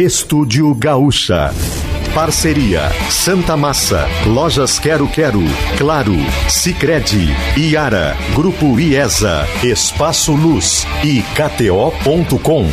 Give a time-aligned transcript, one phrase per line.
[0.00, 1.52] Estúdio Gaúcha.
[2.14, 5.42] Parceria Santa Massa, Lojas Quero Quero,
[5.76, 6.14] Claro,
[6.48, 12.66] Sicredi, Iara, Grupo IESA, Espaço Luz e KTO.com.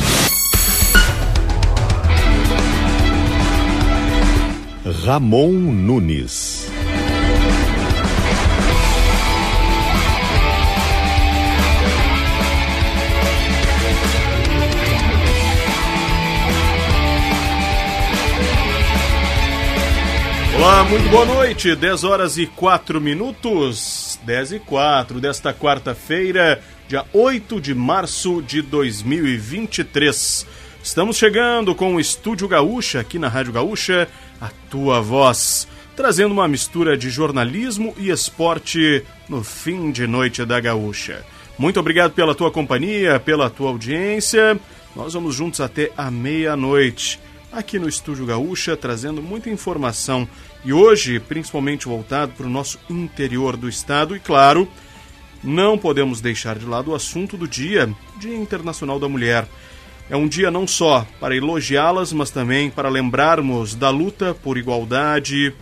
[5.04, 6.57] Ramon Nunes.
[20.57, 21.75] Olá, muito boa noite.
[21.75, 24.20] 10 horas e 4 minutos.
[24.23, 30.47] 10 e 4 desta quarta-feira, dia 8 de março de 2023.
[30.81, 34.07] Estamos chegando com o Estúdio Gaúcha aqui na Rádio Gaúcha,
[34.41, 40.59] a tua voz, trazendo uma mistura de jornalismo e esporte no fim de noite da
[40.59, 41.23] Gaúcha.
[41.55, 44.59] Muito obrigado pela tua companhia, pela tua audiência.
[44.95, 47.19] Nós vamos juntos até a meia-noite
[47.52, 50.27] aqui no Estúdio Gaúcha, trazendo muita informação
[50.68, 54.68] e hoje, principalmente voltado para o nosso interior do estado e, claro,
[55.42, 59.48] não podemos deixar de lado o assunto do dia, Dia Internacional da Mulher.
[60.10, 65.54] É um dia não só para elogiá-las, mas também para lembrarmos da luta por igualdade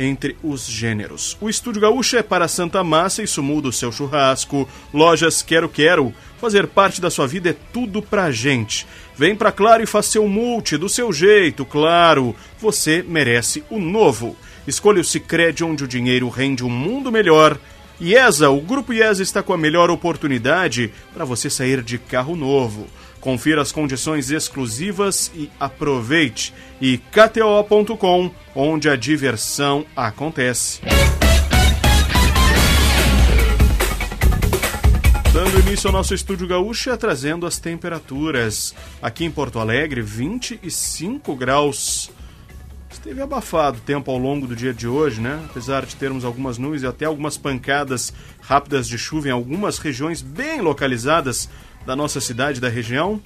[0.00, 1.36] entre os gêneros.
[1.42, 4.66] O Estúdio Gaúcho é para Santa Massa, isso muda o seu churrasco.
[4.94, 8.86] Lojas Quero Quero, fazer parte da sua vida é tudo pra gente.
[9.14, 12.34] Vem pra Claro e faça seu multi do seu jeito, claro.
[12.58, 14.34] Você merece o novo.
[14.66, 17.58] Escolha o Cicred onde o dinheiro rende um mundo melhor.
[18.00, 22.86] IESA, o Grupo IESA está com a melhor oportunidade para você sair de carro novo.
[23.20, 26.54] Confira as condições exclusivas e aproveite.
[26.80, 30.80] E KTO.com, onde a diversão acontece.
[35.32, 38.74] Dando início ao nosso estúdio gaúcha, trazendo as temperaturas.
[39.00, 42.10] Aqui em Porto Alegre, 25 graus.
[42.90, 45.40] Esteve abafado o tempo ao longo do dia de hoje, né?
[45.48, 50.20] Apesar de termos algumas nuvens e até algumas pancadas rápidas de chuva em algumas regiões
[50.20, 51.48] bem localizadas
[51.86, 53.20] da nossa cidade, da região.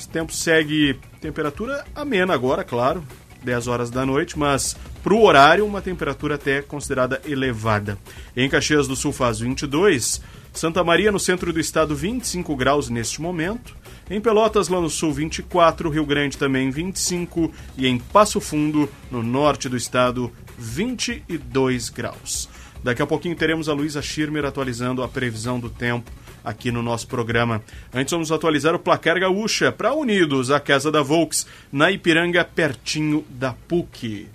[0.00, 3.04] O tempo segue temperatura amena agora, claro,
[3.42, 7.98] 10 horas da noite, mas para o horário uma temperatura até considerada elevada.
[8.36, 13.20] Em Caxias do Sul faz 22, Santa Maria no centro do estado 25 graus neste
[13.20, 13.74] momento.
[14.10, 19.22] Em Pelotas, lá no sul, 24, Rio Grande também 25 e em Passo Fundo, no
[19.22, 22.48] norte do estado, 22 graus.
[22.82, 26.10] Daqui a pouquinho teremos a Luísa Schirmer atualizando a previsão do tempo
[26.44, 27.62] aqui no nosso programa.
[27.92, 33.24] Antes vamos atualizar o placar gaúcha para Unidos, a casa da Volks, na Ipiranga, pertinho
[33.28, 34.28] da PUC.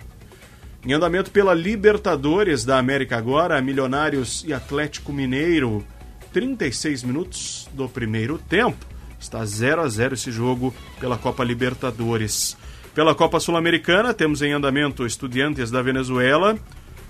[0.84, 5.84] Em andamento pela Libertadores da América agora, Milionários e Atlético Mineiro,
[6.32, 8.86] 36 minutos do primeiro tempo.
[9.18, 12.56] Está 0 a 0 esse jogo pela Copa Libertadores.
[12.94, 16.56] Pela Copa Sul-Americana, temos em andamento Estudiantes da Venezuela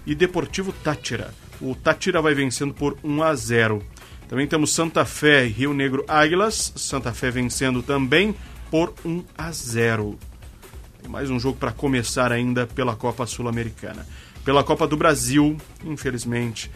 [0.07, 1.33] e Deportivo Tátira.
[1.61, 3.83] O Tátira vai vencendo por 1 a 0.
[4.29, 6.73] Também temos Santa Fé e Rio Negro Águilas.
[6.77, 8.35] Santa Fé vencendo também
[8.71, 10.19] por 1 a 0.
[11.01, 14.07] Tem mais um jogo para começar ainda pela Copa Sul-Americana.
[14.45, 16.71] Pela Copa do Brasil, infelizmente,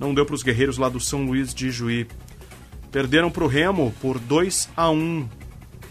[0.00, 2.08] não deu para os guerreiros lá do São Luís de Juí.
[2.90, 5.28] Perderam para o Remo por 2 a 1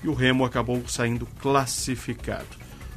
[0.03, 2.45] e o Remo acabou saindo classificado.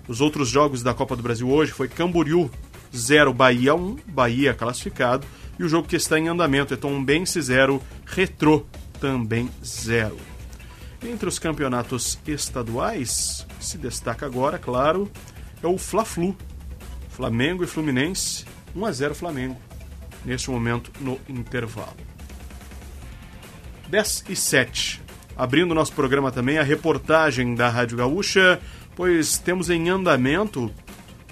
[0.09, 2.51] Os outros jogos da Copa do Brasil hoje foi Camboriú
[2.95, 5.27] 0, Bahia 1, Bahia classificado.
[5.59, 8.65] E o jogo que está em andamento é Tombense 0, Retrô
[9.01, 10.17] também 0.
[11.03, 15.11] Entre os campeonatos estaduais, se destaca agora, claro,
[15.63, 16.37] é o Fla-Flu.
[17.09, 18.45] Flamengo e Fluminense,
[18.77, 19.61] 1 a 0 Flamengo,
[20.25, 21.97] neste momento no intervalo.
[23.89, 25.03] 10 e 7.
[25.37, 28.61] Abrindo nosso programa também a reportagem da Rádio Gaúcha,
[28.95, 30.73] pois temos em andamento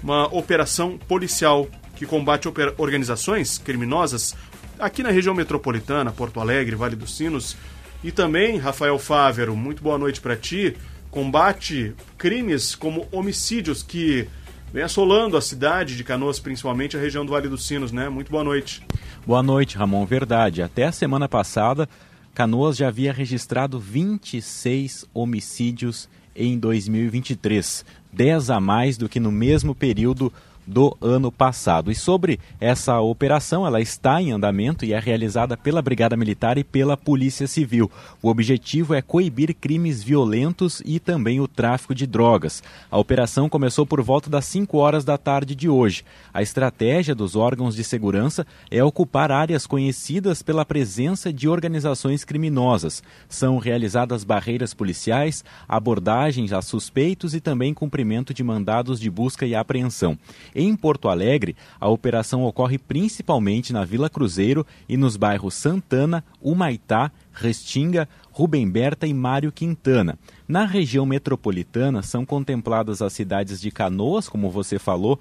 [0.02, 4.34] uma operação policial que combate organizações criminosas
[4.78, 7.56] aqui na região metropolitana, Porto Alegre, Vale dos Sinos.
[8.04, 10.76] E também, Rafael Fávero, muito boa noite para ti.
[11.10, 14.28] Combate crimes como homicídios que
[14.72, 18.08] vem assolando a cidade de Canoas, principalmente a região do Vale dos Sinos, né?
[18.08, 18.82] Muito boa noite.
[19.26, 20.04] Boa noite, Ramon.
[20.04, 20.62] Verdade.
[20.62, 21.88] Até a semana passada,
[22.34, 27.84] Canoas já havia registrado 26 homicídios em 2023,
[28.16, 30.32] 10 a mais do que no mesmo período
[30.66, 31.90] do ano passado.
[31.90, 36.64] E sobre essa operação, ela está em andamento e é realizada pela Brigada Militar e
[36.64, 37.90] pela Polícia Civil.
[38.20, 42.62] O objetivo é coibir crimes violentos e também o tráfico de drogas.
[42.90, 46.04] A operação começou por volta das 5 horas da tarde de hoje.
[46.34, 53.02] A estratégia dos órgãos de segurança é ocupar áreas conhecidas pela presença de organizações criminosas.
[53.28, 59.54] São realizadas barreiras policiais, abordagens a suspeitos e também cumprimento de mandados de busca e
[59.54, 60.18] apreensão.
[60.58, 67.12] Em Porto Alegre, a operação ocorre principalmente na Vila Cruzeiro e nos bairros Santana, Humaitá,
[67.30, 70.18] Restinga, Rubem Berta e Mário Quintana.
[70.48, 75.20] Na região metropolitana são contempladas as cidades de Canoas, como você falou,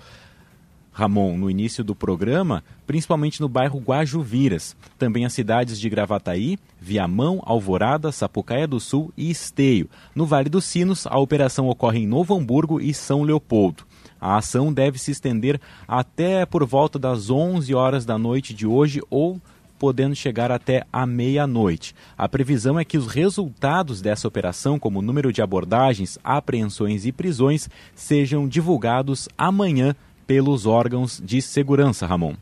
[0.90, 4.74] Ramon, no início do programa, principalmente no bairro Guajuviras.
[4.98, 9.90] Também as cidades de Gravataí, Viamão, Alvorada, Sapucaia do Sul e Esteio.
[10.16, 13.84] No Vale dos Sinos, a operação ocorre em Novo Hamburgo e São Leopoldo.
[14.20, 19.02] A ação deve se estender até por volta das 11 horas da noite de hoje
[19.10, 19.40] ou
[19.78, 21.94] podendo chegar até a meia-noite.
[22.18, 27.70] A previsão é que os resultados dessa operação, como número de abordagens, apreensões e prisões,
[27.94, 29.96] sejam divulgados amanhã
[30.26, 32.36] pelos órgãos de segurança, Ramon.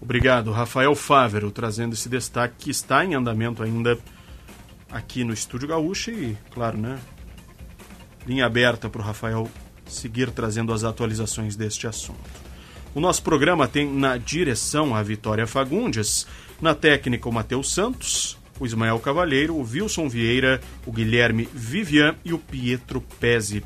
[0.00, 3.98] Obrigado, Rafael Fávero, trazendo esse destaque que está em andamento ainda
[4.90, 6.98] aqui no Estúdio Gaúcho e, claro, né,
[8.26, 9.48] linha aberta para o Rafael
[9.88, 12.48] seguir trazendo as atualizações deste assunto.
[12.94, 16.26] O nosso programa tem na direção a Vitória Fagundes,
[16.60, 22.32] na técnica o Matheus Santos, o Ismael Cavalheiro, o Wilson Vieira, o Guilherme Vivian e
[22.32, 23.62] o Pietro Pezzi.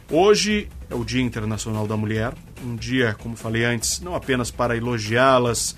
[0.09, 2.33] hoje é o Dia Internacional da Mulher,
[2.65, 5.75] um dia, como falei antes, não apenas para elogiá-las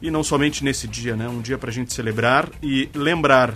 [0.00, 1.28] e não somente nesse dia, né?
[1.28, 3.54] Um dia para a gente celebrar e lembrar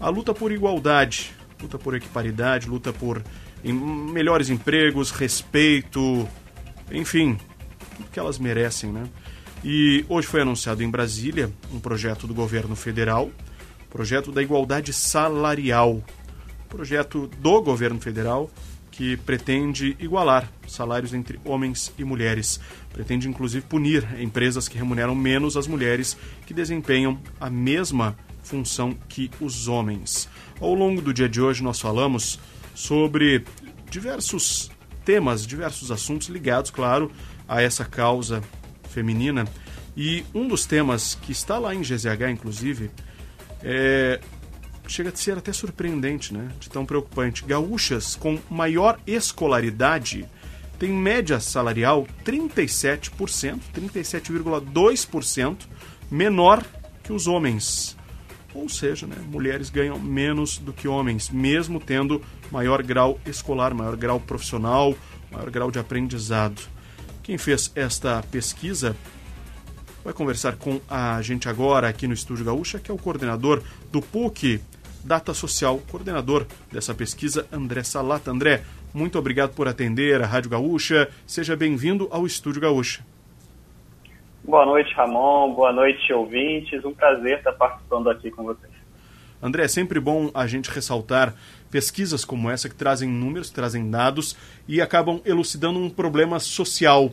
[0.00, 3.22] a luta por igualdade, luta por equiparidade, luta por
[3.62, 6.26] melhores empregos, respeito,
[6.90, 7.36] enfim,
[8.00, 9.04] o que elas merecem, né?
[9.64, 13.30] E hoje foi anunciado em Brasília um projeto do governo federal,
[13.88, 16.04] projeto da igualdade salarial,
[16.68, 18.50] projeto do governo federal
[18.90, 22.60] que pretende igualar salários entre homens e mulheres.
[22.92, 26.14] Pretende inclusive punir empresas que remuneram menos as mulheres
[26.46, 30.28] que desempenham a mesma função que os homens.
[30.60, 32.38] Ao longo do dia de hoje nós falamos
[32.74, 33.42] sobre
[33.90, 34.70] diversos
[35.06, 37.10] temas, diversos assuntos ligados, claro,
[37.48, 38.42] a essa causa
[38.94, 39.44] feminina.
[39.96, 42.90] E um dos temas que está lá em GZH, inclusive,
[43.62, 44.20] é,
[44.86, 46.48] chega a ser até surpreendente, né?
[46.60, 47.44] De tão preocupante.
[47.44, 50.26] Gaúchas com maior escolaridade
[50.78, 55.56] têm média salarial 37%, 37,2%
[56.10, 56.64] menor
[57.02, 57.96] que os homens.
[58.52, 63.96] Ou seja, né, mulheres ganham menos do que homens, mesmo tendo maior grau escolar, maior
[63.96, 64.94] grau profissional,
[65.30, 66.73] maior grau de aprendizado.
[67.24, 68.94] Quem fez esta pesquisa
[70.04, 74.02] vai conversar com a gente agora aqui no Estúdio Gaúcha, que é o coordenador do
[74.02, 74.60] PUC
[75.02, 78.30] Data Social, coordenador dessa pesquisa, André Salata.
[78.30, 78.62] André,
[78.92, 81.08] muito obrigado por atender a Rádio Gaúcha.
[81.26, 83.02] Seja bem-vindo ao Estúdio Gaúcha.
[84.44, 85.54] Boa noite, Ramon.
[85.54, 86.84] Boa noite, ouvintes.
[86.84, 88.70] Um prazer estar participando aqui com vocês.
[89.42, 91.34] André, é sempre bom a gente ressaltar
[91.74, 94.38] pesquisas como essa que trazem números, trazem dados
[94.68, 97.10] e acabam elucidando um problema social.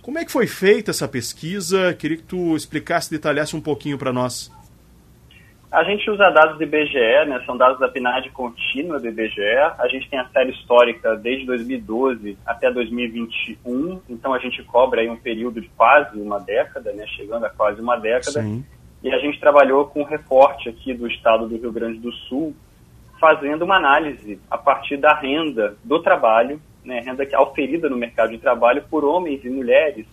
[0.00, 1.92] Como é que foi feita essa pesquisa?
[1.92, 4.50] Queria que tu explicasse, detalhasse um pouquinho para nós.
[5.70, 7.42] A gente usa dados do IBGE, né?
[7.44, 9.42] são dados da PNAD contínua do IBGE.
[9.78, 15.10] A gente tem a série histórica desde 2012 até 2021, então a gente cobra aí
[15.10, 17.06] um período de quase uma década, né?
[17.08, 18.40] chegando a quase uma década.
[18.40, 18.64] Sim.
[19.02, 22.56] E a gente trabalhou com um recorte aqui do estado do Rio Grande do Sul,
[23.20, 27.96] fazendo uma análise a partir da renda do trabalho, né, renda que é oferida no
[27.96, 30.06] mercado de trabalho por homens e mulheres,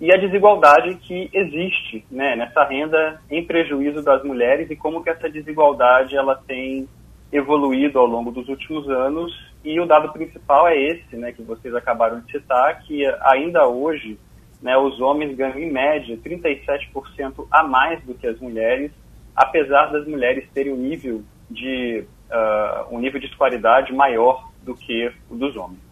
[0.00, 5.10] e a desigualdade que existe né, nessa renda em prejuízo das mulheres e como que
[5.10, 6.88] essa desigualdade ela tem
[7.30, 9.30] evoluído ao longo dos últimos anos.
[9.62, 14.18] E o dado principal é esse, né, que vocês acabaram de citar, que ainda hoje
[14.62, 18.90] né, os homens ganham em média 37% a mais do que as mulheres,
[19.36, 25.12] apesar das mulheres terem um nível de uh, um nível de escolaridade maior do que
[25.28, 25.90] o dos homens.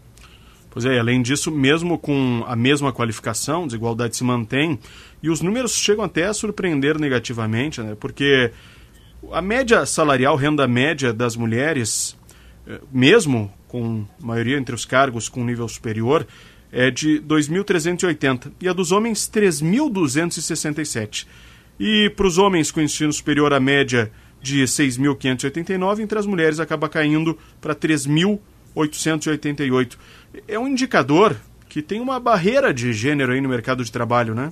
[0.71, 4.79] Pois é, além disso, mesmo com a mesma qualificação, desigualdade se mantém
[5.21, 7.97] e os números chegam até a surpreender negativamente, né?
[7.99, 8.51] porque
[9.31, 12.17] A média salarial, renda média das mulheres,
[12.67, 16.25] eh, mesmo com maioria entre os cargos com nível superior,
[16.71, 21.27] é de 2.380 e a dos homens 3.267.
[21.79, 26.89] E para os homens com ensino superior, a média de 6.589, entre as mulheres acaba
[26.89, 29.97] caindo para 3.888.
[30.47, 31.35] É um indicador
[31.67, 34.51] que tem uma barreira de gênero aí no mercado de trabalho, né?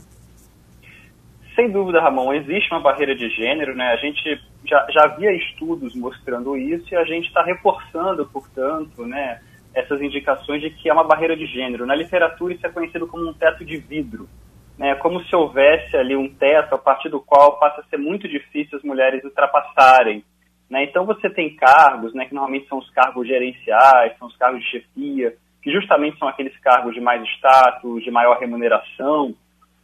[1.55, 3.87] Sem dúvida, Ramon, existe uma barreira de gênero, né?
[3.87, 9.41] A gente já, já havia estudos mostrando isso e a gente está reforçando, portanto, né,
[9.73, 11.85] essas indicações de que é uma barreira de gênero.
[11.85, 14.29] Na literatura isso é conhecido como um teto de vidro,
[14.77, 14.95] né?
[14.95, 18.77] Como se houvesse ali um teto a partir do qual passa a ser muito difícil
[18.77, 20.23] as mulheres ultrapassarem.
[20.69, 20.83] Né?
[20.83, 24.69] Então você tem cargos, né, que normalmente são os cargos gerenciais, são os cargos de
[24.69, 29.33] chefia, que justamente são aqueles cargos de mais status, de maior remuneração,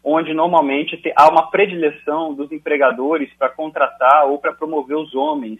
[0.03, 5.59] onde normalmente há uma predileção dos empregadores para contratar ou para promover os homens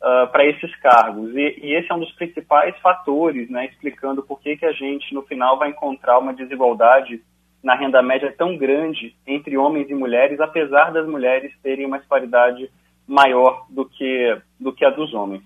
[0.00, 1.34] uh, para esses cargos.
[1.34, 5.14] E, e, esse é um dos principais fatores, né, explicando por que, que a gente,
[5.14, 7.22] no final, vai encontrar uma desigualdade
[7.62, 12.70] na renda média tão grande entre homens e mulheres, apesar das mulheres terem uma disparidade
[13.06, 15.42] maior do que, do que a dos homens.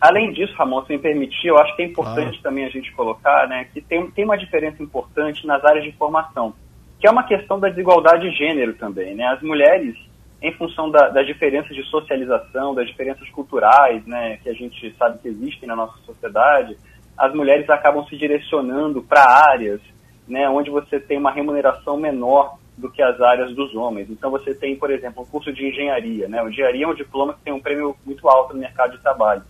[0.00, 2.42] Além disso, Ramon, se me permitir, eu acho que é importante ah.
[2.42, 6.54] também a gente colocar né, que tem, tem uma diferença importante nas áreas de formação
[6.98, 9.14] que é uma questão da desigualdade de gênero também.
[9.14, 9.26] Né?
[9.26, 9.96] As mulheres,
[10.40, 15.18] em função da, das diferenças de socialização, das diferenças culturais né, que a gente sabe
[15.18, 16.76] que existem na nossa sociedade,
[17.16, 19.80] as mulheres acabam se direcionando para áreas
[20.26, 24.10] né, onde você tem uma remuneração menor do que as áreas dos homens.
[24.10, 26.28] Então você tem, por exemplo, um curso de engenharia.
[26.28, 26.42] Né?
[26.42, 29.42] O engenharia é um diploma que tem um prêmio muito alto no mercado de trabalho.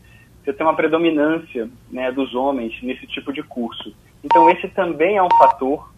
[0.45, 3.93] Você tem uma predominância né, dos homens nesse tipo de curso.
[4.23, 5.93] Então esse também é um fator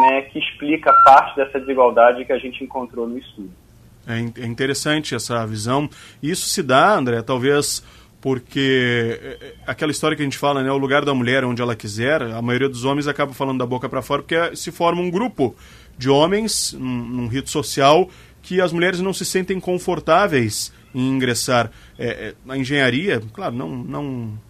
[0.00, 3.50] né, que explica parte dessa desigualdade que a gente encontrou no estudo.
[4.06, 5.88] É, é interessante essa visão.
[6.22, 7.82] Isso se dá, André, talvez
[8.24, 11.60] porque é, é, aquela história que a gente fala, né, o lugar da mulher onde
[11.60, 15.02] ela quiser, a maioria dos homens acaba falando da boca para fora porque se forma
[15.02, 15.54] um grupo
[15.98, 18.08] de homens num, num, rito social
[18.40, 23.68] que as mulheres não se sentem confortáveis em ingressar é, é, na engenharia, claro, não,
[23.76, 24.40] não,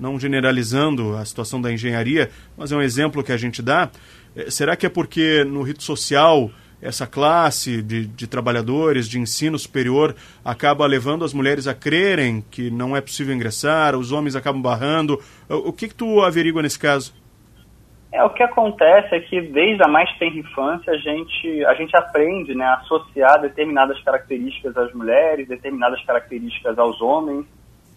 [0.00, 3.90] não generalizando a situação da engenharia, mas é um exemplo que a gente dá.
[4.34, 9.58] É, será que é porque no rito social essa classe de, de, trabalhadores de ensino
[9.58, 14.62] superior acaba levando as mulheres a crerem que não é possível ingressar, os homens acabam
[14.62, 15.20] barrando.
[15.48, 17.12] O, que, que tu averigua nesse caso?
[18.12, 21.94] É, o que acontece é que desde a mais tenra infância a gente, a gente
[21.96, 27.44] aprende né, a associar determinadas características às mulheres, determinadas características aos homens.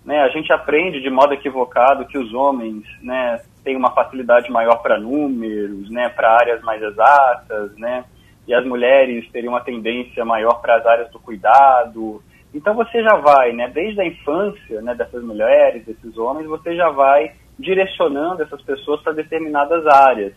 [0.03, 4.77] Né, a gente aprende de modo equivocado que os homens né, têm uma facilidade maior
[4.77, 8.03] para números, né, para áreas mais exatas, né,
[8.48, 12.21] e as mulheres teriam uma tendência maior para as áreas do cuidado.
[12.53, 16.89] Então você já vai, né, desde a infância né, dessas mulheres, desses homens, você já
[16.89, 20.33] vai direcionando essas pessoas para determinadas áreas.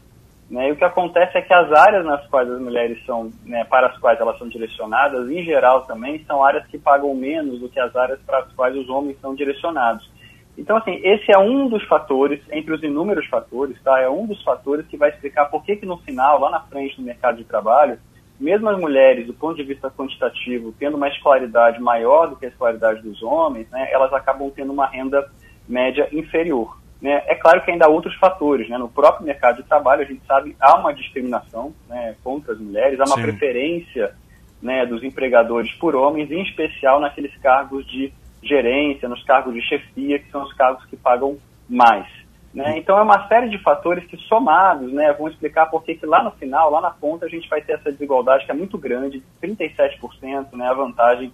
[0.50, 0.68] Né?
[0.68, 3.88] E o que acontece é que as áreas nas quais as mulheres são, né, para
[3.88, 7.80] as quais elas são direcionadas, em geral também, são áreas que pagam menos do que
[7.80, 10.08] as áreas para as quais os homens são direcionados.
[10.56, 14.00] Então, assim, esse é um dos fatores, entre os inúmeros fatores, tá?
[14.00, 16.99] É um dos fatores que vai explicar por que, que no final, lá na frente
[16.99, 17.99] no mercado de trabalho,
[18.38, 22.49] mesmo as mulheres, do ponto de vista quantitativo, tendo uma escolaridade maior do que a
[22.49, 25.28] escolaridade dos homens, né, elas acabam tendo uma renda
[25.68, 26.76] média inferior.
[27.00, 27.23] Né?
[27.26, 28.68] É claro que ainda há outros fatores.
[28.68, 28.78] Né?
[28.78, 32.99] No próprio mercado de trabalho, a gente sabe há uma discriminação né, contra as mulheres,
[33.00, 33.23] há uma Sim.
[33.23, 34.14] preferência
[34.62, 38.12] né, dos empregadores por homens, em especial naqueles cargos de
[38.48, 42.06] gerência, nos cargos de chefia, que são os cargos que pagam mais.
[42.54, 42.78] Né?
[42.78, 46.30] Então é uma série de fatores que somados né, vão explicar por que lá no
[46.32, 50.52] final, lá na ponta, a gente vai ter essa desigualdade que é muito grande, 37%,
[50.52, 51.32] né, a vantagem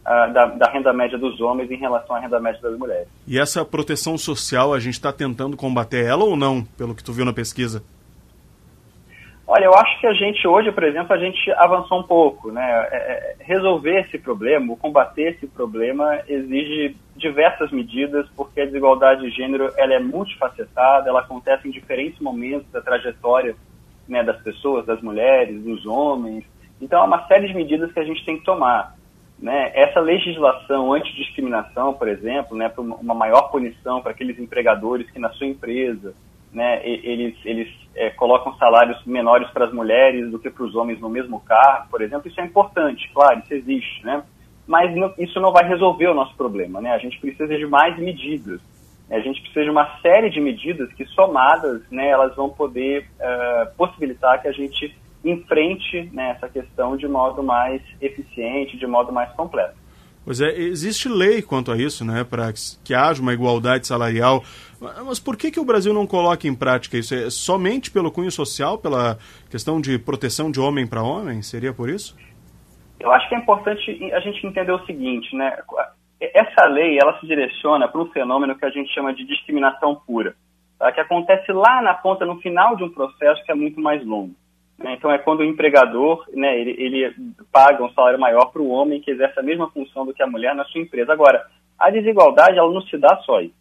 [0.00, 3.06] uh, da, da, renda média dos homens em relação à renda média das mulheres.
[3.26, 7.12] E essa proteção social, a gente está tentando combater ela ou não, pelo que tu
[7.12, 7.84] viu na pesquisa?
[9.54, 12.88] Olha, eu acho que a gente hoje, por exemplo, a gente avançou um pouco, né?
[12.90, 19.28] É, é resolver esse problema, combater esse problema exige diversas medidas, porque a desigualdade de
[19.28, 23.54] gênero ela é multifacetada, ela acontece em diferentes momentos da trajetória
[24.08, 26.46] né, das pessoas, das mulheres, dos homens.
[26.80, 28.96] Então, há uma série de medidas que a gente tem que tomar.
[29.38, 29.70] Né?
[29.74, 35.28] Essa legislação antidiscriminação, por exemplo, né, para uma maior punição para aqueles empregadores que na
[35.28, 36.14] sua empresa
[36.52, 41.00] né, eles, eles é, colocam salários menores para as mulheres do que para os homens
[41.00, 44.22] no mesmo cargo, por exemplo, isso é importante, claro, isso existe, né?
[44.66, 46.92] Mas não, isso não vai resolver o nosso problema, né?
[46.92, 48.60] A gente precisa de mais medidas.
[49.10, 53.76] A gente precisa de uma série de medidas que, somadas, né, elas vão poder uh,
[53.76, 59.30] possibilitar que a gente enfrente né, essa questão de modo mais eficiente, de modo mais
[59.32, 59.74] completo.
[60.24, 62.52] Pois é, existe lei quanto a isso, né, para
[62.84, 64.42] que haja uma igualdade salarial.
[65.06, 67.14] Mas por que, que o Brasil não coloca em prática isso?
[67.14, 69.16] É somente pelo cunho social, pela
[69.48, 71.40] questão de proteção de homem para homem?
[71.40, 72.16] Seria por isso?
[72.98, 75.56] Eu acho que é importante a gente entender o seguinte, né?
[76.20, 80.34] Essa lei, ela se direciona para um fenômeno que a gente chama de discriminação pura,
[80.78, 80.90] tá?
[80.92, 84.34] que acontece lá na ponta, no final de um processo que é muito mais longo.
[84.78, 84.94] Né?
[84.94, 87.14] Então é quando o empregador, né, ele, ele
[87.50, 90.26] paga um salário maior para o homem que exerce a mesma função do que a
[90.26, 91.12] mulher na sua empresa.
[91.12, 91.44] Agora,
[91.78, 93.52] a desigualdade, ela não se dá só aí.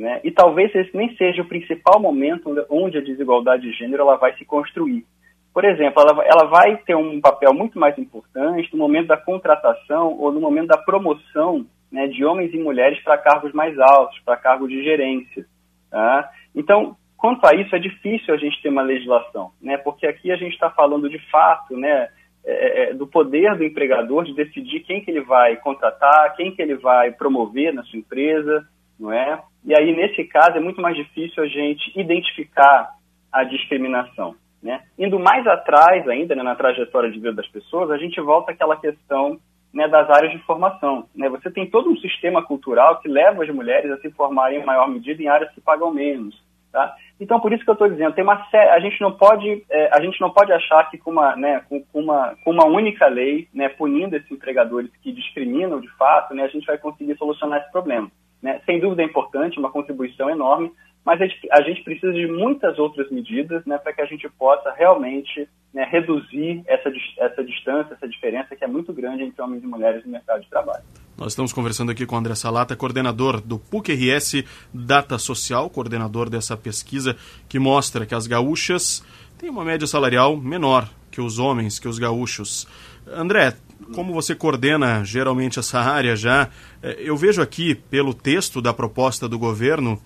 [0.00, 0.18] Né?
[0.24, 4.34] E talvez esse nem seja o principal momento onde a desigualdade de gênero ela vai
[4.38, 5.04] se construir.
[5.52, 10.18] Por exemplo, ela, ela vai ter um papel muito mais importante no momento da contratação
[10.18, 14.38] ou no momento da promoção né, de homens e mulheres para cargos mais altos, para
[14.38, 15.44] cargos de gerência.
[15.90, 16.30] Tá?
[16.56, 20.36] Então, quanto a isso, é difícil a gente ter uma legislação, né, porque aqui a
[20.36, 22.08] gente está falando de fato né,
[22.42, 26.62] é, é, do poder do empregador de decidir quem que ele vai contratar, quem que
[26.62, 28.66] ele vai promover na sua empresa,
[28.98, 29.42] não é?
[29.64, 32.90] E aí, nesse caso, é muito mais difícil a gente identificar
[33.32, 34.34] a discriminação.
[34.62, 34.82] Né?
[34.98, 38.76] Indo mais atrás ainda, né, na trajetória de vida das pessoas, a gente volta àquela
[38.76, 39.38] questão
[39.72, 41.06] né, das áreas de formação.
[41.14, 41.28] Né?
[41.30, 44.88] Você tem todo um sistema cultural que leva as mulheres a se formarem em maior
[44.88, 46.38] medida em áreas que pagam menos.
[46.72, 46.94] Tá?
[47.18, 49.90] Então, por isso que eu estou dizendo, tem uma série, a gente não pode, é,
[49.92, 53.48] a gente não pode achar que com uma, né, com, uma, com uma única lei,
[53.52, 57.72] né, punindo esses empregadores que discriminam de fato, né, a gente vai conseguir solucionar esse
[57.72, 58.10] problema.
[58.42, 58.60] Né?
[58.64, 60.72] Sem dúvida é importante, uma contribuição enorme,
[61.04, 64.28] mas a gente, a gente precisa de muitas outras medidas né, para que a gente
[64.30, 69.62] possa realmente né, reduzir essa, essa distância, essa diferença que é muito grande entre homens
[69.62, 70.82] e mulheres no mercado de trabalho.
[71.16, 76.56] Nós estamos conversando aqui com o André Salata, coordenador do PUC-RS Data Social, coordenador dessa
[76.56, 77.16] pesquisa
[77.48, 79.04] que mostra que as gaúchas
[79.38, 82.66] têm uma média salarial menor que os homens, que os gaúchos.
[83.06, 83.54] André,
[83.94, 86.48] como você coordena geralmente essa área já,
[86.82, 90.00] eh, eu vejo aqui pelo texto da proposta do governo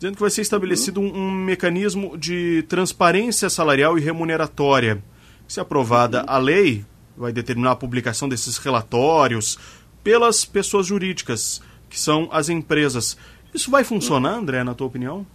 [0.00, 5.02] dizendo que vai ser estabelecido um, um mecanismo de transparência salarial e remuneratória.
[5.46, 9.58] Se aprovada a lei, vai determinar a publicação desses relatórios
[10.02, 13.18] pelas pessoas jurídicas, que são as empresas.
[13.52, 15.26] Isso vai funcionar, André, na tua opinião?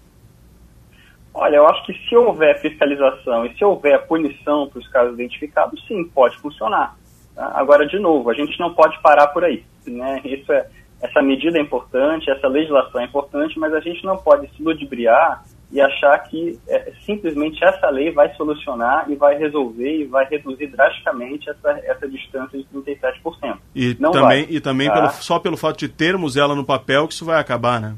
[1.32, 5.86] Olha, eu acho que se houver fiscalização e se houver punição para os casos identificados,
[5.86, 6.98] sim, pode funcionar.
[7.38, 9.64] Agora, de novo, a gente não pode parar por aí.
[9.86, 10.22] Né?
[10.24, 10.68] Isso é,
[11.02, 15.44] essa medida é importante, essa legislação é importante, mas a gente não pode se ludibriar
[15.72, 20.68] e achar que é, simplesmente essa lei vai solucionar e vai resolver e vai reduzir
[20.68, 23.58] drasticamente essa, essa distância de 37%.
[23.76, 24.94] E não também, vai, e também tá?
[24.94, 27.96] pelo, só pelo fato de termos ela no papel que isso vai acabar, né?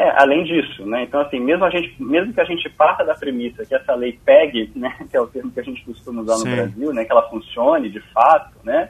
[0.00, 1.02] É, além disso, né?
[1.02, 4.18] Então, assim, mesmo, a gente, mesmo que a gente parta da premissa que essa lei
[4.24, 6.48] pegue, né, que é o termo que a gente costuma usar Sim.
[6.48, 8.88] no Brasil, né, que ela funcione de fato, né?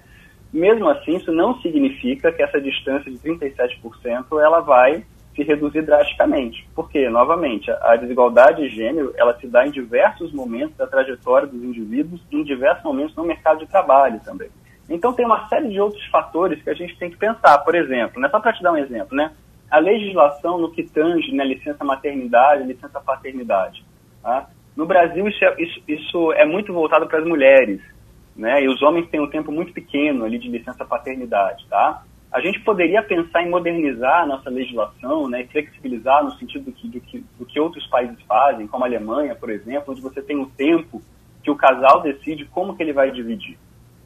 [0.52, 6.64] Mesmo assim, isso não significa que essa distância de 37% ela vai se reduzir drasticamente.
[6.76, 11.60] Porque, novamente, a desigualdade de gênero ela se dá em diversos momentos da trajetória dos
[11.60, 14.48] indivíduos, em diversos momentos no mercado de trabalho também.
[14.88, 17.58] Então tem uma série de outros fatores que a gente tem que pensar.
[17.58, 19.32] Por exemplo, né, só para te dar um exemplo, né,
[19.70, 23.84] a legislação no que tange né, licença maternidade, licença paternidade.
[24.22, 24.48] Tá?
[24.76, 27.80] No Brasil isso é, isso, isso é muito voltado para as mulheres
[28.40, 28.62] né?
[28.62, 32.02] E os homens têm um tempo muito pequeno ali de licença paternidade, tá?
[32.32, 36.72] A gente poderia pensar em modernizar a nossa legislação, né, e flexibilizar no sentido do
[36.72, 40.22] que, do, que, do que outros países fazem, como a Alemanha, por exemplo, onde você
[40.22, 41.02] tem um tempo
[41.42, 43.58] que o casal decide como que ele vai dividir.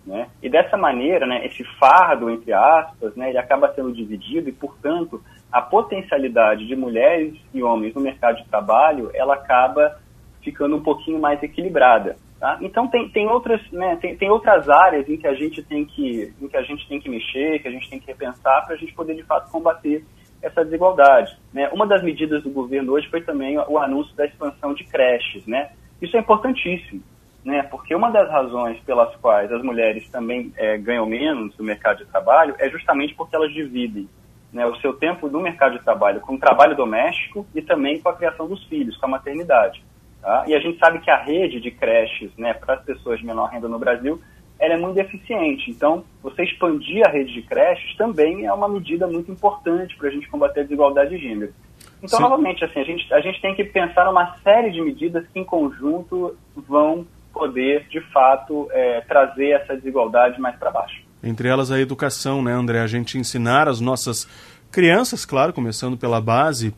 [0.07, 0.27] Né?
[0.43, 5.23] E dessa maneira, né, esse fardo, entre aspas, né, ele acaba sendo dividido e, portanto,
[5.51, 9.99] a potencialidade de mulheres e homens no mercado de trabalho, ela acaba
[10.43, 12.17] ficando um pouquinho mais equilibrada.
[12.39, 12.59] Tá?
[12.61, 16.35] Então tem, tem, outras, né, tem, tem outras áreas em que a gente tem que
[16.41, 18.77] em que a gente tem que mexer, que a gente tem que repensar para a
[18.77, 20.05] gente poder de fato combater
[20.43, 21.35] essa desigualdade.
[21.53, 21.71] Né?
[21.73, 25.47] Uma das medidas do governo hoje foi também o anúncio da expansão de creches.
[25.47, 25.71] Né?
[26.03, 27.03] Isso é importantíssimo,
[27.43, 27.63] né?
[27.63, 32.07] porque uma das razões pelas quais as mulheres também é, ganham menos no mercado de
[32.07, 34.07] trabalho é justamente porque elas dividem
[34.55, 38.09] né, o seu tempo no mercado de trabalho com o trabalho doméstico e também com
[38.09, 39.83] a criação dos filhos, com a maternidade.
[40.23, 40.45] Tá?
[40.47, 43.51] E a gente sabe que a rede de creches né, para as pessoas de menor
[43.51, 44.21] renda no Brasil
[44.59, 45.71] ela é muito deficiente.
[45.71, 50.11] Então, você expandir a rede de creches também é uma medida muito importante para a
[50.11, 51.53] gente combater a desigualdade de gênero.
[52.03, 52.23] Então, Sim.
[52.23, 55.45] novamente, assim, a gente, a gente tem que pensar numa série de medidas que, em
[55.45, 61.03] conjunto, vão poder, de fato, é, trazer essa desigualdade mais para baixo.
[61.25, 62.81] Entre elas, a educação, né, André?
[62.81, 64.29] A gente ensinar as nossas
[64.71, 66.75] crianças, claro, começando pela base,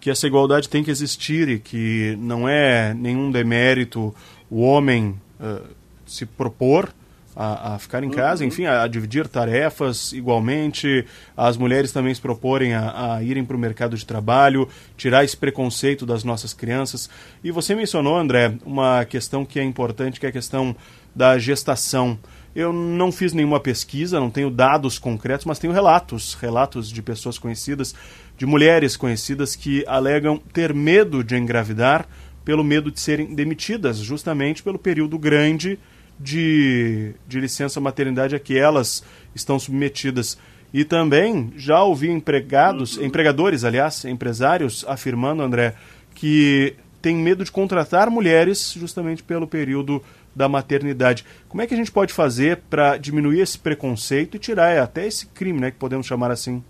[0.00, 4.14] que essa igualdade tem que existir e que não é nenhum demérito
[4.48, 5.62] o homem uh,
[6.06, 6.92] se propor
[7.38, 8.48] a, a ficar em casa, uhum.
[8.48, 11.04] enfim, a, a, dividir tarefas igualmente,
[11.36, 15.36] as mulheres também se proporem a, a irem para o mercado de trabalho, tirar esse
[15.36, 17.08] preconceito das nossas crianças.
[17.44, 20.74] E você mencionou, André, uma questão que é importante, que é a questão
[21.14, 22.18] da gestação.
[22.58, 27.38] Eu não fiz nenhuma pesquisa, não tenho dados concretos, mas tenho relatos, relatos de pessoas
[27.38, 27.94] conhecidas,
[28.36, 32.08] de mulheres conhecidas que alegam ter medo de engravidar
[32.44, 35.78] pelo medo de serem demitidas, justamente pelo período grande
[36.18, 39.04] de, de licença maternidade a que elas
[39.36, 40.36] estão submetidas.
[40.74, 45.76] E também já ouvi empregados, empregadores, aliás, empresários, afirmando, André,
[46.12, 50.02] que tem medo de contratar mulheres justamente pelo período
[50.38, 51.24] da maternidade.
[51.48, 55.26] Como é que a gente pode fazer para diminuir esse preconceito e tirar até esse
[55.26, 56.62] crime, né, que podemos chamar assim?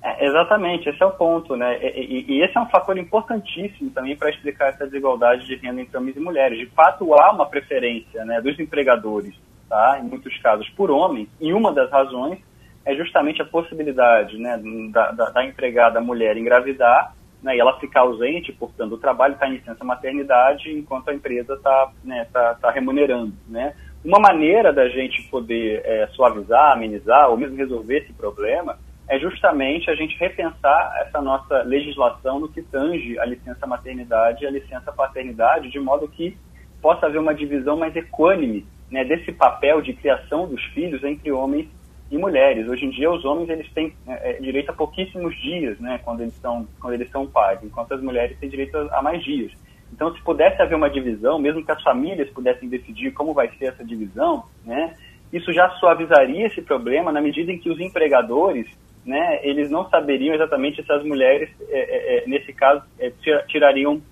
[0.00, 1.78] É, exatamente, esse é o ponto, né?
[1.82, 5.80] E, e, e esse é um fator importantíssimo também para explicar essa desigualdade de renda
[5.80, 6.58] entre homens e mulheres.
[6.58, 9.34] De fato, há uma preferência né, dos empregadores,
[9.68, 9.98] tá?
[10.00, 12.38] em muitos casos, por homens, e uma das razões
[12.84, 14.60] é justamente a possibilidade né,
[14.92, 19.48] da, da, da empregada mulher engravidar né, e ela ficar ausente, portanto, o trabalho está
[19.48, 23.32] em licença maternidade, enquanto a empresa está né, tá, tá remunerando.
[23.46, 23.74] Né?
[24.04, 29.90] Uma maneira da gente poder é, suavizar, amenizar ou mesmo resolver esse problema é justamente
[29.90, 34.92] a gente repensar essa nossa legislação no que tange a licença maternidade e a licença
[34.92, 36.36] paternidade, de modo que
[36.82, 41.68] possa haver uma divisão mais equânime né, desse papel de criação dos filhos entre homens
[42.10, 42.68] e mulheres.
[42.68, 46.22] Hoje em dia, os homens eles têm é, é direito a pouquíssimos dias, né, quando
[46.22, 49.52] eles são quando eles são pais, enquanto as mulheres têm direito a, a mais dias.
[49.92, 53.66] Então, se pudesse haver uma divisão, mesmo que as famílias pudessem decidir como vai ser
[53.66, 54.94] essa divisão, né,
[55.32, 58.66] isso já suavizaria esse problema na medida em que os empregadores
[59.04, 63.10] né, eles não saberiam exatamente se as mulheres, é, é, é nesse caso, é,
[63.48, 64.02] tirariam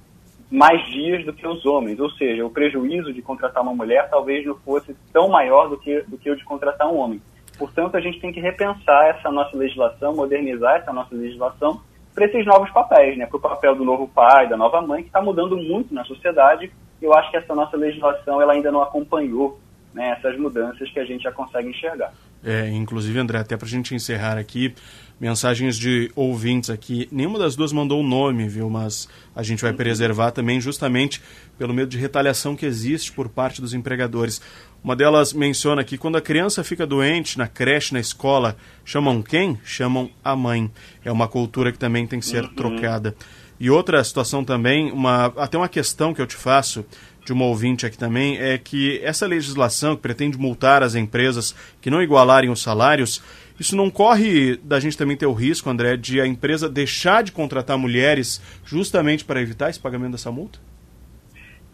[0.50, 2.00] mais dias do que os homens.
[2.00, 6.00] Ou seja, o prejuízo de contratar uma mulher talvez não fosse tão maior do que,
[6.02, 7.20] do que o de contratar um homem.
[7.58, 11.80] Portanto, a gente tem que repensar essa nossa legislação, modernizar essa nossa legislação
[12.14, 13.26] para esses novos papéis, né?
[13.26, 16.70] para o papel do novo pai, da nova mãe, que está mudando muito na sociedade.
[17.00, 19.60] Eu acho que essa nossa legislação ela ainda não acompanhou
[19.96, 22.12] né, essas mudanças que a gente já consegue enxergar.
[22.44, 24.74] É, inclusive, André, até para a gente encerrar aqui,
[25.18, 27.08] mensagens de ouvintes aqui.
[27.10, 28.68] Nenhuma das duas mandou o um nome, viu?
[28.68, 31.22] Mas a gente vai preservar também, justamente
[31.58, 34.40] pelo medo de retaliação que existe por parte dos empregadores.
[34.82, 39.58] Uma delas menciona que quando a criança fica doente na creche, na escola, chamam quem?
[39.64, 40.70] Chamam a mãe.
[41.04, 42.54] É uma cultura que também tem que ser uhum.
[42.54, 43.16] trocada.
[43.58, 46.84] E outra situação também, uma, até uma questão que eu te faço
[47.24, 51.90] de uma ouvinte aqui também é que essa legislação que pretende multar as empresas que
[51.90, 53.20] não igualarem os salários,
[53.58, 57.32] isso não corre da gente também ter o risco, André, de a empresa deixar de
[57.32, 60.60] contratar mulheres justamente para evitar esse pagamento dessa multa?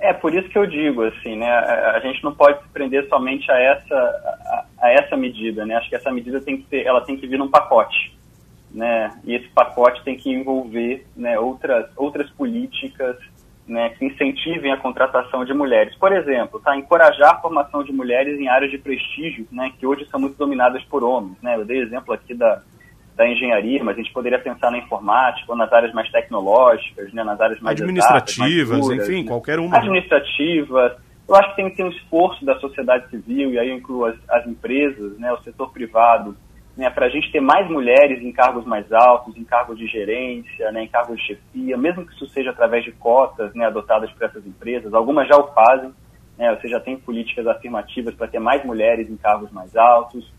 [0.03, 3.49] É, por isso que eu digo, assim, né, a gente não pode se prender somente
[3.53, 7.03] a essa, a, a essa medida, né, acho que essa medida tem que ter, ela
[7.03, 8.13] tem que vir num pacote,
[8.73, 13.17] né, e esse pacote tem que envolver, né, outras, outras políticas,
[13.65, 15.95] né, que incentivem a contratação de mulheres.
[15.95, 20.05] Por exemplo, tá, encorajar a formação de mulheres em áreas de prestígio, né, que hoje
[20.07, 21.41] são muito dominadas por homens.
[21.41, 21.55] Né?
[21.55, 22.61] Eu dei exemplo aqui da,
[23.17, 27.23] da engenharia, mas a gente poderia pensar na informática ou nas áreas mais tecnológicas, né,
[27.23, 29.29] nas áreas mais administrativas, exatas, mais enfim, né?
[29.29, 29.77] qualquer uma.
[29.77, 30.93] Administrativas.
[31.29, 34.07] Eu acho que tem que ter um esforço da sociedade civil, e aí eu incluo
[34.07, 36.37] as, as empresas, né, o setor privado,
[36.77, 40.73] né, para a gente ter mais mulheres em cargos mais altos, em cargos de gerência,
[40.73, 44.25] né, em cargos de chefia, mesmo que isso seja através de cotas né, adotadas por
[44.25, 44.93] essas empresas.
[44.95, 45.93] Algumas já o fazem,
[46.39, 50.31] né, você já tem políticas afirmativas para ter mais mulheres em cargos mais altos.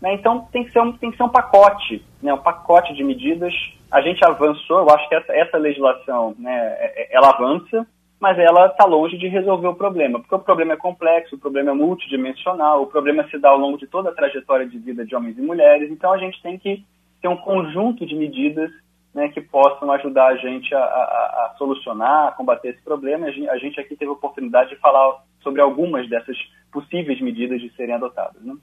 [0.00, 3.04] Né, então tem que, ser um, tem que ser um pacote, né, um pacote de
[3.04, 3.52] medidas.
[3.90, 7.86] A gente avançou, eu acho que essa, essa legislação né, é, é, ela avança,
[8.18, 11.70] mas ela está longe de resolver o problema, porque o problema é complexo, o problema
[11.70, 15.14] é multidimensional, o problema se dá ao longo de toda a trajetória de vida de
[15.14, 16.84] homens e mulheres, então a gente tem que
[17.20, 18.70] ter um conjunto de medidas
[19.14, 23.26] né, que possam ajudar a gente a, a, a, solucionar, a combater esse problema.
[23.26, 26.36] A gente aqui teve a oportunidade de falar sobre algumas dessas
[26.72, 28.40] possíveis medidas de serem adotadas.
[28.42, 28.54] Né?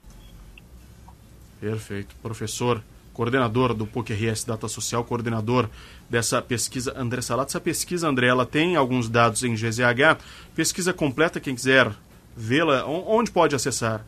[1.60, 2.14] Perfeito.
[2.22, 5.68] Professor, coordenador do PUC-RS Data Social, coordenador
[6.08, 7.50] dessa pesquisa, André Salato.
[7.50, 10.22] Essa pesquisa, André, ela tem alguns dados em GZH.
[10.54, 11.90] Pesquisa completa, quem quiser
[12.36, 14.04] vê-la, onde pode acessar?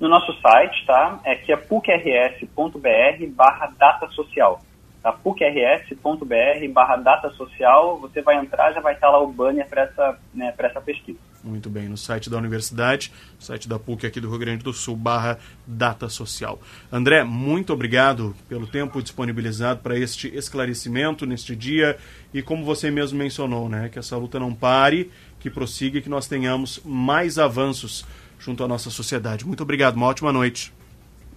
[0.00, 1.20] No nosso site, tá?
[1.24, 4.60] É que é pucrs.br barra data social
[5.04, 5.12] tá?
[5.12, 10.18] pucrs.br barra data social, você vai entrar, já vai estar lá o banner para essa,
[10.32, 11.18] né, essa pesquisa.
[11.44, 14.96] Muito bem, no site da universidade, site da PUC aqui do Rio Grande do Sul,
[14.96, 16.58] barra data social.
[16.90, 21.98] André, muito obrigado pelo tempo disponibilizado para este esclarecimento neste dia
[22.32, 26.08] e como você mesmo mencionou, né, que essa luta não pare, que prossiga e que
[26.08, 28.06] nós tenhamos mais avanços
[28.38, 29.46] junto à nossa sociedade.
[29.46, 30.72] Muito obrigado, uma ótima noite.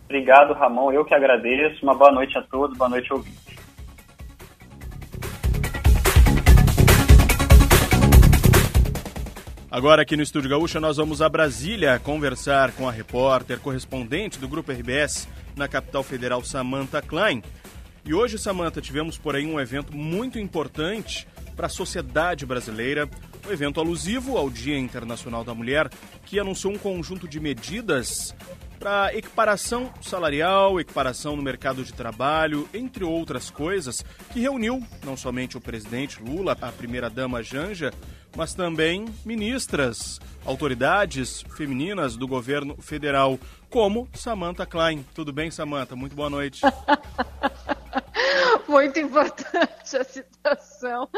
[0.06, 0.94] Obrigado, Ramon.
[0.94, 1.84] Eu que agradeço.
[1.84, 3.47] Uma boa noite a todos, boa noite, ouvintes.
[9.70, 14.48] Agora aqui no Estúdio Gaúcha nós vamos a Brasília conversar com a repórter correspondente do
[14.48, 15.28] Grupo RBS
[15.58, 17.44] na capital federal, Samantha Klein.
[18.06, 23.10] E hoje, Samantha, tivemos por aí um evento muito importante para a sociedade brasileira,
[23.46, 25.90] um evento alusivo ao Dia Internacional da Mulher,
[26.26, 28.34] que anunciou um conjunto de medidas
[28.80, 35.58] para equiparação salarial, equiparação no mercado de trabalho, entre outras coisas, que reuniu não somente
[35.58, 37.92] o presidente Lula, a primeira-dama Janja,
[38.36, 45.06] mas também ministras, autoridades femininas do governo federal, como Samantha Klein.
[45.14, 45.96] Tudo bem, Samantha?
[45.96, 46.62] Muito boa noite.
[48.68, 51.10] Muito importante a situação.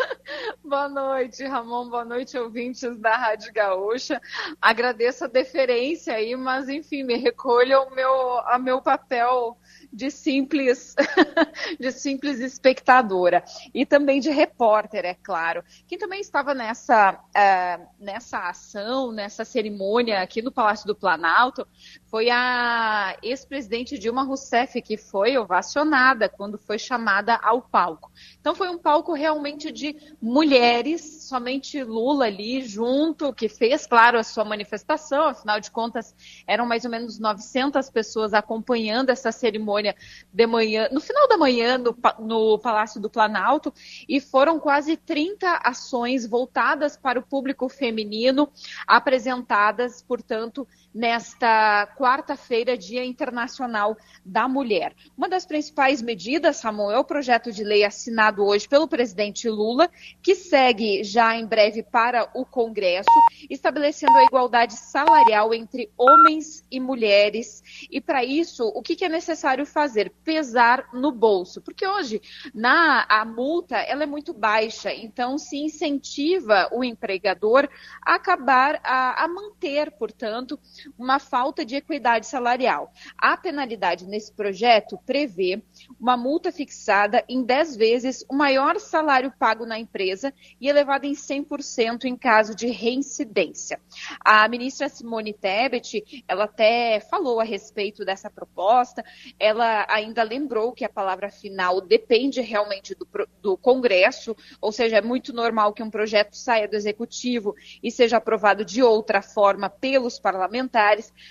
[0.63, 1.89] Boa noite, Ramon.
[1.89, 4.21] Boa noite, ouvintes da Rádio Gaúcha.
[4.61, 9.57] Agradeço a deferência aí, mas enfim, me recolho ao meu, ao meu papel
[9.91, 10.95] de simples,
[11.79, 13.43] de simples espectadora
[13.73, 15.63] e também de repórter, é claro.
[15.87, 21.67] Quem também estava nessa, uh, nessa ação, nessa cerimônia aqui no Palácio do Planalto,
[22.09, 28.11] foi a ex-presidente Dilma Rousseff, que foi ovacionada quando foi chamada ao palco.
[28.39, 34.23] Então foi um palco realmente de mulheres, somente Lula ali junto, que fez, claro, a
[34.23, 36.15] sua manifestação, afinal de contas
[36.47, 39.95] eram mais ou menos 900 pessoas acompanhando essa cerimônia
[40.33, 43.71] de manhã, no final da manhã no, no Palácio do Planalto,
[44.07, 48.49] e foram quase 30 ações voltadas para o público feminino,
[48.87, 50.67] apresentadas, portanto,
[50.99, 54.93] nesta quarta-feira, Dia Internacional da Mulher.
[55.17, 59.89] Uma das principais medidas, Ramon, é o projeto de lei assinado hoje pelo presidente Lula,
[60.21, 63.09] que segue já em breve para o Congresso,
[63.49, 67.63] estabelecendo a igualdade salarial entre homens e mulheres.
[67.89, 70.12] E para isso, o que, é necessário fazer?
[70.25, 71.62] Pesar no bolso.
[71.62, 72.21] Porque hoje,
[72.53, 77.69] na a multa, ela é muito baixa, então se incentiva o empregador
[78.05, 80.59] a acabar a, a manter, portanto,
[80.97, 82.91] uma falta de equidade salarial.
[83.17, 85.62] A penalidade nesse projeto prevê
[85.99, 91.13] uma multa fixada em 10 vezes o maior salário pago na empresa e elevada em
[91.13, 93.80] 100% em caso de reincidência.
[94.23, 99.04] A ministra Simone Tebet, ela até falou a respeito dessa proposta,
[99.39, 103.08] ela ainda lembrou que a palavra final depende realmente do,
[103.41, 108.17] do Congresso, ou seja, é muito normal que um projeto saia do Executivo e seja
[108.17, 110.68] aprovado de outra forma pelos parlamentares,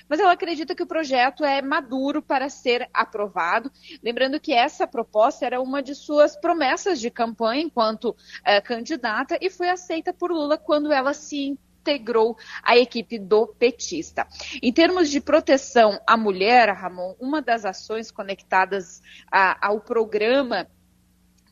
[0.09, 3.71] mas ela acredita que o projeto é maduro para ser aprovado.
[4.03, 9.51] Lembrando que essa proposta era uma de suas promessas de campanha enquanto eh, candidata e
[9.51, 11.57] foi aceita por Lula quando ela se
[11.89, 14.27] integrou à equipe do petista.
[14.63, 20.69] Em termos de proteção à mulher, Ramon, uma das ações conectadas a, ao programa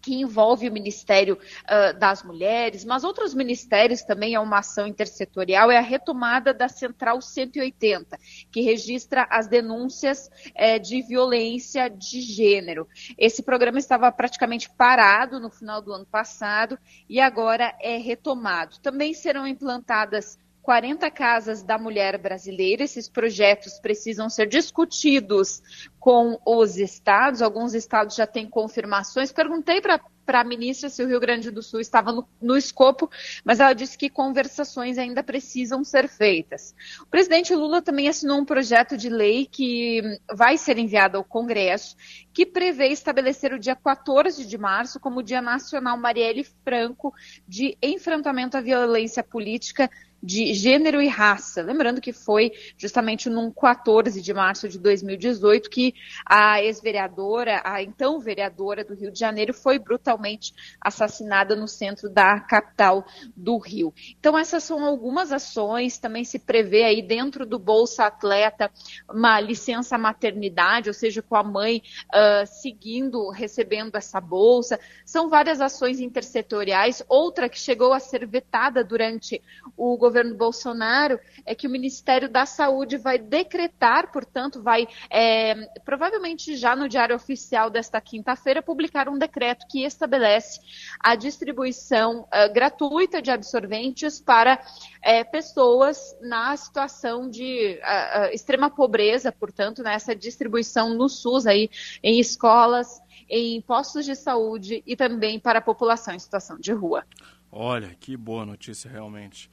[0.07, 5.69] que envolve o Ministério uh, das Mulheres, mas outros ministérios também é uma ação intersetorial,
[5.69, 8.17] é a retomada da Central 180,
[8.53, 12.87] que registra as denúncias eh, de violência de gênero.
[13.19, 18.79] Esse programa estava praticamente parado no final do ano passado e agora é retomado.
[18.81, 22.83] Também serão implantadas 40 casas da mulher brasileira.
[22.83, 25.63] Esses projetos precisam ser discutidos
[26.01, 27.41] com os estados.
[27.41, 29.31] Alguns estados já têm confirmações.
[29.31, 30.01] Perguntei para
[30.41, 33.09] a ministra se o Rio Grande do Sul estava no, no, escopo,
[33.45, 36.75] mas ela disse que conversações ainda precisam ser feitas.
[37.01, 40.03] O presidente Lula também assinou um projeto de lei que
[40.35, 41.97] vai ser enviado ao Congresso,
[42.35, 47.15] que prevê estabelecer o dia 14 de março como Dia Nacional Marielle Franco
[47.47, 49.89] de enfrentamento à violência política
[50.23, 51.63] de gênero e raça.
[51.63, 58.19] Lembrando que foi justamente num 14 de março de 2018 que a ex-vereadora, a então
[58.19, 63.93] vereadora do Rio de Janeiro, foi brutalmente assassinada no centro da capital do Rio.
[64.19, 65.99] Então, essas são algumas ações.
[65.99, 68.71] Também se prevê aí dentro do Bolsa Atleta
[69.09, 74.79] uma licença maternidade, ou seja, com a mãe uh, seguindo, recebendo essa bolsa.
[75.05, 77.03] São várias ações intersetoriais.
[77.09, 79.43] Outra que chegou a ser vetada durante
[79.77, 86.57] o governo Bolsonaro é que o Ministério da Saúde vai decretar, portanto, vai é, provavelmente
[86.57, 90.61] já no Diário Oficial desta quinta-feira publicar um decreto que estabelece
[91.01, 94.61] a distribuição uh, gratuita de absorventes para
[95.03, 101.69] é, pessoas na situação de uh, uh, extrema pobreza, portanto, nessa distribuição no SUS aí
[102.03, 107.05] em escolas, em postos de saúde e também para a população em situação de rua.
[107.51, 109.51] Olha, que boa notícia realmente.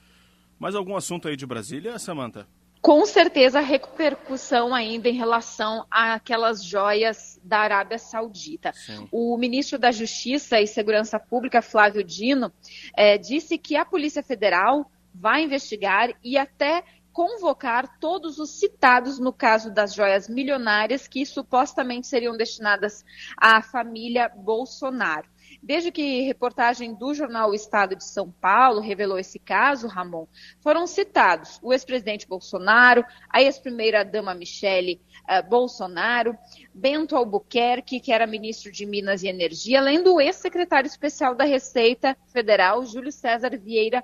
[0.63, 2.47] Mais algum assunto aí de Brasília, Samanta?
[2.81, 8.73] com certeza repercussão ainda em relação àquelas joias da Arábia Saudita.
[8.73, 9.07] Sim.
[9.09, 12.51] O ministro da Justiça e Segurança Pública, Flávio Dino,
[12.93, 19.31] é, disse que a Polícia Federal vai investigar e até convocar todos os citados no
[19.31, 23.05] caso das joias milionárias que supostamente seriam destinadas
[23.37, 25.27] à família Bolsonaro.
[25.65, 30.27] Desde que reportagem do jornal o Estado de São Paulo revelou esse caso, Ramon,
[30.59, 36.37] foram citados o ex-presidente Bolsonaro, a ex-primeira-dama Michele uh, Bolsonaro,
[36.73, 42.17] Bento Albuquerque, que era ministro de Minas e Energia, além do ex-secretário especial da Receita
[42.27, 44.03] Federal, Júlio César Vieira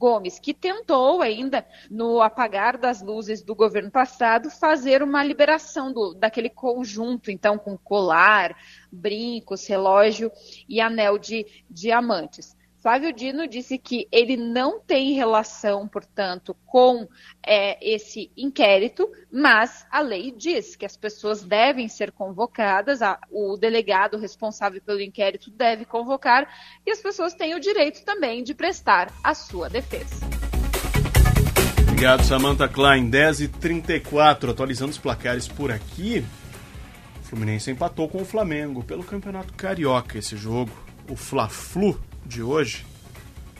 [0.00, 6.14] Gomes, que tentou ainda, no apagar das luzes do governo passado, fazer uma liberação do,
[6.14, 8.56] daquele conjunto, então, com colar,
[8.90, 10.32] brincos, relógio
[10.66, 12.56] e anel de diamantes.
[12.82, 17.06] Flávio Dino disse que ele não tem relação, portanto, com
[17.46, 23.58] é, esse inquérito, mas a lei diz que as pessoas devem ser convocadas, a, o
[23.58, 26.48] delegado responsável pelo inquérito deve convocar,
[26.86, 30.26] e as pessoas têm o direito também de prestar a sua defesa.
[31.82, 33.10] Obrigado, Samantha Klein.
[33.10, 36.24] 10 e 34 atualizando os placares por aqui.
[37.20, 40.72] O Fluminense empatou com o Flamengo pelo Campeonato Carioca esse jogo.
[41.10, 42.86] O Fla-Flu de hoje,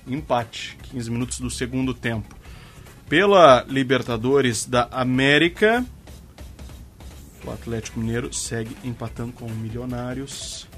[0.06, 2.34] empate, 15 minutos do segundo tempo.
[3.08, 5.84] Pela Libertadores da América,
[7.44, 10.68] o Atlético Mineiro segue empatando com o Milionários.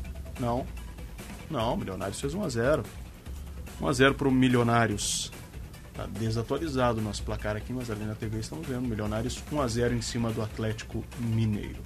[0.41, 0.67] Não,
[1.51, 2.83] não, o Milionários fez 1 a 0
[3.81, 5.31] 1 a 0 para o Milionários.
[5.93, 8.89] Tá desatualizado o nosso placar aqui, mas ali na TV estamos vendo.
[8.89, 11.83] Milionários 1 a 0 em cima do Atlético Mineiro.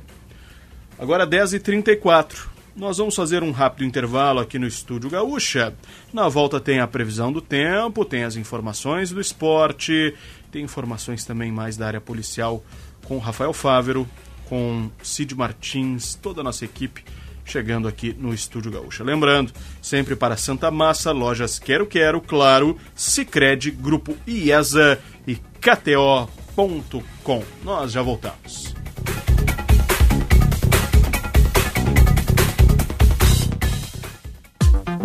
[0.98, 2.55] Agora 10h34.
[2.76, 5.74] Nós vamos fazer um rápido intervalo aqui no Estúdio Gaúcha.
[6.12, 10.14] Na volta tem a previsão do tempo, tem as informações do esporte,
[10.52, 12.62] tem informações também mais da área policial
[13.06, 14.06] com Rafael Fávero,
[14.46, 17.02] com Cid Martins, toda a nossa equipe
[17.46, 19.02] chegando aqui no Estúdio Gaúcha.
[19.02, 27.42] Lembrando, sempre para Santa Massa, lojas Quero Quero, claro, Sicredi, Grupo IESA e KTO.com.
[27.64, 28.74] Nós já voltamos.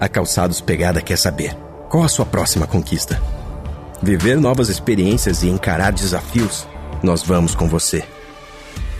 [0.00, 1.56] A Calçados Pegada quer saber:
[1.88, 3.20] qual a sua próxima conquista?
[4.00, 6.66] Viver novas experiências e encarar desafios?
[7.02, 8.04] Nós vamos com você.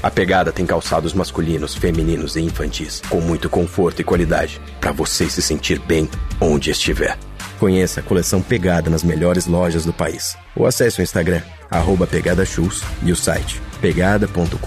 [0.03, 5.29] A Pegada tem calçados masculinos, femininos e infantis, com muito conforto e qualidade, para você
[5.29, 6.09] se sentir bem
[6.41, 7.17] onde estiver.
[7.59, 10.37] Conheça a coleção Pegada nas melhores lojas do país.
[10.55, 14.59] Ou acesse o Instagram, arroba Pegada Shoes e o site pegada.com.br.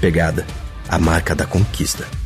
[0.00, 0.46] Pegada,
[0.88, 2.21] a marca da conquista.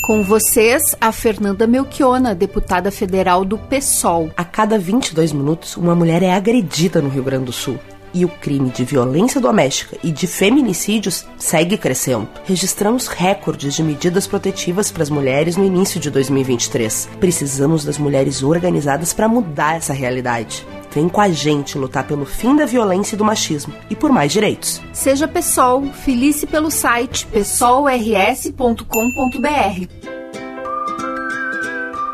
[0.00, 4.30] Com vocês, a Fernanda Melchiona, deputada federal do PSOL.
[4.36, 7.78] A cada 22 minutos, uma mulher é agredida no Rio Grande do Sul.
[8.12, 12.28] E o crime de violência doméstica e de feminicídios segue crescendo.
[12.44, 17.08] Registramos recordes de medidas protetivas para as mulheres no início de 2023.
[17.20, 20.66] Precisamos das mulheres organizadas para mudar essa realidade.
[20.92, 24.30] Vem com a gente lutar pelo fim da violência e do machismo e por mais
[24.32, 24.80] direitos.
[24.92, 28.82] Seja PSOL, filice pelo site psolrs.com.br.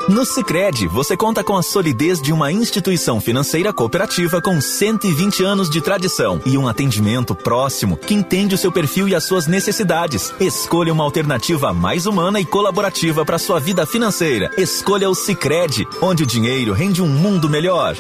[0.09, 5.69] No Sicredi, você conta com a solidez de uma instituição financeira cooperativa com 120 anos
[5.69, 10.33] de tradição e um atendimento próximo que entende o seu perfil e as suas necessidades.
[10.41, 14.51] Escolha uma alternativa mais humana e colaborativa para sua vida financeira.
[14.57, 17.95] Escolha o Sicredi, onde o dinheiro rende um mundo melhor.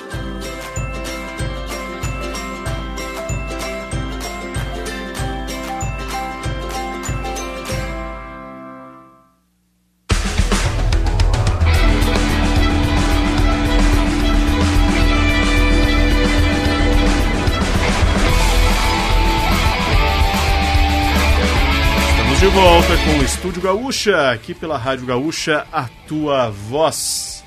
[23.59, 27.45] Com o Estúdio Gaúcha, aqui pela Rádio Gaúcha, a tua voz.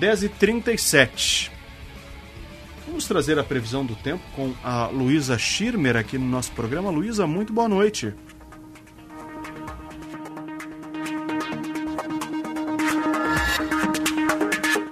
[0.00, 1.50] 10h37.
[2.86, 6.90] Vamos trazer a previsão do tempo com a Luísa Schirmer aqui no nosso programa.
[6.90, 8.14] Luísa, muito boa noite.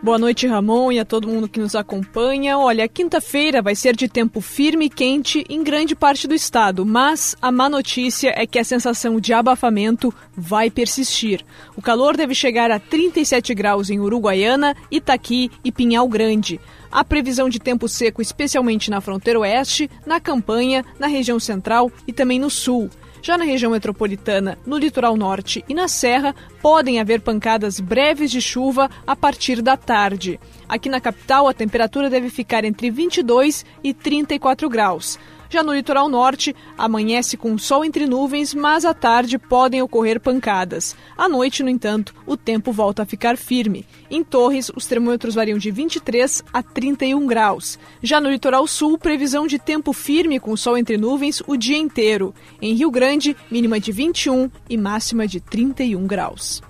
[0.07, 2.57] Boa noite, Ramon, e a todo mundo que nos acompanha.
[2.57, 7.35] Olha, quinta-feira vai ser de tempo firme e quente em grande parte do estado, mas
[7.43, 11.45] a má notícia é que a sensação de abafamento vai persistir.
[11.77, 16.61] O calor deve chegar a 37 graus em Uruguaiana, Itaqui e Pinhal Grande.
[16.89, 22.13] A previsão de tempo seco, especialmente na fronteira oeste, na campanha, na região central e
[22.13, 22.89] também no sul.
[23.27, 28.41] Já na região metropolitana, no litoral norte e na serra, podem haver pancadas breves de
[28.41, 30.39] chuva a partir da tarde.
[30.69, 35.19] Aqui na capital, a temperatura deve ficar entre 22 e 34 graus.
[35.57, 40.95] Já no litoral norte, amanhece com sol entre nuvens, mas à tarde podem ocorrer pancadas.
[41.17, 43.87] À noite, no entanto, o tempo volta a ficar firme.
[44.11, 47.79] Em Torres, os termômetros variam de 23 a 31 graus.
[48.03, 52.35] Já no litoral sul, previsão de tempo firme com sol entre nuvens o dia inteiro.
[52.61, 56.63] Em Rio Grande, mínima de 21 e máxima de 31 graus.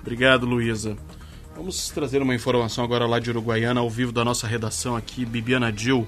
[0.00, 0.96] Obrigado, Luísa.
[1.54, 5.70] Vamos trazer uma informação agora lá de Uruguaiana, ao vivo da nossa redação aqui, Bibiana
[5.70, 6.04] Dil.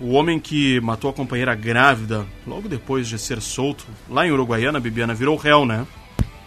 [0.00, 4.78] O homem que matou a companheira grávida logo depois de ser solto lá em Uruguaiana,
[4.78, 5.84] Bibiana, virou réu, né?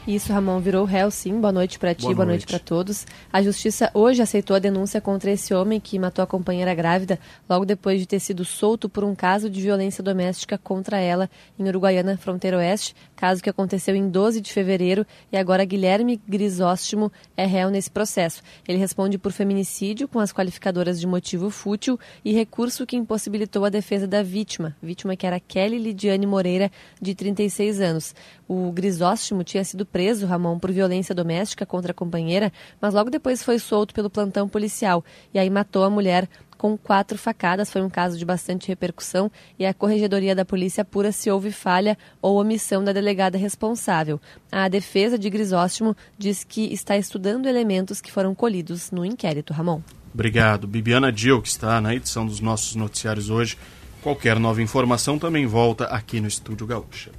[0.07, 1.39] Isso, Ramon, virou réu, sim.
[1.39, 3.05] Boa noite para ti, boa, boa noite, noite para todos.
[3.31, 7.65] A justiça hoje aceitou a denúncia contra esse homem que matou a companheira grávida logo
[7.65, 11.29] depois de ter sido solto por um caso de violência doméstica contra ela
[11.59, 17.11] em Uruguaiana, fronteira oeste, caso que aconteceu em 12 de fevereiro e agora Guilherme Grisóstimo
[17.37, 18.41] é réu nesse processo.
[18.67, 23.69] Ele responde por feminicídio com as qualificadoras de motivo fútil e recurso que impossibilitou a
[23.69, 28.15] defesa da vítima, vítima que era Kelly Lidiane Moreira, de 36 anos.
[28.47, 32.51] O Grisóstimo tinha sido preso, Ramon, por violência doméstica contra a companheira,
[32.81, 36.27] mas logo depois foi solto pelo plantão policial e aí matou a mulher
[36.61, 37.71] com quatro facadas.
[37.71, 41.97] Foi um caso de bastante repercussão e a Corregedoria da Polícia apura se houve falha
[42.21, 44.21] ou omissão da delegada responsável.
[44.51, 49.53] A defesa de Grisóstomo diz que está estudando elementos que foram colhidos no inquérito.
[49.53, 49.81] Ramon.
[50.13, 50.67] Obrigado.
[50.67, 53.57] Bibiana Dil, que está na edição dos nossos noticiários hoje.
[54.03, 57.09] Qualquer nova informação também volta aqui no Estúdio Gaúcha.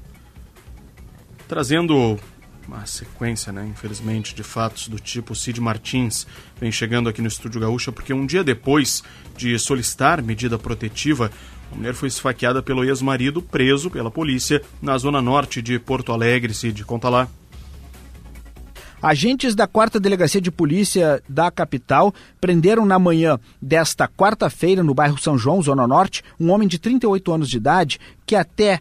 [1.49, 2.16] Trazendo
[2.68, 6.26] uma sequência, né, infelizmente, de fatos do tipo Cid Martins
[6.60, 9.02] vem chegando aqui no Estúdio Gaúcha porque um dia depois
[9.36, 11.30] de solicitar medida protetiva,
[11.72, 16.52] a mulher foi esfaqueada pelo ex-marido preso pela polícia na zona norte de Porto Alegre.
[16.52, 17.28] Cid, conta lá.
[19.02, 25.18] Agentes da 4 Delegacia de Polícia da capital prenderam na manhã desta quarta-feira, no bairro
[25.18, 28.80] São João, Zona Norte, um homem de 38 anos de idade que até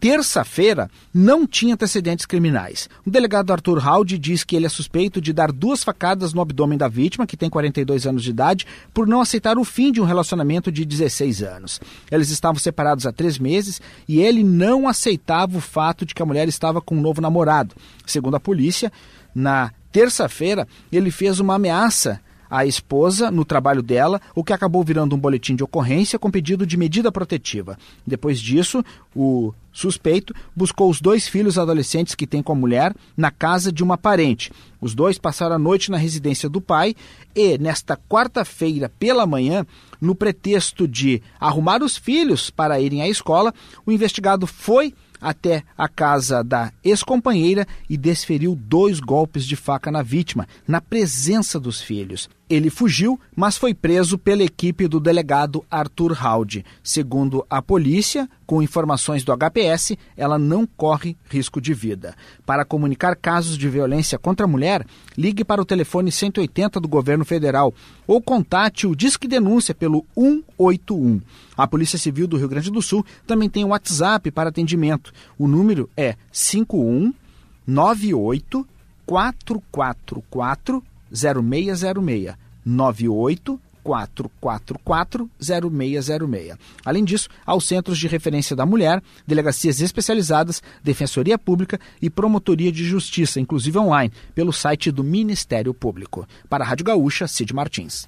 [0.00, 2.88] terça-feira não tinha antecedentes criminais.
[3.06, 6.76] O delegado Arthur Haldi diz que ele é suspeito de dar duas facadas no abdômen
[6.78, 10.04] da vítima, que tem 42 anos de idade, por não aceitar o fim de um
[10.04, 11.80] relacionamento de 16 anos.
[12.10, 16.26] Eles estavam separados há três meses e ele não aceitava o fato de que a
[16.26, 17.74] mulher estava com um novo namorado.
[18.06, 18.92] Segundo a polícia,
[19.34, 22.20] na terça-feira ele fez uma ameaça
[22.50, 26.66] a esposa no trabalho dela, o que acabou virando um boletim de ocorrência com pedido
[26.66, 27.78] de medida protetiva.
[28.06, 28.84] Depois disso,
[29.14, 33.82] o suspeito buscou os dois filhos adolescentes que tem com a mulher na casa de
[33.82, 34.52] uma parente.
[34.80, 36.94] Os dois passaram a noite na residência do pai
[37.34, 39.66] e, nesta quarta-feira pela manhã,
[40.00, 43.52] no pretexto de arrumar os filhos para irem à escola,
[43.84, 50.02] o investigado foi até a casa da ex-companheira e desferiu dois golpes de faca na
[50.02, 52.28] vítima, na presença dos filhos.
[52.48, 56.62] Ele fugiu, mas foi preso pela equipe do delegado Arthur Haldi.
[56.82, 62.14] Segundo a polícia, com informações do HPS, ela não corre risco de vida.
[62.44, 64.84] Para comunicar casos de violência contra a mulher,
[65.16, 67.72] ligue para o telefone 180 do governo federal
[68.06, 71.22] ou contate o Disque Denúncia pelo 181.
[71.56, 75.14] A Polícia Civil do Rio Grande do Sul também tem um WhatsApp para atendimento.
[75.38, 78.66] O número é 5198
[79.06, 80.82] 444
[81.14, 82.34] 0606
[82.64, 86.58] 98 444-0606.
[86.84, 92.72] Além disso, há os Centros de Referência da Mulher, delegacias especializadas, Defensoria Pública e Promotoria
[92.72, 96.26] de Justiça, inclusive online, pelo site do Ministério Público.
[96.48, 98.06] Para a Rádio Gaúcha, Cid Martins.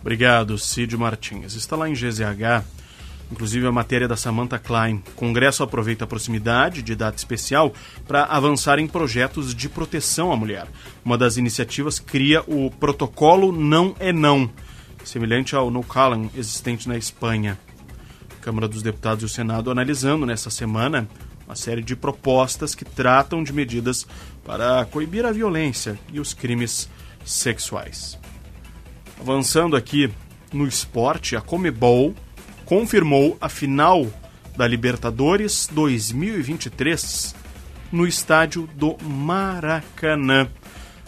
[0.00, 1.54] Obrigado, Cid Martins.
[1.54, 2.64] Está lá em GZH,
[3.30, 5.02] inclusive a matéria da Samantha Klein.
[5.08, 7.72] O Congresso aproveita a proximidade de data especial
[8.06, 10.66] para avançar em projetos de proteção à mulher.
[11.04, 14.50] Uma das iniciativas cria o Protocolo Não é Não
[15.08, 17.58] semelhante ao No Callan existente na Espanha.
[18.38, 21.08] A Câmara dos Deputados e o Senado analisando nessa semana
[21.46, 24.06] uma série de propostas que tratam de medidas
[24.44, 26.90] para coibir a violência e os crimes
[27.24, 28.18] sexuais.
[29.18, 30.10] Avançando aqui
[30.52, 32.14] no esporte, a Comebol
[32.68, 34.06] confirmou a final
[34.54, 37.34] da Libertadores 2023
[37.90, 40.50] no estádio do Maracanã.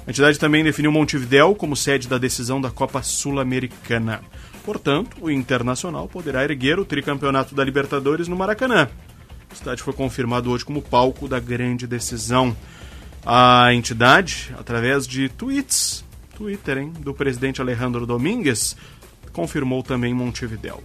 [0.07, 4.23] A entidade também definiu Montevidéu como sede da decisão da Copa Sul-Americana.
[4.65, 8.89] Portanto, o Internacional poderá erguer o tricampeonato da Libertadores no Maracanã.
[9.51, 12.57] O estádio foi confirmado hoje como palco da grande decisão.
[13.23, 18.75] A entidade, através de tweets, Twitter, hein, do presidente Alejandro Domingues,
[19.35, 20.83] confirmou também Montevidéu.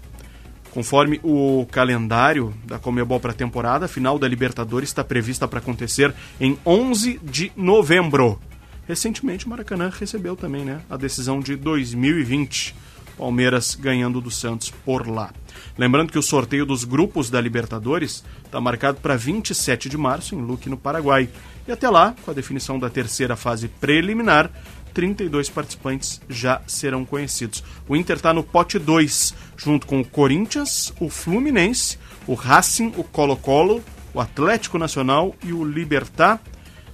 [0.76, 5.60] Conforme o calendário da Comebol para a temporada, a final da Libertadores está prevista para
[5.60, 8.38] acontecer em 11 de novembro.
[8.86, 12.76] Recentemente, o Maracanã recebeu também né, a decisão de 2020.
[13.18, 15.32] Palmeiras ganhando do Santos por lá.
[15.78, 20.42] Lembrando que o sorteio dos grupos da Libertadores está marcado para 27 de março em
[20.42, 21.30] Luque, no Paraguai.
[21.66, 24.52] E até lá, com a definição da terceira fase preliminar,
[24.96, 27.62] 32 participantes já serão conhecidos.
[27.86, 33.04] O Inter está no pote 2, junto com o Corinthians, o Fluminense, o Racing, o
[33.04, 33.84] Colo-Colo,
[34.14, 36.42] o Atlético Nacional e o Libertar,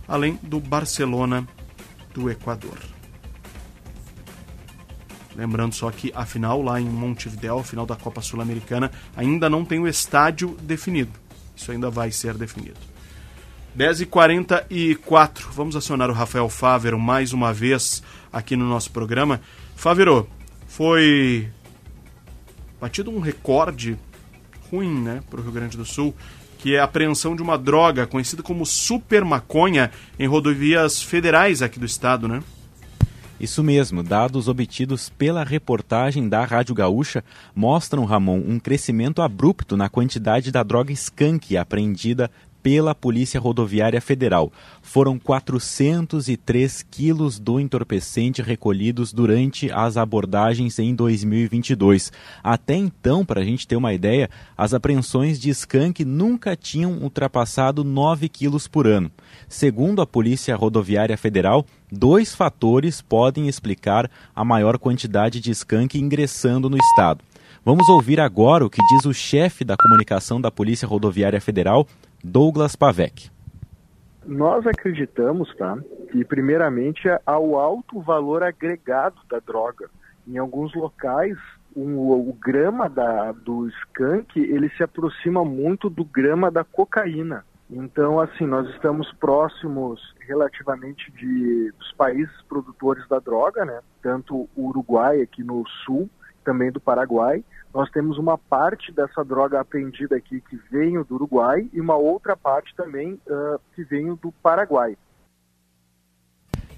[0.07, 1.47] além do Barcelona
[2.11, 2.77] do Equador.
[5.35, 9.63] Lembrando só que a final lá em Montevideo, a final da Copa Sul-Americana, ainda não
[9.63, 11.11] tem o estádio definido.
[11.55, 12.90] Isso ainda vai ser definido.
[13.77, 19.39] 10h44, vamos acionar o Rafael Fávero mais uma vez aqui no nosso programa.
[19.75, 20.27] Fávero,
[20.67, 21.49] foi
[22.81, 23.97] batido um recorde
[24.69, 26.13] ruim né, para o Rio Grande do Sul,
[26.57, 31.79] que é a apreensão de uma droga conhecida como super maconha em rodovias federais aqui
[31.79, 32.43] do estado, né?
[33.39, 37.23] Isso mesmo, dados obtidos pela reportagem da Rádio Gaúcha
[37.55, 42.29] mostram, Ramon, um crescimento abrupto na quantidade da droga skunk apreendida
[42.61, 44.51] pela Polícia Rodoviária Federal.
[44.81, 52.11] Foram 403 quilos do entorpecente recolhidos durante as abordagens em 2022.
[52.43, 57.83] Até então, para a gente ter uma ideia, as apreensões de skunk nunca tinham ultrapassado
[57.83, 59.11] 9 quilos por ano.
[59.47, 66.69] Segundo a Polícia Rodoviária Federal, dois fatores podem explicar a maior quantidade de skunk ingressando
[66.69, 67.23] no estado.
[67.63, 71.87] Vamos ouvir agora o que diz o chefe da comunicação da Polícia Rodoviária Federal,
[72.23, 73.29] Douglas Pavec.
[74.25, 75.77] Nós acreditamos, tá,
[76.11, 79.89] que primeiramente há o alto valor agregado da droga.
[80.27, 81.37] Em alguns locais,
[81.75, 87.43] um, o grama da, do skunk ele se aproxima muito do grama da cocaína.
[87.69, 93.79] Então, assim, nós estamos próximos relativamente de, dos países produtores da droga, né?
[94.01, 96.09] Tanto o Uruguai aqui no sul,
[96.43, 97.43] também do Paraguai.
[97.73, 102.35] Nós temos uma parte dessa droga apreendida aqui que veio do Uruguai e uma outra
[102.35, 104.97] parte também uh, que veio do Paraguai.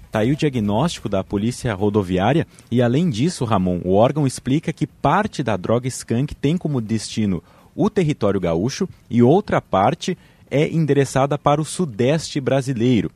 [0.06, 4.86] Está aí o diagnóstico da Polícia Rodoviária e, além disso, Ramon, o órgão explica que
[4.86, 7.42] parte da droga skunk tem como destino
[7.74, 10.16] o território gaúcho e outra parte
[10.50, 13.10] é endereçada para o sudeste brasileiro.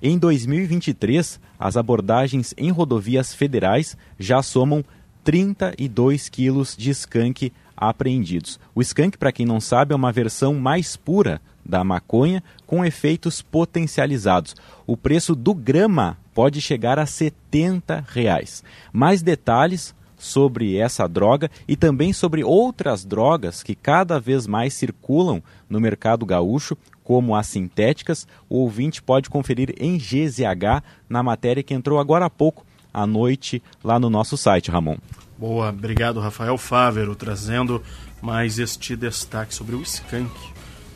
[0.00, 4.84] Em 2023, as abordagens em rodovias federais já somam
[5.24, 8.60] 32 quilos de skunk apreendidos.
[8.74, 13.40] O skunk, para quem não sabe, é uma versão mais pura da maconha com efeitos
[13.40, 14.54] potencializados.
[14.86, 18.62] O preço do grama pode chegar a 70 reais.
[18.92, 25.42] Mais detalhes sobre essa droga e também sobre outras drogas que cada vez mais circulam
[25.68, 31.74] no mercado gaúcho, como as sintéticas, o ouvinte pode conferir em GZH na matéria que
[31.74, 32.64] entrou agora há pouco
[32.94, 34.96] à noite lá no nosso site, Ramon.
[35.36, 37.82] Boa, obrigado Rafael Fávero, trazendo
[38.22, 40.32] mais este destaque sobre o skunk,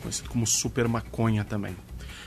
[0.01, 1.75] conhecido como super maconha também.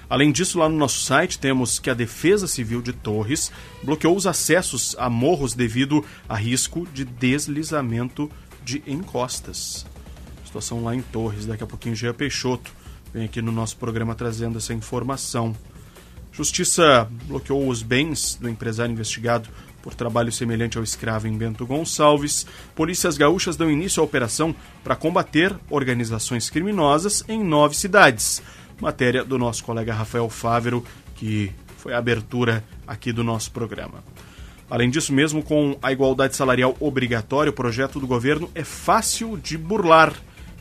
[0.08, 3.50] Além disso, lá no nosso site temos que a Defesa Civil de Torres
[3.82, 8.30] bloqueou os acessos a morros devido a risco de deslizamento
[8.62, 9.86] de encostas.
[10.44, 12.70] Situação lá em Torres, daqui a pouquinho Gia Peixoto
[13.12, 15.56] vem aqui no nosso programa trazendo essa informação.
[16.32, 19.50] Justiça bloqueou os bens do empresário investigado
[19.82, 22.46] por trabalho semelhante ao escravo em Bento Gonçalves.
[22.74, 28.42] Polícias gaúchas dão início à operação para combater organizações criminosas em nove cidades.
[28.80, 30.84] Matéria do nosso colega Rafael Fávero,
[31.16, 34.02] que foi a abertura aqui do nosso programa.
[34.70, 39.58] Além disso, mesmo com a igualdade salarial obrigatória, o projeto do governo é fácil de
[39.58, 40.14] burlar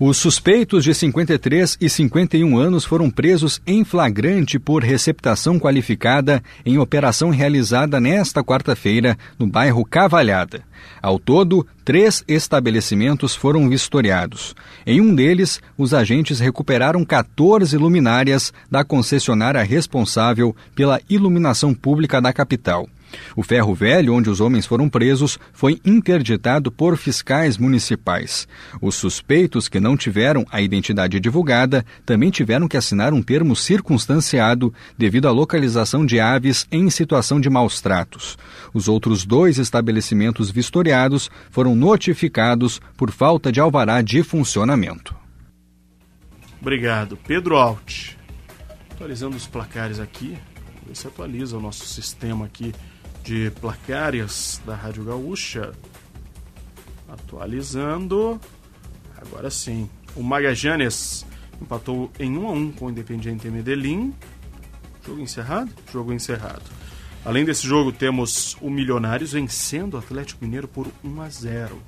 [0.03, 6.79] Os suspeitos de 53 e 51 anos foram presos em flagrante por receptação qualificada em
[6.79, 10.63] operação realizada nesta quarta-feira no bairro Cavalhada.
[10.99, 14.55] Ao todo, três estabelecimentos foram vistoriados.
[14.87, 22.33] Em um deles, os agentes recuperaram 14 luminárias da concessionária responsável pela iluminação pública da
[22.33, 22.89] capital.
[23.35, 28.47] O ferro velho, onde os homens foram presos, foi interditado por fiscais municipais.
[28.81, 34.73] Os suspeitos que não tiveram a identidade divulgada também tiveram que assinar um termo circunstanciado
[34.97, 38.37] devido à localização de aves em situação de maus tratos.
[38.73, 45.15] Os outros dois estabelecimentos vistoriados foram notificados por falta de alvará de funcionamento.
[46.61, 47.17] Obrigado.
[47.17, 48.15] Pedro Alt.
[48.91, 50.37] Atualizando os placares aqui.
[50.85, 52.71] Ver se atualiza o nosso sistema aqui
[53.23, 55.71] de placares da Rádio Gaúcha.
[57.07, 58.39] Atualizando.
[59.17, 59.89] Agora sim.
[60.15, 61.25] O Magajanes
[61.61, 64.13] empatou em 1 a 1 com o Independiente Medellín.
[65.05, 65.71] Jogo encerrado?
[65.91, 66.63] Jogo encerrado.
[67.23, 71.81] Além desse jogo, temos o Milionários vencendo o Atlético Mineiro por 1 a 0.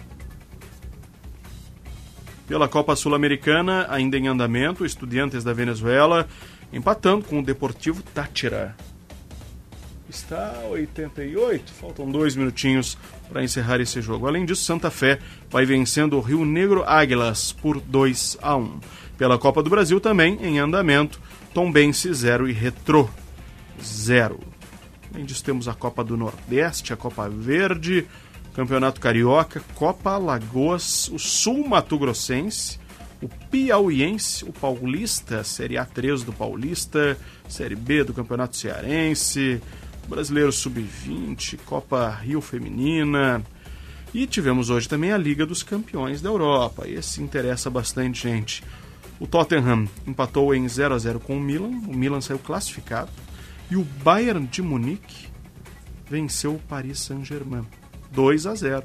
[2.48, 6.28] Pela Copa Sul-Americana, ainda em andamento, Estudiantes da Venezuela
[6.72, 8.76] empatando com o Deportivo Táchira
[10.16, 11.72] está 88.
[11.74, 12.97] Faltam dois minutinhos
[13.30, 14.28] para encerrar esse jogo.
[14.28, 18.80] Além disso, Santa Fé vai vencendo o Rio Negro Águilas por 2 a 1.
[19.18, 21.20] Pela Copa do Brasil também em andamento,
[21.53, 23.09] Tombense 0 e Retro
[23.82, 24.39] 0.
[25.14, 28.07] Além disso, temos a Copa do Nordeste, a Copa Verde,
[28.53, 32.80] Campeonato Carioca, Copa Lagoas, o Sul Mato Grossense,
[33.22, 39.61] o Piauiense, o Paulista, Série A3 do Paulista, Série B do Campeonato Cearense,
[40.08, 43.43] Brasileiro Sub-20, Copa Rio Feminina.
[44.14, 46.88] E tivemos hoje também a Liga dos Campeões da Europa.
[46.88, 48.64] Esse interessa bastante gente.
[49.20, 51.70] O Tottenham empatou em 0 a 0 com o Milan.
[51.88, 53.10] O Milan saiu classificado.
[53.72, 55.28] E o Bayern de Munique
[56.08, 57.66] venceu o Paris Saint-Germain.
[58.12, 58.84] 2 a 0.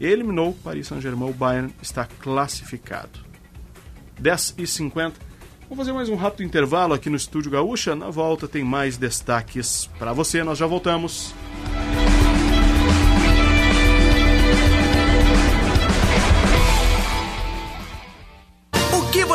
[0.00, 1.30] Eliminou o Paris Saint-Germain.
[1.30, 3.18] O Bayern está classificado.
[4.20, 5.27] 10 e 50
[5.68, 7.94] Vou fazer mais um rápido intervalo aqui no Estúdio Gaúcha.
[7.94, 10.42] Na volta tem mais destaques para você.
[10.42, 11.34] Nós já voltamos.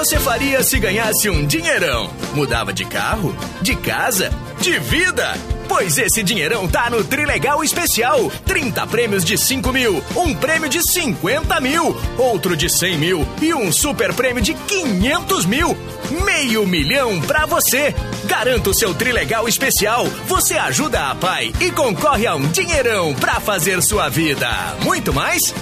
[0.03, 2.11] Você faria se ganhasse um dinheirão?
[2.33, 3.33] Mudava de carro?
[3.61, 4.29] De casa?
[4.59, 5.33] De vida?
[5.65, 8.29] Pois esse dinheirão tá no Trilegal Especial.
[8.45, 13.53] 30 prêmios de 5 mil, um prêmio de 50 mil, outro de 100 mil e
[13.53, 15.77] um super prêmio de 500 mil.
[16.25, 17.95] Meio milhão pra você.
[18.25, 20.05] Garanta o seu Trilegal Especial.
[20.27, 24.49] Você ajuda a pai e concorre a um dinheirão pra fazer sua vida.
[24.81, 25.55] Muito mais?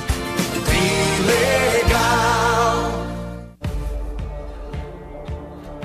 [0.66, 2.42] Trilegal.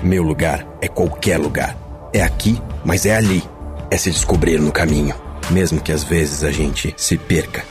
[0.07, 1.77] Meu lugar é qualquer lugar.
[2.13, 3.43] É aqui, mas é ali
[3.91, 5.17] é se descobrir no caminho,
[5.51, 7.65] mesmo que às vezes a gente se perca.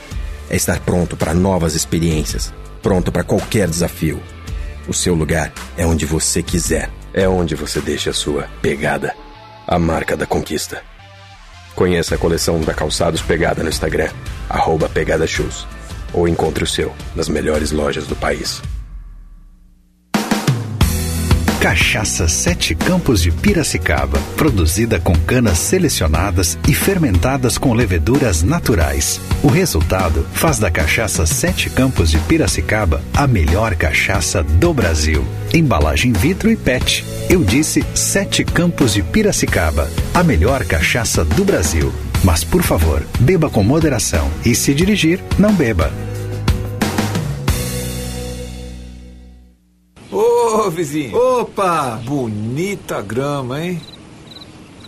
[0.50, 4.22] É estar pronto para novas experiências, pronto para qualquer desafio.
[4.86, 9.14] O seu lugar é onde você quiser, é onde você deixa a sua pegada,
[9.66, 10.82] a marca da conquista.
[11.74, 14.10] Conheça a coleção da Calçados Pegada no Instagram,
[14.50, 15.66] arroba Pegada Shoes,
[16.12, 18.60] ou encontre o seu nas melhores lojas do país.
[21.60, 29.20] Cachaça Sete Campos de Piracicaba, produzida com canas selecionadas e fermentadas com leveduras naturais.
[29.42, 35.24] O resultado faz da Cachaça Sete Campos de Piracicaba a melhor cachaça do Brasil.
[35.52, 37.04] Embalagem vitro e PET.
[37.30, 41.92] Eu disse Sete Campos de Piracicaba, a melhor cachaça do Brasil.
[42.22, 45.90] Mas por favor, beba com moderação e se dirigir, não beba.
[50.70, 51.16] Vizinho.
[51.16, 52.00] Opa!
[52.04, 53.80] Bonita grama, hein?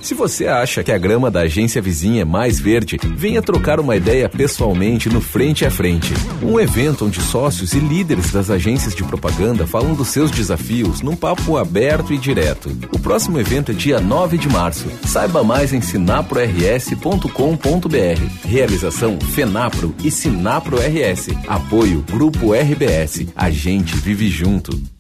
[0.00, 3.96] Se você acha que a grama da agência vizinha é mais verde, venha trocar uma
[3.96, 6.14] ideia pessoalmente no Frente a Frente.
[6.42, 11.16] Um evento onde sócios e líderes das agências de propaganda falam dos seus desafios num
[11.16, 12.70] papo aberto e direto.
[12.92, 14.86] O próximo evento é dia 9 de março.
[15.04, 18.44] Saiba mais em sinaprors.com.br.
[18.44, 21.28] Realização Fenapro e Sinapro RS.
[21.46, 23.26] Apoio Grupo RBS.
[23.34, 24.97] A gente vive junto.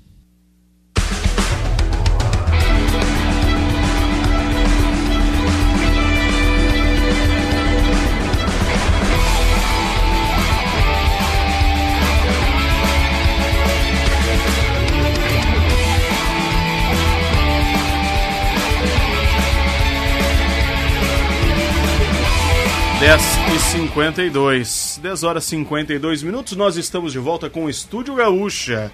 [23.78, 28.90] 52, 10 horas e 52 minutos, nós estamos de volta com o Estúdio Gaúcha.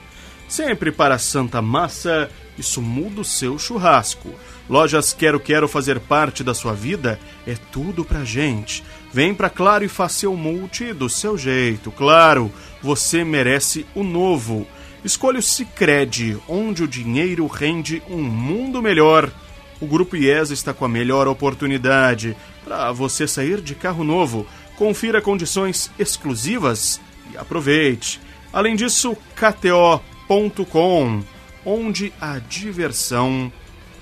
[0.46, 4.28] sempre para Santa Massa, isso muda o seu churrasco.
[4.68, 8.84] Lojas Quero Quero fazer parte da sua vida é tudo pra gente.
[9.10, 11.90] Vem pra Claro e faça seu multi do seu jeito.
[11.90, 14.66] Claro, você merece o novo.
[15.02, 19.32] Escolha o Cicred, onde o dinheiro rende um mundo melhor.
[19.80, 24.46] O Grupo IES está com a melhor oportunidade para você sair de carro novo.
[24.76, 27.00] Confira condições exclusivas
[27.32, 28.20] e aproveite.
[28.52, 31.22] Além disso, KTO.com,
[31.64, 33.52] onde a diversão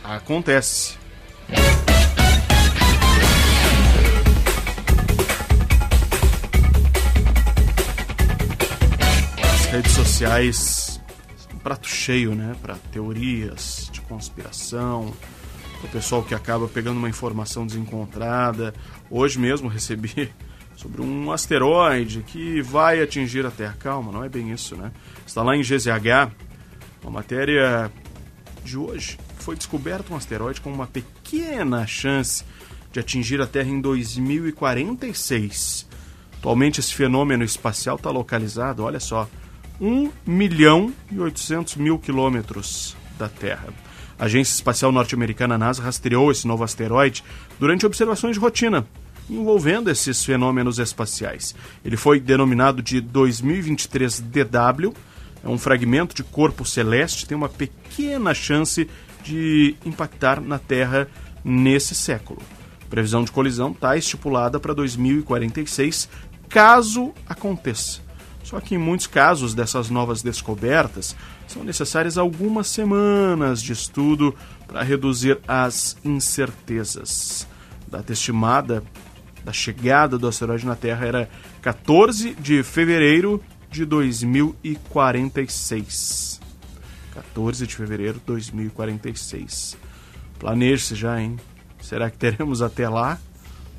[0.03, 0.97] acontece.
[9.43, 11.01] As redes sociais,
[11.55, 15.13] um prato cheio, né, para teorias de conspiração,
[15.85, 18.75] o pessoal que acaba pegando uma informação desencontrada.
[19.11, 20.33] Hoje mesmo recebi
[20.83, 23.77] sobre um asteroide que vai atingir a Terra.
[23.79, 24.91] Calma, não é bem isso, né?
[25.25, 26.33] Está lá em GZH,
[27.03, 27.89] uma matéria
[28.65, 29.17] de hoje.
[29.39, 32.45] Foi descoberto um asteroide com uma pequena chance
[32.91, 35.87] de atingir a Terra em 2046.
[36.39, 39.29] Atualmente esse fenômeno espacial está localizado, olha só,
[39.81, 43.69] 1 milhão e 800 mil quilômetros da Terra.
[44.19, 47.23] A Agência Espacial Norte-Americana NASA rastreou esse novo asteroide
[47.59, 48.85] durante observações de rotina
[49.29, 51.55] envolvendo esses fenômenos espaciais.
[51.85, 54.93] Ele foi denominado de 2023 DW,
[55.45, 58.89] é um fragmento de corpo celeste, tem uma pequena chance
[59.23, 61.09] de impactar na Terra
[61.45, 62.41] nesse século.
[62.89, 66.09] Previsão de colisão está estipulada para 2046,
[66.49, 68.01] caso aconteça.
[68.45, 71.17] Só que em muitos casos dessas novas descobertas
[71.47, 74.35] são necessárias algumas semanas de estudo
[74.67, 77.47] para reduzir as incertezas.
[77.89, 78.83] Data estimada
[79.45, 81.29] da chegada do asteroide na Terra era
[81.61, 86.41] 14 de fevereiro de 2046.
[87.15, 89.77] 14 de fevereiro de 2046.
[90.39, 91.37] Planeje-se já, hein?
[91.81, 93.19] Será que teremos até lá?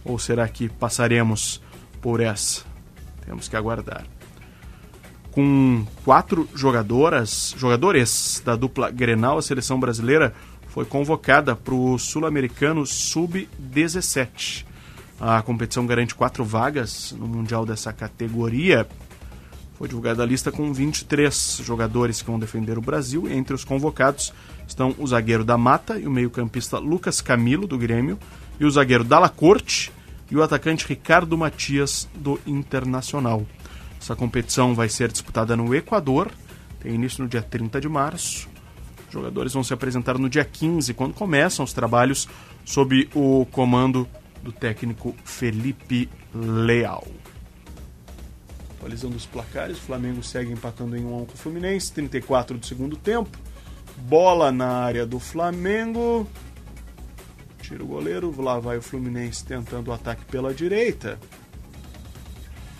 [0.03, 1.61] Ou será que passaremos
[2.01, 2.63] por essa?
[3.25, 4.05] Temos que aguardar.
[5.31, 10.31] Com quatro jogadoras, jogadores da dupla Grenal, a seleção brasileira
[10.67, 14.65] foi convocada para o Sul-Americano Sub-17
[15.25, 18.85] a competição garante quatro vagas no Mundial dessa categoria.
[19.75, 23.31] Foi divulgada a lista com 23 jogadores que vão defender o Brasil.
[23.31, 24.33] Entre os convocados
[24.67, 28.19] estão o zagueiro da Mata e o meio-campista Lucas Camilo, do Grêmio,
[28.59, 29.93] e o zagueiro Dalla Corte
[30.29, 33.45] e o atacante Ricardo Matias, do Internacional.
[34.01, 36.31] Essa competição vai ser disputada no Equador,
[36.81, 38.49] tem início no dia 30 de março.
[39.07, 42.27] Os jogadores vão se apresentar no dia 15, quando começam os trabalhos
[42.65, 44.05] sob o comando
[44.43, 47.07] do técnico Felipe Leal.
[48.77, 52.57] Atualizando os placares, o Flamengo segue empatando em 1 a 1 com o Fluminense, 34
[52.57, 53.37] do segundo tempo.
[53.95, 56.27] Bola na área do Flamengo.
[57.61, 61.17] Tira o goleiro, lá vai o Fluminense tentando o ataque pela direita.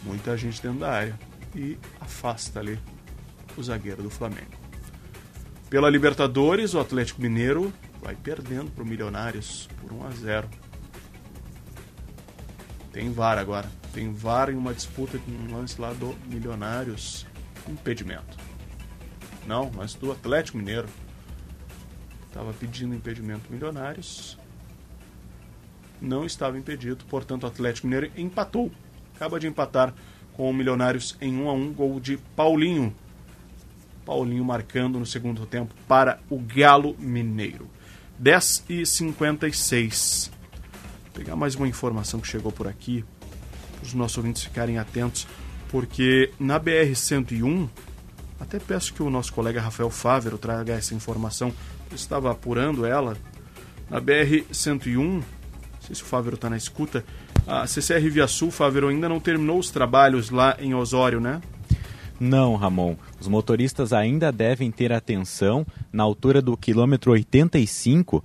[0.04, 1.18] Muita gente dentro da área
[1.56, 2.78] e afasta ali
[3.56, 4.52] o zagueiro do Flamengo.
[5.70, 10.50] Pela Libertadores, o Atlético Mineiro vai perdendo para o Milionários por 1 a 0.
[12.94, 13.68] Tem VAR agora.
[13.92, 17.26] Tem VAR em uma disputa com um lance lá do Milionários.
[17.68, 18.38] Impedimento.
[19.48, 20.88] Não, mas do Atlético Mineiro.
[22.28, 24.38] Estava pedindo impedimento Milionários.
[26.00, 28.72] Não estava impedido, portanto o Atlético Mineiro empatou.
[29.16, 29.92] Acaba de empatar
[30.34, 32.96] com o Milionários em 1 a 1 gol de Paulinho.
[34.06, 37.68] Paulinho marcando no segundo tempo para o Galo Mineiro.
[38.20, 40.43] 10 e 56
[41.14, 43.06] pegar mais uma informação que chegou por aqui,
[43.78, 45.28] para os nossos ouvintes ficarem atentos,
[45.70, 47.70] porque na BR-101,
[48.40, 51.54] até peço que o nosso colega Rafael Fávero traga essa informação,
[51.90, 53.16] eu estava apurando ela,
[53.90, 55.24] na BR-101, não
[55.82, 57.06] sei se o Fávero está na escuta,
[57.46, 61.42] a CCR Via Sul, Fávero, ainda não terminou os trabalhos lá em Osório, né?
[62.20, 62.96] Não, Ramon.
[63.20, 68.24] Os motoristas ainda devem ter atenção na altura do quilômetro 85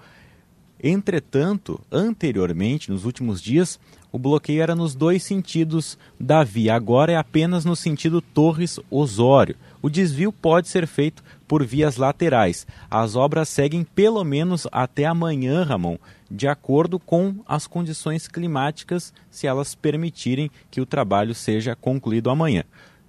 [0.82, 3.80] Entretanto, anteriormente, nos últimos dias,
[4.12, 9.56] o bloqueio era nos dois sentidos da via, agora é apenas no sentido Torres-Osório.
[9.82, 12.66] O desvio pode ser feito por vias laterais.
[12.90, 15.98] As obras seguem pelo menos até amanhã, Ramon,
[16.30, 22.64] de acordo com as condições climáticas, se elas permitirem que o trabalho seja concluído amanhã.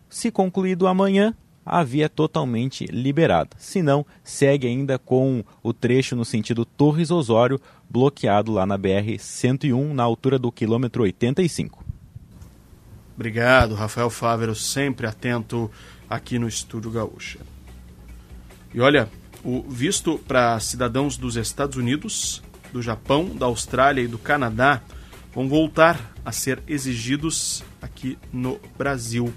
[0.10, 1.36] Se concluído amanhã,
[1.70, 3.52] a via é totalmente liberada.
[3.58, 9.94] Se não, segue ainda com o trecho no sentido Torres Osório, bloqueado lá na BR-101,
[9.94, 11.86] na altura do quilômetro 85.
[13.16, 15.70] Obrigado, Rafael Fávero, sempre atento
[16.10, 17.40] aqui no Estúdio Gaúcha.
[18.74, 19.10] E olha,
[19.44, 22.42] o visto para cidadãos dos Estados Unidos,
[22.72, 24.82] do Japão, da Austrália e do Canadá
[25.34, 29.34] vão voltar a ser exigidos aqui no Brasil.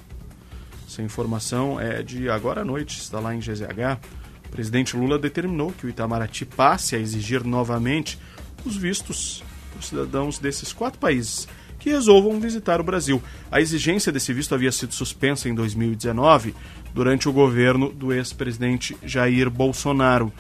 [0.93, 3.99] Essa informação é de agora à noite, está lá em GZH.
[4.45, 8.19] O presidente Lula determinou que o Itamaraty passe a exigir novamente
[8.63, 13.23] os vistos para os cidadãos desses quatro países que resolvam visitar o Brasil.
[13.51, 16.55] A exigência desse visto havia sido suspensa em 2019
[16.93, 20.31] durante o governo do ex-presidente Jair Bolsonaro.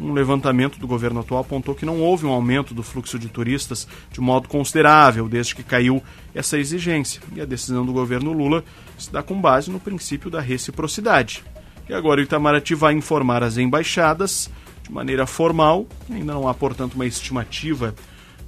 [0.00, 3.86] Um levantamento do governo atual apontou que não houve um aumento do fluxo de turistas
[4.10, 6.02] de modo considerável desde que caiu
[6.34, 7.20] essa exigência.
[7.34, 8.64] E a decisão do governo Lula
[8.98, 11.44] se dá com base no princípio da reciprocidade.
[11.88, 14.50] E agora o Itamaraty vai informar as embaixadas
[14.82, 17.94] de maneira formal, ainda não há, portanto, uma estimativa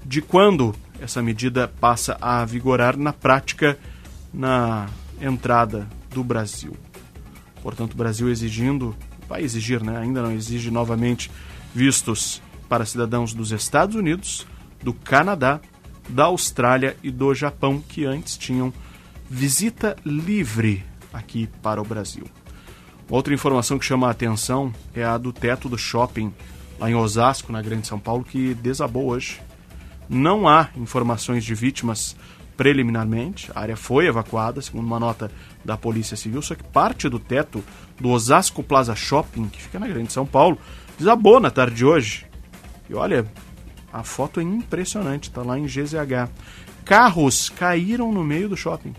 [0.04, 3.78] de quando essa medida passa a vigorar na prática
[4.32, 4.88] na
[5.20, 6.76] entrada do Brasil.
[7.62, 8.96] Portanto, o Brasil exigindo,
[9.32, 9.96] vai exigir, né?
[9.96, 11.30] ainda não exige novamente
[11.74, 14.46] vistos para cidadãos dos Estados Unidos,
[14.82, 15.58] do Canadá,
[16.06, 18.70] da Austrália e do Japão, que antes tinham
[19.30, 22.24] visita livre aqui para o Brasil.
[23.08, 26.30] Outra informação que chama a atenção é a do teto do shopping
[26.78, 29.40] lá em Osasco, na Grande São Paulo, que desabou hoje.
[30.10, 32.14] Não há informações de vítimas
[32.54, 33.50] preliminarmente.
[33.54, 35.30] A área foi evacuada, segundo uma nota
[35.64, 37.64] da Polícia Civil, só que parte do teto
[38.02, 40.58] do Osasco Plaza Shopping, que fica na Grande São Paulo,
[40.98, 42.26] desabou na tarde de hoje.
[42.90, 43.26] E olha,
[43.92, 46.28] a foto é impressionante, está lá em GZH.
[46.84, 48.92] Carros caíram no meio do shopping.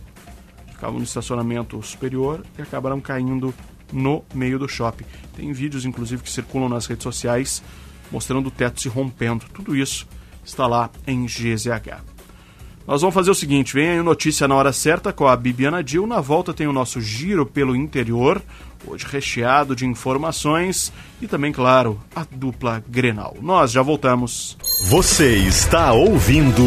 [0.71, 3.53] Ficavam no estacionamento superior e acabaram caindo
[3.91, 5.05] no meio do shopping.
[5.35, 7.61] Tem vídeos, inclusive, que circulam nas redes sociais
[8.13, 9.45] mostrando o teto se rompendo.
[9.53, 10.07] Tudo isso
[10.45, 12.03] está lá em GZH.
[12.85, 16.05] Nós vamos fazer o seguinte: vem aí notícia na hora certa com a Bibiana Dil.
[16.05, 18.41] Na volta tem o nosso giro pelo interior,
[18.87, 23.35] hoje recheado de informações e também, claro, a dupla Grenal.
[23.41, 24.57] Nós já voltamos.
[24.89, 26.63] Você está ouvindo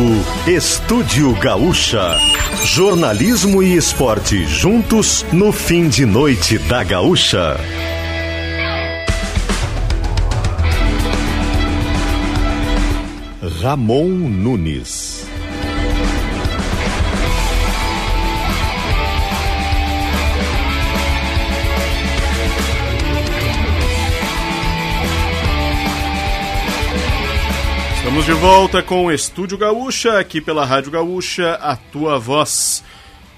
[0.47, 2.19] Estúdio Gaúcha.
[2.65, 7.57] Jornalismo e esporte juntos no fim de noite da Gaúcha.
[13.61, 15.16] Ramon Nunes.
[28.17, 32.83] Estamos de volta com o Estúdio Gaúcha, aqui pela Rádio Gaúcha, a tua voz.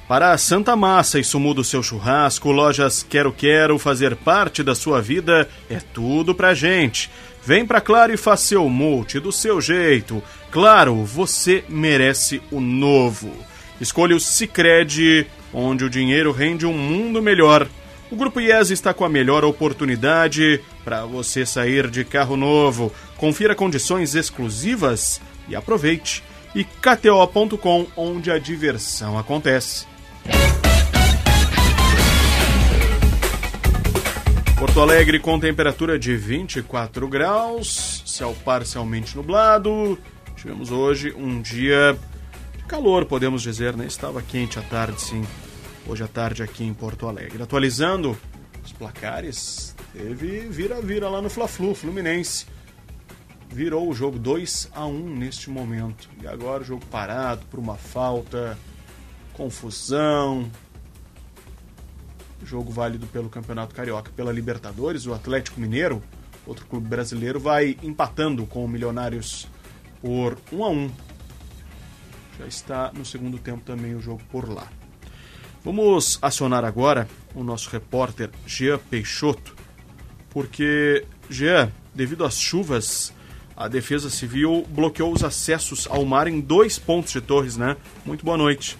[0.06, 4.76] Para a Santa Massa, isso muda o seu churrasco, lojas Quero Quero, fazer parte da
[4.76, 7.10] sua vida é tudo pra gente.
[7.44, 10.22] Vem pra Claro e faça seu multi do seu jeito.
[10.48, 13.32] Claro, você merece o novo.
[13.80, 17.66] Escolha o Cicred, onde o dinheiro rende um mundo melhor.
[18.10, 22.90] O Grupo IES está com a melhor oportunidade para você sair de carro novo.
[23.18, 26.24] Confira condições exclusivas e aproveite.
[26.54, 29.86] E KTO.com, onde a diversão acontece.
[34.58, 39.98] Porto Alegre com temperatura de 24 graus, céu parcialmente nublado.
[40.34, 41.96] Tivemos hoje um dia
[42.56, 43.86] de calor, podemos dizer, né?
[43.86, 45.24] Estava quente à tarde, sim.
[45.88, 47.42] Hoje à tarde aqui em Porto Alegre.
[47.42, 48.14] Atualizando
[48.62, 52.44] os placares, teve vira-vira lá no Fla-Flu, Fluminense.
[53.48, 56.10] Virou o jogo 2 a 1 neste momento.
[56.22, 58.58] E agora o jogo parado por uma falta,
[59.32, 60.50] confusão,
[62.44, 66.02] jogo válido pelo Campeonato Carioca, pela Libertadores, o Atlético Mineiro,
[66.46, 69.48] outro clube brasileiro, vai empatando com o Milionários
[70.02, 70.90] por 1 a 1.
[72.40, 74.68] Já está no segundo tempo também o jogo por lá.
[75.64, 79.54] Vamos acionar agora o nosso repórter Jean Peixoto,
[80.30, 83.12] porque Jean, devido às chuvas,
[83.56, 87.76] a Defesa Civil bloqueou os acessos ao mar em dois pontos de Torres, né?
[88.06, 88.78] Muito boa noite.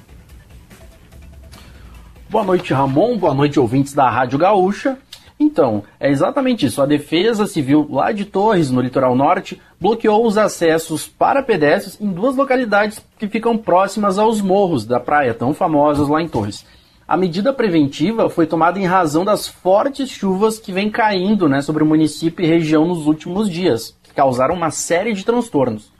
[2.31, 3.19] Boa noite, Ramon.
[3.19, 4.99] Boa noite, ouvintes da Rádio Gaúcha.
[5.41, 6.83] Então, é exatamente isso.
[6.83, 12.11] A Defesa Civil lá de Torres, no litoral norte, bloqueou os acessos para pedestres em
[12.11, 16.65] duas localidades que ficam próximas aos morros da praia, tão famosos lá em Torres.
[17.07, 21.83] A medida preventiva foi tomada em razão das fortes chuvas que vêm caindo né, sobre
[21.83, 25.91] o município e região nos últimos dias, que causaram uma série de transtornos.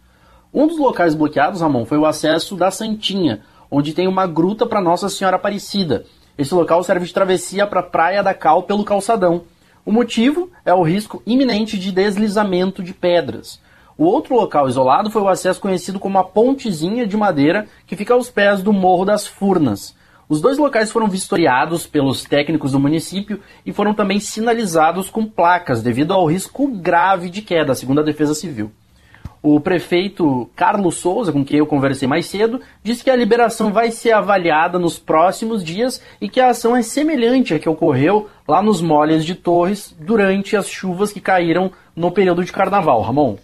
[0.53, 4.81] Um dos locais bloqueados, Ramon, foi o acesso da Santinha, onde tem uma gruta para
[4.81, 6.05] Nossa Senhora Aparecida,
[6.39, 9.43] esse local serve de travessia para a Praia da Cal pelo calçadão.
[9.85, 13.61] O motivo é o risco iminente de deslizamento de pedras.
[13.99, 18.15] O outro local isolado foi o acesso conhecido como a Pontezinha de Madeira, que fica
[18.15, 19.93] aos pés do Morro das Furnas.
[20.29, 25.83] Os dois locais foram vistoriados pelos técnicos do município e foram também sinalizados com placas
[25.83, 28.71] devido ao risco grave de queda, segundo a Defesa Civil.
[29.43, 33.91] O prefeito Carlos Souza, com quem eu conversei mais cedo, disse que a liberação vai
[33.91, 38.63] ser avaliada nos próximos dias e que a ação é semelhante à que ocorreu lá
[38.63, 43.03] nos moles de Torres durante as chuvas que caíram no período de carnaval.
[43.03, 43.39] Ramon.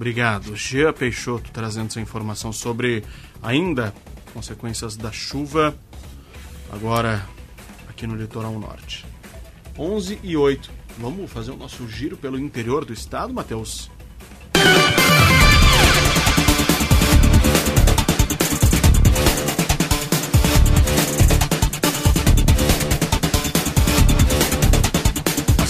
[0.00, 0.56] Obrigado.
[0.56, 3.04] Gia Peixoto trazendo essa informação sobre
[3.42, 3.92] ainda
[4.32, 5.76] consequências da chuva
[6.72, 7.28] agora
[7.86, 9.04] aqui no litoral norte.
[9.78, 10.70] 11 e 8.
[10.96, 13.90] Vamos fazer o nosso giro pelo interior do estado, Matheus?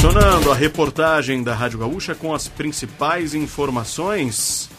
[0.03, 4.71] Acionando a reportagem da Rádio Gaúcha com as principais informações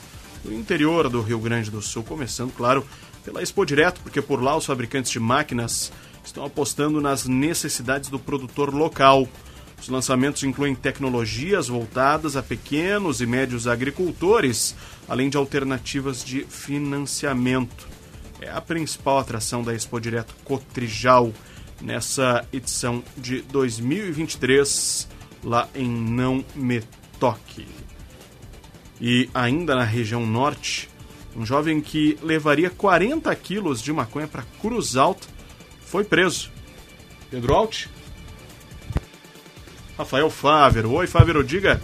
[0.44, 2.84] do interior do Rio Grande do Sul, começando, claro,
[3.24, 5.92] pela Expo Direto, porque por lá os fabricantes de máquinas
[6.26, 9.28] estão apostando nas necessidades do produtor local.
[9.80, 14.76] Os lançamentos incluem tecnologias voltadas a pequenos e médios agricultores,
[15.08, 17.88] além de alternativas de financiamento.
[18.42, 21.32] É a principal atração da Expo Direto Cotrijal
[21.82, 25.08] nessa edição de 2023
[25.44, 26.84] lá em Não Me
[27.20, 27.68] Toque.
[29.00, 30.90] E ainda na região norte,
[31.36, 35.28] um jovem que levaria 40 quilos de maconha para Cruz Alta
[35.82, 36.52] foi preso.
[37.30, 37.88] Pedro Alt?
[39.98, 40.92] Rafael Fávero.
[40.92, 41.82] Oi, Fávero, diga.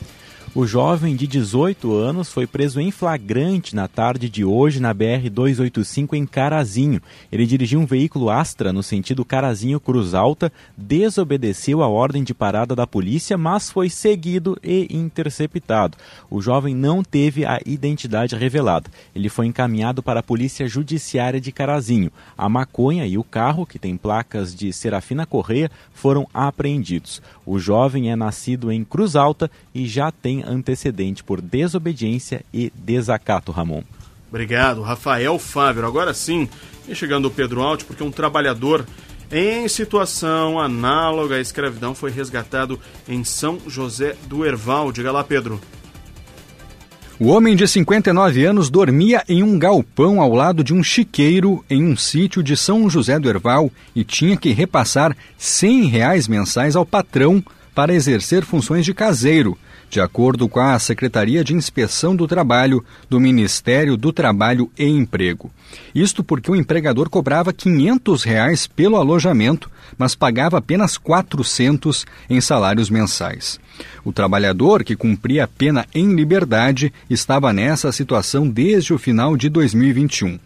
[0.57, 6.13] O jovem de 18 anos foi preso em flagrante na tarde de hoje na BR-285
[6.13, 6.99] em Carazinho.
[7.31, 12.75] Ele dirigia um veículo Astra no sentido Carazinho Cruz Alta, desobedeceu a ordem de parada
[12.75, 15.95] da polícia, mas foi seguido e interceptado.
[16.27, 18.89] O jovem não teve a identidade revelada.
[19.13, 22.11] Ele foi encaminhado para a Polícia Judiciária de Carazinho.
[22.35, 27.21] A maconha e o carro, que tem placas de Serafina Correia, foram apreendidos.
[27.47, 33.53] O jovem é nascido em Cruz Alta e já tem antecedente por desobediência e desacato,
[33.53, 33.83] Ramon.
[34.27, 35.87] Obrigado, Rafael Fávero.
[35.87, 36.49] Agora sim,
[36.85, 38.85] vem chegando o Pedro Alt, porque um trabalhador
[39.31, 42.77] em situação análoga à escravidão foi resgatado
[43.07, 44.91] em São José do Herval.
[44.91, 45.61] Diga lá, Pedro.
[47.19, 51.83] O homem de 59 anos dormia em um galpão ao lado de um chiqueiro em
[51.83, 56.85] um sítio de São José do Herval e tinha que repassar 100 reais mensais ao
[56.85, 57.43] patrão
[57.73, 59.57] para exercer funções de caseiro,
[59.89, 65.51] de acordo com a Secretaria de Inspeção do Trabalho do Ministério do Trabalho e Emprego.
[65.95, 72.89] Isto porque o empregador cobrava 500 reais pelo alojamento, mas pagava apenas 400 em salários
[72.89, 73.59] mensais.
[74.03, 79.49] O trabalhador, que cumpria a pena em liberdade, estava nessa situação desde o final de
[79.49, 80.39] 2021.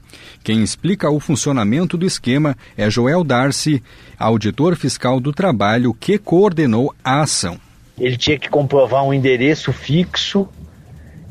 [0.44, 3.82] Quem explica o funcionamento do esquema é Joel Darcy,
[4.18, 7.60] auditor fiscal do trabalho que coordenou a ação
[8.02, 10.50] ele tinha que comprovar um endereço fixo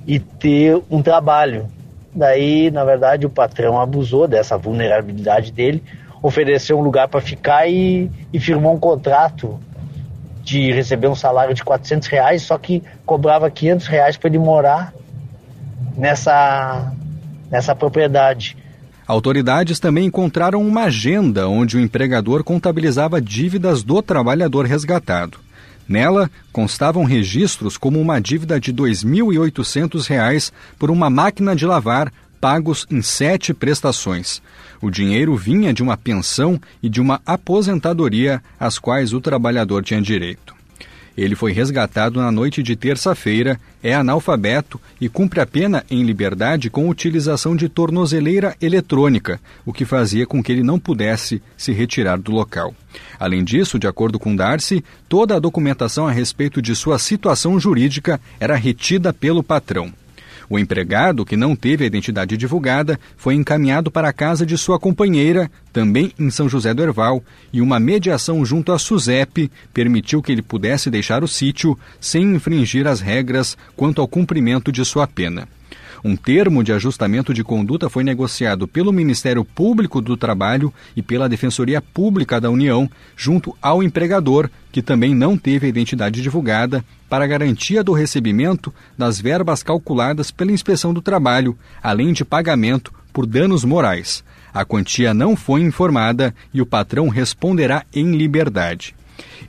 [0.07, 1.67] e ter um trabalho.
[2.15, 5.83] Daí, na verdade, o patrão abusou dessa vulnerabilidade dele,
[6.23, 9.59] ofereceu um lugar para ficar e, e, firmou um contrato
[10.45, 14.95] de receber um salário de 400 reais, só que cobrava 500 reais para ele morar
[15.97, 16.93] nessa,
[17.51, 18.57] nessa propriedade.
[19.09, 25.50] Autoridades também encontraram uma agenda onde o empregador contabilizava dívidas do trabalhador resgatado.
[25.91, 32.87] Nela constavam registros como uma dívida de R$ 2.800 por uma máquina de lavar pagos
[32.89, 34.41] em sete prestações.
[34.81, 40.01] O dinheiro vinha de uma pensão e de uma aposentadoria às quais o trabalhador tinha
[40.01, 40.60] direito.
[41.17, 46.71] Ele foi resgatado na noite de terça-feira, é analfabeto e cumpre a pena em liberdade
[46.71, 52.19] com utilização de tornozeleira eletrônica, o que fazia com que ele não pudesse se retirar
[52.19, 52.75] do local.
[53.19, 58.21] Além disso, de acordo com Darcy, toda a documentação a respeito de sua situação jurídica
[58.39, 59.93] era retida pelo patrão.
[60.51, 64.81] O empregado, que não teve a identidade divulgada, foi encaminhado para a casa de sua
[64.81, 67.23] companheira, também em São José do Herval,
[67.53, 72.89] e uma mediação junto à SUSEP permitiu que ele pudesse deixar o sítio sem infringir
[72.89, 75.47] as regras quanto ao cumprimento de sua pena.
[76.03, 81.29] Um termo de ajustamento de conduta foi negociado pelo Ministério Público do Trabalho e pela
[81.29, 87.27] Defensoria Pública da União, junto ao empregador, que também não teve a identidade divulgada, para
[87.27, 93.65] garantia do recebimento das verbas calculadas pela Inspeção do Trabalho, além de pagamento por danos
[93.65, 94.25] morais.
[94.55, 98.95] A quantia não foi informada e o patrão responderá em liberdade.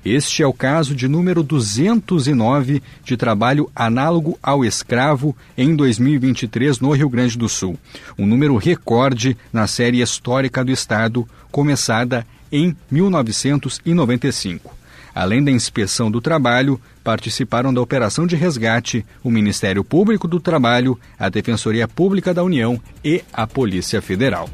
[0.04, 6.92] Este é o caso de número 209 de trabalho análogo ao escravo em 2023 no
[6.92, 7.78] Rio Grande do Sul,
[8.18, 14.76] um número recorde na série histórica do Estado, começada em 1995.
[15.14, 20.98] Além da inspeção do trabalho, participaram da operação de resgate o Ministério Público do Trabalho,
[21.20, 24.50] a Defensoria Pública da União e a Polícia Federal.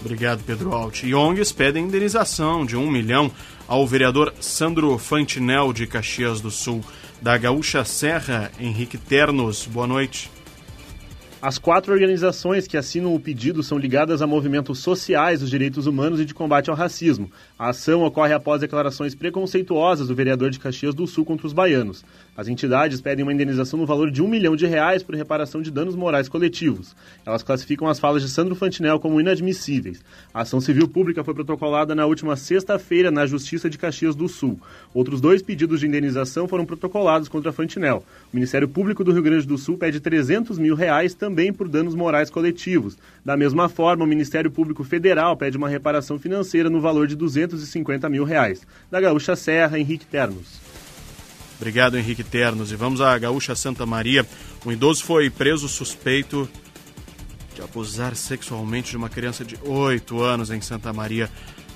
[0.00, 1.04] Obrigado, Pedro Alt.
[1.04, 3.30] E ONGs pedem indenização de um milhão
[3.74, 6.80] ao vereador Sandro Fantinel de Caxias do Sul,
[7.20, 9.66] da Gaúcha Serra, Henrique Ternos.
[9.66, 10.30] Boa noite.
[11.42, 16.20] As quatro organizações que assinam o pedido são ligadas a movimentos sociais dos direitos humanos
[16.20, 17.28] e de combate ao racismo.
[17.56, 22.04] A ação ocorre após declarações preconceituosas do vereador de Caxias do Sul contra os baianos.
[22.36, 25.70] As entidades pedem uma indenização no valor de um milhão de reais por reparação de
[25.70, 26.96] danos morais coletivos.
[27.24, 30.02] Elas classificam as falas de Sandro Fantinel como inadmissíveis.
[30.32, 34.58] A ação civil pública foi protocolada na última sexta-feira na Justiça de Caxias do Sul.
[34.92, 38.04] Outros dois pedidos de indenização foram protocolados contra Fantinel.
[38.32, 41.68] O Ministério Público do Rio Grande do Sul pede 300 mil reais também também por
[41.68, 42.96] danos morais coletivos.
[43.24, 48.08] Da mesma forma, o Ministério Público Federal pede uma reparação financeira no valor de 250
[48.10, 48.66] mil reais.
[48.90, 50.60] Da Gaúcha Serra, Henrique Ternos.
[51.56, 52.70] Obrigado, Henrique Ternos.
[52.70, 54.26] E vamos à Gaúcha Santa Maria.
[54.66, 56.46] Um idoso foi preso suspeito
[57.54, 61.30] de abusar sexualmente de uma criança de 8 anos em Santa Maria.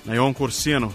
[0.05, 0.93] Nayon Cursino,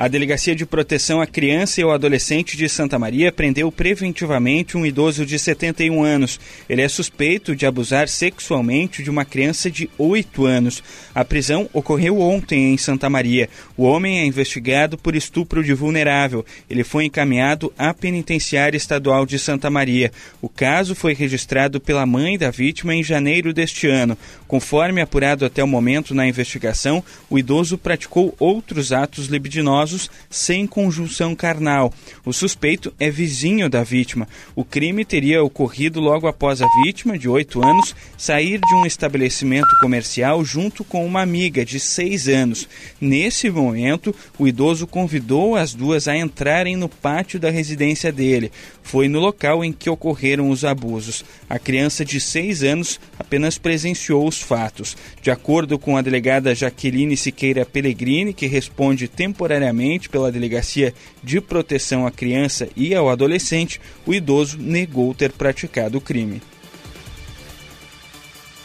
[0.00, 4.86] A Delegacia de Proteção à Criança e ao Adolescente de Santa Maria prendeu preventivamente um
[4.86, 6.40] idoso de 71 anos.
[6.70, 10.82] Ele é suspeito de abusar sexualmente de uma criança de 8 anos.
[11.14, 13.50] A prisão ocorreu ontem em Santa Maria.
[13.76, 16.46] O homem é investigado por estupro de vulnerável.
[16.70, 20.10] Ele foi encaminhado à Penitenciária Estadual de Santa Maria.
[20.40, 24.16] O caso foi registrado pela mãe da vítima em janeiro deste ano.
[24.48, 29.89] Conforme apurado até o momento na investigação, o idoso praticou outros atos libidinosos
[30.28, 31.92] sem conjunção carnal.
[32.24, 34.28] O suspeito é vizinho da vítima.
[34.54, 39.68] O crime teria ocorrido logo após a vítima, de 8 anos, sair de um estabelecimento
[39.80, 42.68] comercial junto com uma amiga de 6 anos.
[43.00, 48.52] Nesse momento, o idoso convidou as duas a entrarem no pátio da residência dele.
[48.82, 51.24] Foi no local em que ocorreram os abusos.
[51.48, 54.96] A criança de 6 anos apenas presenciou os fatos.
[55.22, 59.79] De acordo com a delegada Jaqueline Siqueira Pellegrini, que responde temporariamente
[60.10, 66.00] pela Delegacia de Proteção à Criança e ao Adolescente, o idoso negou ter praticado o
[66.00, 66.42] crime.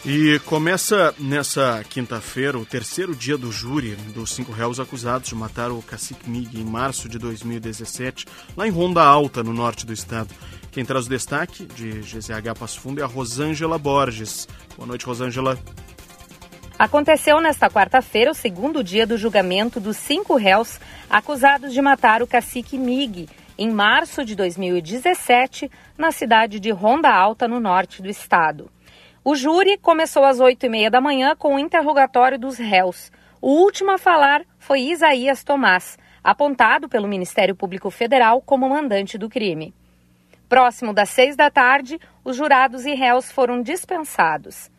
[0.07, 5.71] E começa nessa quinta-feira o terceiro dia do júri dos cinco réus acusados de matar
[5.71, 10.29] o cacique Mig em março de 2017, lá em Ronda Alta, no norte do estado.
[10.71, 14.47] Quem traz o destaque de GZH Passo Fundo é a Rosângela Borges.
[14.77, 15.57] Boa noite, Rosângela.
[16.77, 20.77] Aconteceu nesta quarta-feira o segundo dia do julgamento dos cinco réus
[21.09, 27.47] acusados de matar o cacique Mig em março de 2017 na cidade de Ronda Alta,
[27.47, 28.69] no norte do estado.
[29.23, 33.09] O júri começou às oito e meia da manhã com o interrogatório dos réus.
[33.41, 39.29] O último a falar foi Isaías Tomás, apontado pelo Ministério Público Federal como mandante do
[39.29, 39.73] crime.
[40.49, 44.69] Próximo das seis da tarde, os jurados e réus foram dispensados.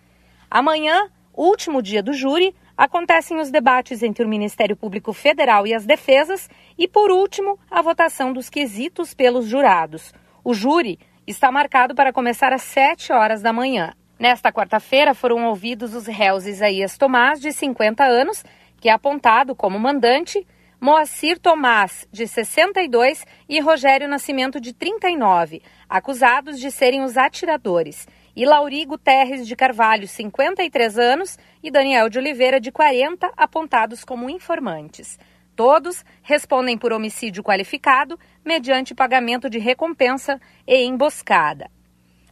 [0.50, 1.08] Amanhã,
[1.42, 6.48] último dia do júri, acontecem os debates entre o Ministério Público Federal e as defesas
[6.78, 10.12] e, por último, a votação dos quesitos pelos jurados.
[10.42, 13.94] O júri está marcado para começar às 7 horas da manhã.
[14.18, 18.44] Nesta quarta-feira foram ouvidos os réus Isaías Tomás, de 50 anos,
[18.80, 20.46] que é apontado como mandante,
[20.80, 28.06] Moacir Tomás, de 62, e Rogério Nascimento, de 39, acusados de serem os atiradores
[28.36, 34.28] e Laurigo Terres de Carvalho, 53 anos, e Daniel de Oliveira, de 40, apontados como
[34.28, 35.18] informantes.
[35.56, 41.70] Todos respondem por homicídio qualificado mediante pagamento de recompensa e emboscada.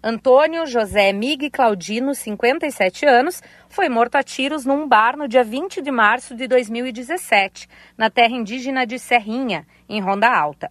[0.03, 5.81] Antônio José Mig Claudino, 57 anos, foi morto a tiros num bar no dia 20
[5.81, 10.71] de março de 2017, na terra indígena de Serrinha, em Ronda Alta.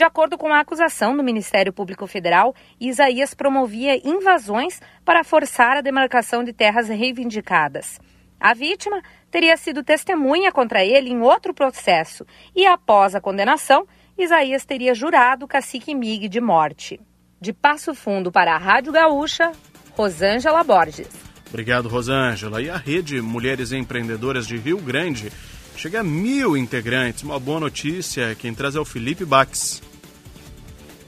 [0.00, 5.82] De acordo com a acusação do Ministério Público Federal, Isaías promovia invasões para forçar a
[5.82, 8.00] demarcação de terras reivindicadas.
[8.40, 12.24] A vítima teria sido testemunha contra ele em outro processo
[12.56, 13.86] e, após a condenação,
[14.16, 16.98] Isaías teria jurado cacique Mig de morte.
[17.38, 19.52] De Passo Fundo para a Rádio Gaúcha,
[19.94, 21.10] Rosângela Borges.
[21.50, 22.62] Obrigado, Rosângela.
[22.62, 25.30] E a rede Mulheres Empreendedoras de Rio Grande
[25.76, 27.22] chega a mil integrantes.
[27.22, 28.34] Uma boa notícia.
[28.34, 29.89] Quem traz é o Felipe Bax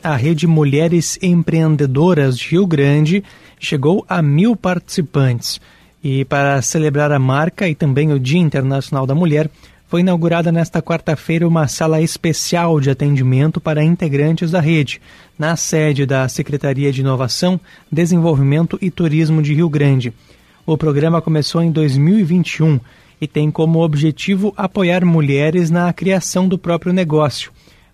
[0.02, 3.22] a Rede Mulheres Empreendedoras de Rio Grande
[3.58, 5.60] chegou a mil participantes.
[6.02, 9.48] E para celebrar a marca e também o Dia Internacional da Mulher,
[9.86, 15.00] foi inaugurada nesta quarta-feira uma sala especial de atendimento para integrantes da rede,
[15.38, 17.60] na sede da Secretaria de Inovação,
[17.90, 20.12] Desenvolvimento e Turismo de Rio Grande.
[20.66, 22.80] O programa começou em 2021
[23.20, 27.52] e tem como objetivo apoiar mulheres na criação do próprio negócio.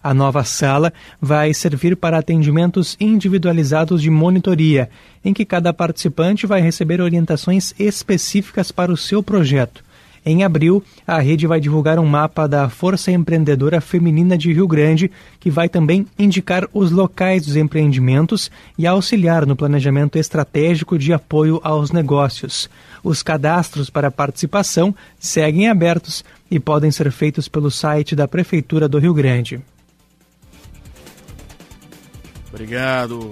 [0.09, 0.91] A nova sala
[1.21, 4.89] vai servir para atendimentos individualizados de monitoria,
[5.23, 9.85] em que cada participante vai receber orientações específicas para o seu projeto.
[10.25, 15.11] Em abril, a rede vai divulgar um mapa da Força Empreendedora Feminina de Rio Grande,
[15.39, 21.61] que vai também indicar os locais dos empreendimentos e auxiliar no planejamento estratégico de apoio
[21.63, 22.71] aos negócios.
[23.05, 28.99] Os cadastros para participação seguem abertos e podem ser feitos pelo site da Prefeitura do
[28.99, 29.61] Rio Grande.
[32.59, 33.31] Obrigado.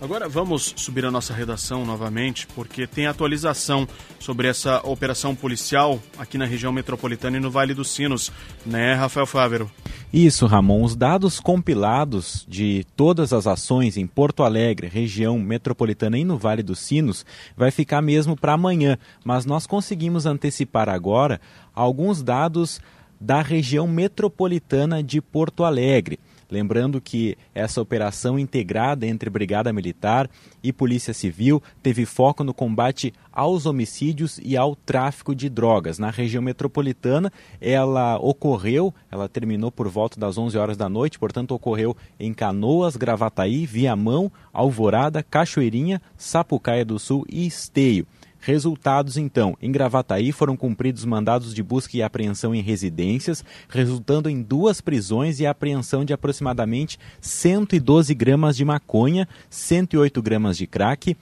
[0.00, 3.86] Agora vamos subir a nossa redação novamente, porque tem atualização
[4.20, 8.30] sobre essa operação policial aqui na região metropolitana e no Vale dos Sinos,
[8.64, 9.68] né, Rafael Fávero?
[10.12, 10.84] Isso, Ramon.
[10.84, 16.62] Os dados compilados de todas as ações em Porto Alegre, região metropolitana e no Vale
[16.62, 17.26] dos Sinos
[17.56, 21.40] vai ficar mesmo para amanhã, mas nós conseguimos antecipar agora
[21.74, 22.80] alguns dados
[23.20, 26.20] da região metropolitana de Porto Alegre.
[26.52, 30.28] Lembrando que essa operação integrada entre Brigada Militar
[30.62, 35.98] e Polícia Civil teve foco no combate aos homicídios e ao tráfico de drogas.
[35.98, 41.54] Na região metropolitana, ela ocorreu, ela terminou por volta das 11 horas da noite, portanto,
[41.54, 48.06] ocorreu em Canoas, Gravataí, Viamão, Alvorada, Cachoeirinha, Sapucaia do Sul e Esteio.
[48.44, 54.42] Resultados, então, em Gravataí foram cumpridos mandados de busca e apreensão em residências, resultando em
[54.42, 61.16] duas prisões e apreensão de aproximadamente 112 gramas de maconha, 108 gramas de crack,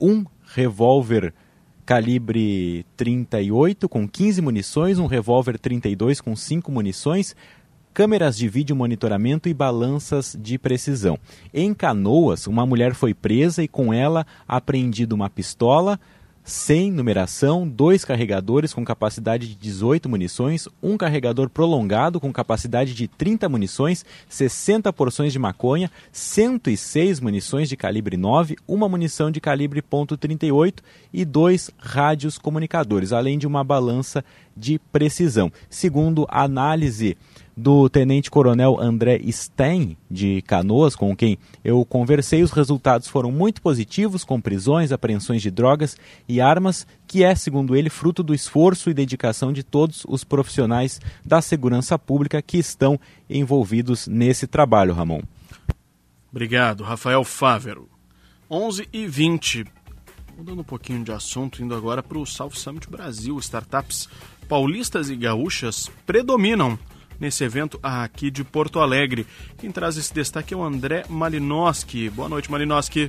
[0.00, 0.24] um
[0.54, 1.34] revólver
[1.84, 7.34] calibre 38 com 15 munições, um revólver 32 com 5 munições,
[7.92, 11.18] câmeras de vídeo monitoramento e balanças de precisão.
[11.52, 15.98] Em Canoas, uma mulher foi presa e com ela apreendida uma pistola,
[16.44, 23.06] sem numeração, dois carregadores com capacidade de 18 munições, um carregador prolongado com capacidade de
[23.06, 29.80] 30 munições, 60 porções de maconha, 106 munições de calibre 9, uma munição de calibre
[29.82, 30.80] .38
[31.12, 34.24] e dois rádios comunicadores, além de uma balança
[34.56, 35.52] de precisão.
[35.70, 37.16] Segundo a análise
[37.56, 44.24] do tenente-coronel André Stein, de Canoas, com quem eu conversei, os resultados foram muito positivos,
[44.24, 45.96] com prisões, apreensões de drogas
[46.28, 51.00] e armas, que é, segundo ele, fruto do esforço e dedicação de todos os profissionais
[51.24, 52.98] da segurança pública que estão
[53.28, 55.20] envolvidos nesse trabalho, Ramon.
[56.30, 57.88] Obrigado, Rafael Fávero.
[58.50, 59.64] 11 e 20.
[60.36, 63.38] Mudando um pouquinho de assunto, indo agora para o South Summit Brasil.
[63.38, 64.08] Startups
[64.48, 66.78] paulistas e gaúchas predominam
[67.22, 69.24] nesse evento aqui de Porto Alegre.
[69.56, 72.10] Quem traz esse destaque é o André Malinowski.
[72.10, 73.08] Boa noite, Malinowski.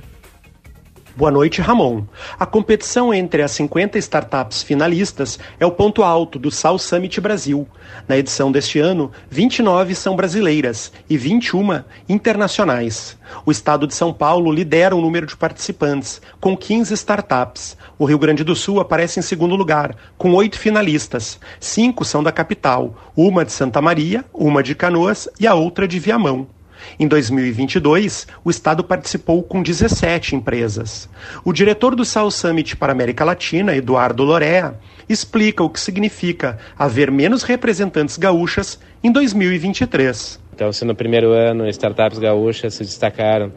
[1.16, 2.02] Boa noite, Ramon.
[2.40, 7.68] A competição entre as 50 startups finalistas é o ponto alto do Sal Summit Brasil.
[8.08, 13.16] Na edição deste ano, 29 são brasileiras e 21 internacionais.
[13.46, 17.76] O estado de São Paulo lidera o número de participantes, com 15 startups.
[17.96, 21.38] O Rio Grande do Sul aparece em segundo lugar, com oito finalistas.
[21.60, 26.00] Cinco são da capital, uma de Santa Maria, uma de Canoas e a outra de
[26.00, 26.48] Viamão.
[26.98, 31.08] Em 2022, o Estado participou com 17 empresas.
[31.44, 34.74] O diretor do South Summit para a América Latina, Eduardo Lorea,
[35.08, 40.40] explica o que significa haver menos representantes gaúchas em 2023.
[40.54, 43.52] Então, se no primeiro ano startups gaúchas se destacaram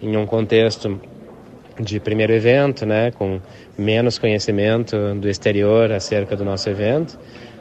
[0.00, 1.00] em um contexto
[1.80, 3.40] de primeiro evento, né, com
[3.78, 7.18] menos conhecimento do exterior acerca do nosso evento,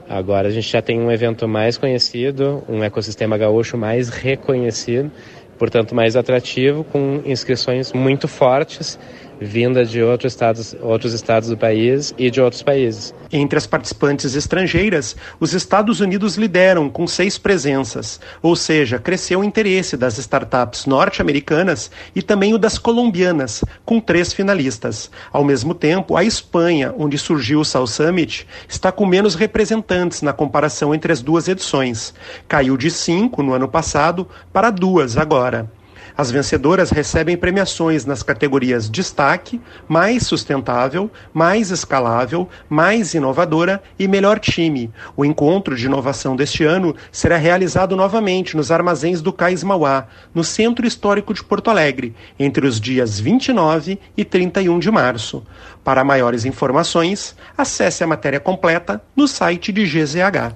[0.10, 5.12] Agora a gente já tem um evento mais conhecido, um ecossistema gaúcho mais reconhecido,
[5.58, 9.00] portanto mais atrativo, com inscrições muito fortes
[9.42, 13.14] vinda de outros estados, outros estados do país e de outros países.
[13.32, 19.44] Entre as participantes estrangeiras, os Estados Unidos lideram com seis presenças, ou seja, cresceu o
[19.44, 25.10] interesse das startups norte-americanas e também o das colombianas, com três finalistas.
[25.34, 30.34] Ao mesmo tempo, a Espanha, onde surgiu o South Summit, está com menos representantes na
[30.34, 32.14] comparação entre as duas edições.
[32.48, 35.81] Caiu de cinco no ano passado para duas agora.
[36.18, 44.40] As vencedoras recebem premiações nas categorias Destaque, Mais Sustentável, Mais Escalável, Mais Inovadora e Melhor
[44.40, 44.92] Time.
[45.16, 50.44] O encontro de inovação deste ano será realizado novamente nos armazéns do Cais Mauá, no
[50.44, 55.44] Centro Histórico de Porto Alegre, entre os dias 29 e 31 de março.
[55.84, 60.56] Para maiores informações, acesse a matéria completa no site de GZH.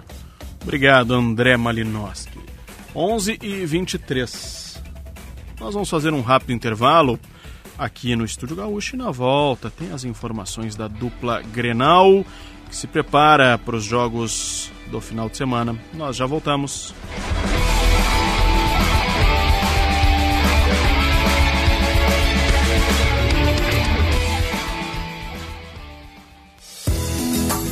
[0.61, 2.40] Obrigado, André Malinowski.
[2.95, 4.65] 11 e 23.
[5.66, 7.20] Nós vamos fazer um rápido intervalo
[7.76, 12.24] aqui no Estúdio Gaúcho e na volta tem as informações da dupla Grenal
[12.70, 15.76] que se prepara para os jogos do final de semana.
[15.96, 16.94] Nós já voltamos.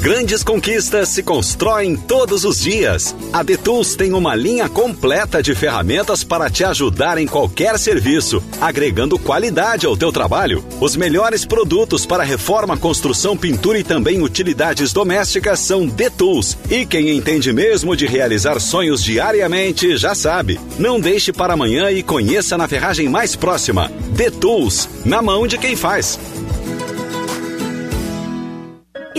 [0.03, 3.15] Grandes conquistas se constroem todos os dias.
[3.31, 9.17] A Detools tem uma linha completa de ferramentas para te ajudar em qualquer serviço, agregando
[9.17, 10.61] qualidade ao teu trabalho.
[10.81, 16.57] Os melhores produtos para reforma, construção, pintura e também utilidades domésticas são Detools.
[16.69, 20.59] E quem entende mesmo de realizar sonhos diariamente já sabe.
[20.77, 23.89] Não deixe para amanhã e conheça na ferragem mais próxima.
[24.09, 26.19] Detools, na mão de quem faz.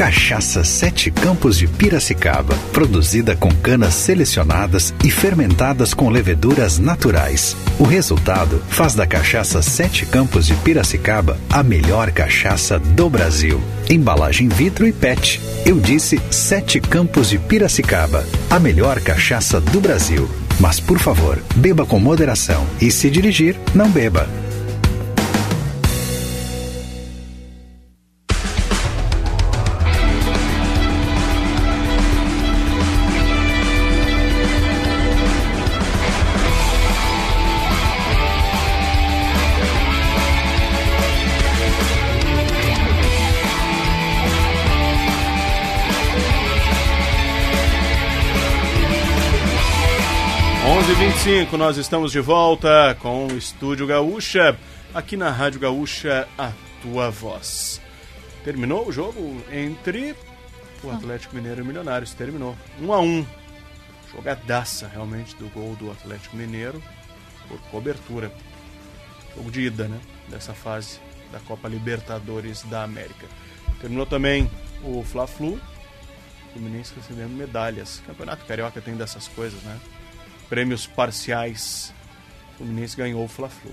[0.00, 7.54] Cachaça Sete Campos de Piracicaba, produzida com canas selecionadas e fermentadas com leveduras naturais.
[7.78, 13.60] O resultado faz da Cachaça Sete Campos de Piracicaba a melhor cachaça do Brasil.
[13.90, 15.38] Embalagem vidro e PET.
[15.66, 20.26] Eu disse Sete Campos de Piracicaba, a melhor cachaça do Brasil.
[20.58, 24.26] Mas por favor, beba com moderação e se dirigir, não beba.
[51.60, 54.58] Nós estamos de volta com o Estúdio Gaúcha,
[54.92, 56.52] aqui na Rádio Gaúcha, a
[56.82, 57.80] tua voz.
[58.42, 60.16] Terminou o jogo entre
[60.82, 62.56] o Atlético Mineiro e o Milionários, terminou.
[62.80, 63.24] Um a um.
[64.12, 66.82] Jogadaça realmente do gol do Atlético Mineiro
[67.46, 68.32] por cobertura.
[69.36, 70.00] Jogo de ida, né?
[70.28, 70.98] Dessa fase
[71.30, 73.26] da Copa Libertadores da América.
[73.80, 74.50] Terminou também
[74.82, 75.60] o Fla-Flu,
[76.52, 78.02] Fluminense recebendo medalhas.
[78.06, 79.78] Campeonato Carioca tem dessas coisas, né?
[80.50, 81.94] Prêmios parciais.
[82.54, 83.70] O Fluminense ganhou o Fla-Flu.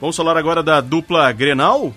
[0.00, 1.92] Vamos falar agora da dupla Grenal?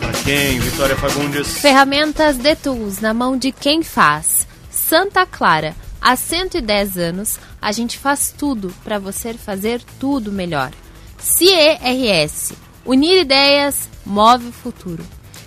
[0.00, 0.58] Para quem?
[0.58, 1.58] Vitória Fagundes.
[1.58, 4.46] Ferramentas de Tools na mão de quem faz.
[4.70, 5.74] Santa Clara.
[6.00, 10.70] Há 110 anos, a gente faz tudo para você fazer tudo melhor.
[11.18, 12.52] CERS.
[12.84, 15.04] Unir ideias, move o futuro.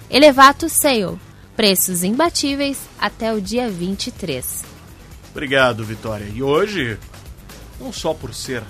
[0.10, 1.29] Elevato Sale
[1.60, 4.64] Preços imbatíveis até o dia 23.
[5.32, 6.24] Obrigado, Vitória.
[6.34, 6.98] E hoje,
[7.78, 8.64] não só por ser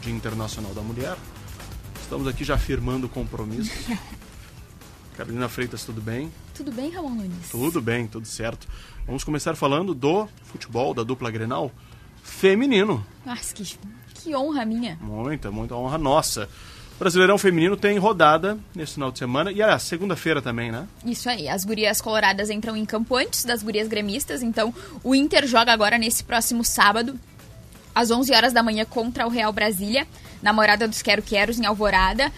[0.00, 1.18] Dia Internacional da Mulher,
[2.00, 3.70] estamos aqui já firmando compromisso.
[5.18, 6.32] Carolina Freitas, tudo bem?
[6.54, 7.50] Tudo bem, Ramon Nunes?
[7.50, 8.66] Tudo bem, tudo certo.
[9.04, 11.70] Vamos começar falando do futebol, da dupla Grenal
[12.22, 13.06] feminino.
[13.26, 13.78] Nossa, que,
[14.14, 14.98] que honra minha.
[14.98, 16.48] Muita, muita honra nossa.
[16.98, 20.86] Brasileirão Feminino tem rodada nesse final de semana e a segunda-feira também, né?
[21.04, 21.48] Isso aí.
[21.48, 24.42] As gurias coloradas entram em campo antes das gurias gremistas.
[24.42, 24.72] Então,
[25.02, 27.18] o Inter joga agora nesse próximo sábado,
[27.94, 30.06] às 11 horas da manhã, contra o Real Brasília.
[30.40, 32.30] Namorada dos Quero Queros em Alvorada.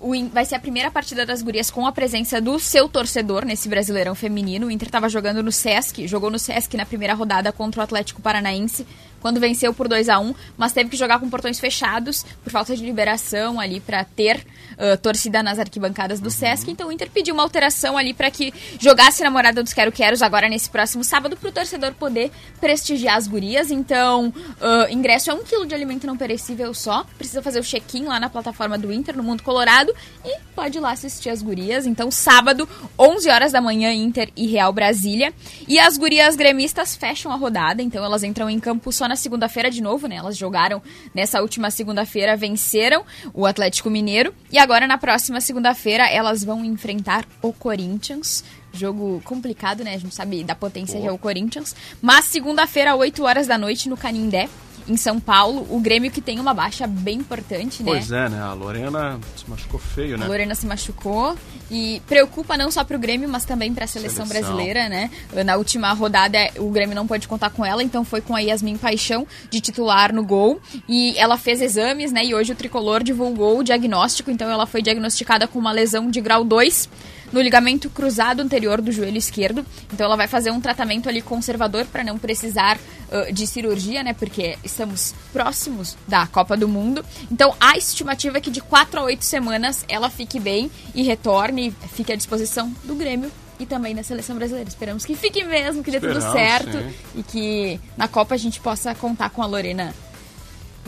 [0.00, 3.68] Uh, vai ser a primeira partida das gurias com a presença do seu torcedor nesse
[3.68, 4.68] Brasileirão feminino.
[4.68, 8.22] O Inter estava jogando no Sesc, jogou no Sesc na primeira rodada contra o Atlético
[8.22, 8.86] Paranaense
[9.20, 12.74] quando venceu por 2 a 1 mas teve que jogar com portões fechados por falta
[12.74, 16.30] de liberação ali para ter uh, torcida nas arquibancadas do.
[16.40, 16.70] Sesc.
[16.70, 20.22] Então o Inter pediu uma alteração ali para que jogasse na morada dos Quero Queros
[20.22, 22.30] agora nesse próximo sábado para o torcedor poder
[22.60, 23.70] prestigiar as gurias.
[23.70, 27.04] Então, uh, ingresso é um quilo de alimento não perecível só.
[27.18, 29.92] Precisa fazer o check-in lá na plataforma do Inter, no Mundo Colorado,
[30.24, 31.86] e pode ir lá assistir as gurias.
[31.86, 32.68] Então, sábado,
[32.98, 35.32] 11 horas da manhã, Inter e Real Brasília.
[35.68, 39.70] E as gurias gremistas fecham a rodada, então elas entram em campo só na segunda-feira
[39.70, 40.16] de novo, né?
[40.16, 40.80] Elas jogaram
[41.12, 43.04] nessa última segunda-feira, venceram
[43.34, 44.32] o Atlético Mineiro.
[44.50, 48.44] E agora, na próxima segunda-feira, elas vão enfrentar o Corinthians.
[48.72, 49.94] Jogo complicado, né?
[49.94, 51.02] A gente sabe da potência Pô.
[51.02, 51.74] que é o Corinthians.
[52.00, 54.48] Mas segunda-feira, 8 horas da noite, no Canindé
[54.88, 55.66] em São Paulo.
[55.70, 57.92] O Grêmio que tem uma baixa bem importante, né?
[57.92, 58.40] Pois é, né?
[58.40, 60.24] A Lorena se machucou feio, né?
[60.24, 61.36] A Lorena se machucou
[61.70, 65.10] e preocupa não só para o Grêmio, mas também para a seleção, seleção, brasileira, né?
[65.44, 68.76] Na última rodada o Grêmio não pode contar com ela, então foi com a Yasmin
[68.76, 72.24] Paixão de titular no gol e ela fez exames, né?
[72.24, 76.20] E hoje o tricolor divulgou o diagnóstico, então ela foi diagnosticada com uma lesão de
[76.20, 76.88] grau 2
[77.32, 79.64] no ligamento cruzado anterior do joelho esquerdo.
[79.92, 84.12] Então ela vai fazer um tratamento ali conservador para não precisar uh, de cirurgia, né?
[84.14, 87.04] Porque estamos próximos da Copa do Mundo.
[87.30, 91.74] Então a estimativa é que de 4 a 8 semanas ela fique bem e retorne,
[91.94, 94.68] fique à disposição do Grêmio e também da seleção brasileira.
[94.68, 96.94] Esperamos que fique mesmo, que dê tudo certo sim.
[97.16, 99.94] e que na Copa a gente possa contar com a Lorena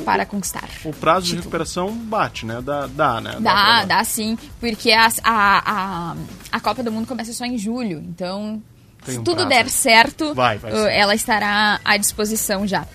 [0.05, 0.69] para conquistar.
[0.85, 2.61] O prazo de recuperação bate, né?
[2.63, 3.37] Dá, dá né?
[3.39, 4.39] Dá, dá, dá sim.
[4.59, 6.17] Porque a, a, a,
[6.51, 7.99] a, Copa do Mundo começa só em julho.
[7.99, 8.63] Então,
[9.05, 9.49] se tudo prazo.
[9.49, 12.87] der certo, vai, vai uh, ela estará à disposição já.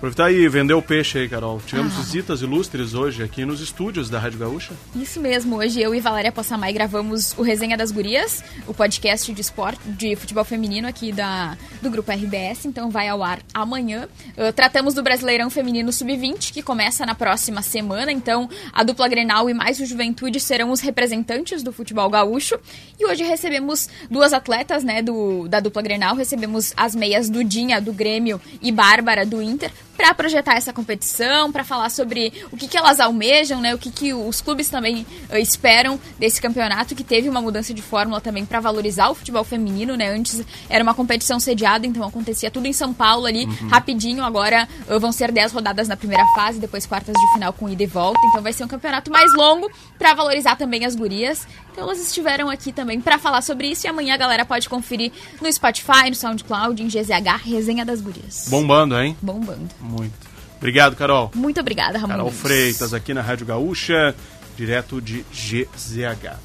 [0.00, 1.60] Aproveitar e vender o peixe aí, Carol.
[1.66, 2.00] Tivemos ah.
[2.00, 4.72] visitas ilustres hoje aqui nos estúdios da Rádio Gaúcha.
[4.96, 5.56] Isso mesmo.
[5.56, 10.16] Hoje eu e Valéria Possamay gravamos o Resenha das Gurias, o podcast de esporte, de
[10.16, 12.64] futebol feminino aqui da, do Grupo RBS.
[12.64, 14.08] Então vai ao ar amanhã.
[14.38, 18.10] Uh, tratamos do Brasileirão Feminino Sub-20, que começa na próxima semana.
[18.10, 22.58] Então a dupla Grenal e mais o Juventude serão os representantes do futebol gaúcho.
[22.98, 26.16] E hoje recebemos duas atletas né, do, da dupla Grenal.
[26.16, 31.64] Recebemos as meias Dudinha, do Grêmio, e Bárbara, do Inter para projetar essa competição, para
[31.64, 33.74] falar sobre o que, que elas almejam, né?
[33.74, 37.82] O que, que os clubes também uh, esperam desse campeonato, que teve uma mudança de
[37.82, 40.08] fórmula também para valorizar o futebol feminino, né?
[40.08, 43.68] Antes era uma competição sediada, então acontecia tudo em São Paulo ali, uhum.
[43.68, 44.24] rapidinho.
[44.24, 47.82] Agora uh, vão ser 10 rodadas na primeira fase, depois quartas de final com ida
[47.82, 48.20] e volta.
[48.28, 51.46] Então vai ser um campeonato mais longo para valorizar também as gurias.
[51.72, 55.12] Então elas estiveram aqui também para falar sobre isso e amanhã a galera pode conferir
[55.40, 58.48] no Spotify, no SoundCloud, em GZH, Resenha das Gurias.
[58.48, 59.16] Bombando, hein?
[59.22, 59.68] Bombando.
[59.90, 60.30] Muito.
[60.58, 61.30] Obrigado, Carol.
[61.34, 62.14] Muito obrigada, Ramon.
[62.14, 64.14] Carol Freitas, aqui na Rádio Gaúcha,
[64.56, 66.38] direto de GZH.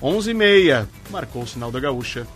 [0.00, 2.26] 11h30, marcou o sinal da Gaúcha.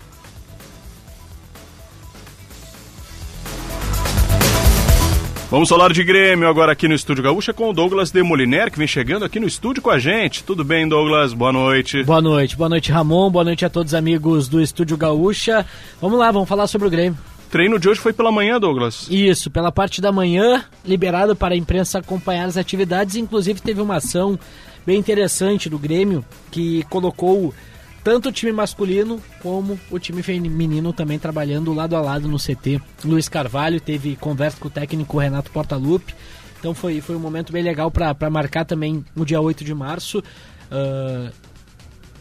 [5.51, 8.87] Vamos falar de Grêmio agora aqui no Estúdio Gaúcha com o Douglas Demoliner, que vem
[8.87, 10.45] chegando aqui no estúdio com a gente.
[10.45, 11.33] Tudo bem, Douglas?
[11.33, 12.05] Boa noite.
[12.05, 12.57] Boa noite.
[12.57, 13.31] Boa noite, Ramon.
[13.31, 15.67] Boa noite a todos os amigos do Estúdio Gaúcha.
[16.01, 17.19] Vamos lá, vamos falar sobre o Grêmio
[17.51, 19.07] treino de hoje foi pela manhã, Douglas?
[19.11, 23.17] Isso, pela parte da manhã, liberado para a imprensa acompanhar as atividades.
[23.17, 24.39] Inclusive, teve uma ação
[24.87, 27.53] bem interessante do Grêmio que colocou
[28.03, 32.81] tanto o time masculino como o time feminino também trabalhando lado a lado no CT.
[33.05, 36.15] Luiz Carvalho teve conversa com o técnico Renato Portaluppi.
[36.59, 40.21] Então foi, foi um momento bem legal para marcar também o dia 8 de março.
[40.71, 41.31] Uh,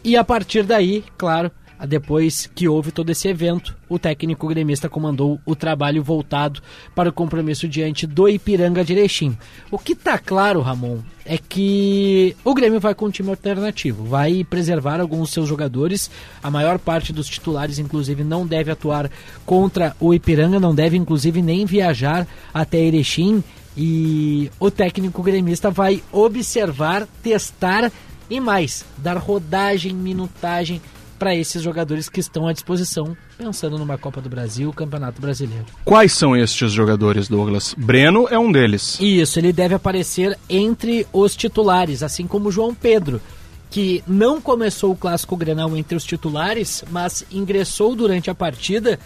[0.02, 1.50] e a partir daí, claro,
[1.86, 6.60] depois que houve todo esse evento, o técnico gremista comandou o trabalho voltado
[6.94, 9.36] para o compromisso diante do Ipiranga de Erechim.
[9.70, 14.44] O que está claro, Ramon, é que o Grêmio vai com um time alternativo, vai
[14.44, 16.10] preservar alguns dos seus jogadores.
[16.42, 19.10] A maior parte dos titulares, inclusive, não deve atuar
[19.46, 23.42] contra o Ipiranga, não deve, inclusive, nem viajar até Erechim.
[23.76, 27.90] E o técnico gremista vai observar, testar
[28.28, 30.80] e mais, dar rodagem, minutagem
[31.20, 35.66] para esses jogadores que estão à disposição, pensando numa Copa do Brasil, Campeonato Brasileiro.
[35.84, 37.74] Quais são estes jogadores, Douglas?
[37.76, 38.98] Breno é um deles.
[38.98, 43.20] Isso, ele deve aparecer entre os titulares, assim como João Pedro,
[43.68, 48.98] que não começou o clássico Grenal entre os titulares, mas ingressou durante a partida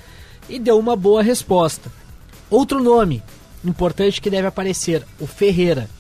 [0.49, 1.91] e deu uma boa resposta.
[2.49, 3.25] Outro nome
[3.65, 5.91] importante que deve aparecer, o Ferreira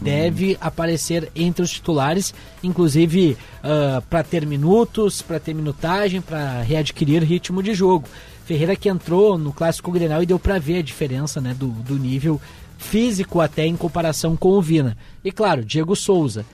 [0.00, 7.22] deve aparecer entre os titulares, inclusive uh, para ter minutos, para ter minutagem, para readquirir
[7.22, 8.08] ritmo de jogo.
[8.44, 11.98] Ferreira que entrou no Clássico Grenal e deu para ver a diferença né, do, do
[11.98, 12.40] nível
[12.78, 14.96] físico até em comparação com o Vina.
[15.24, 16.46] E claro, Diego Souza,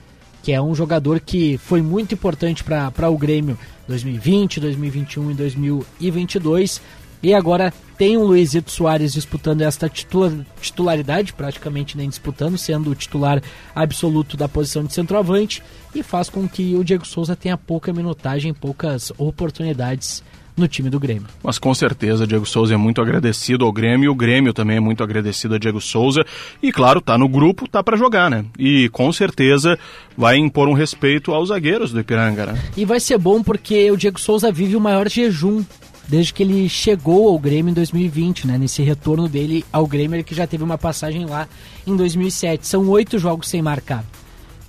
[0.43, 3.57] que é um jogador que foi muito importante para o Grêmio
[3.87, 6.81] 2020, 2021 e 2022.
[7.23, 13.41] E agora tem o Luizito Soares disputando esta titularidade, praticamente nem disputando, sendo o titular
[13.73, 15.63] absoluto da posição de centroavante,
[15.93, 20.23] e faz com que o Diego Souza tenha pouca minutagem, poucas oportunidades
[20.57, 21.27] no time do Grêmio.
[21.43, 25.03] Mas com certeza, Diego Souza é muito agradecido ao Grêmio, o Grêmio também é muito
[25.03, 26.25] agradecido a Diego Souza,
[26.61, 28.45] e claro, tá no grupo, tá para jogar, né?
[28.57, 29.77] E com certeza
[30.17, 32.61] vai impor um respeito aos zagueiros do Ipiranga, né?
[32.77, 35.63] E vai ser bom porque o Diego Souza vive o maior jejum
[36.07, 38.57] desde que ele chegou ao Grêmio em 2020, né?
[38.57, 41.47] Nesse retorno dele ao Grêmio, ele que já teve uma passagem lá
[41.85, 42.67] em 2007.
[42.67, 44.05] São oito jogos sem marcar.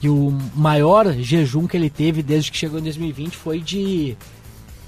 [0.00, 4.16] E o maior jejum que ele teve desde que chegou em 2020 foi de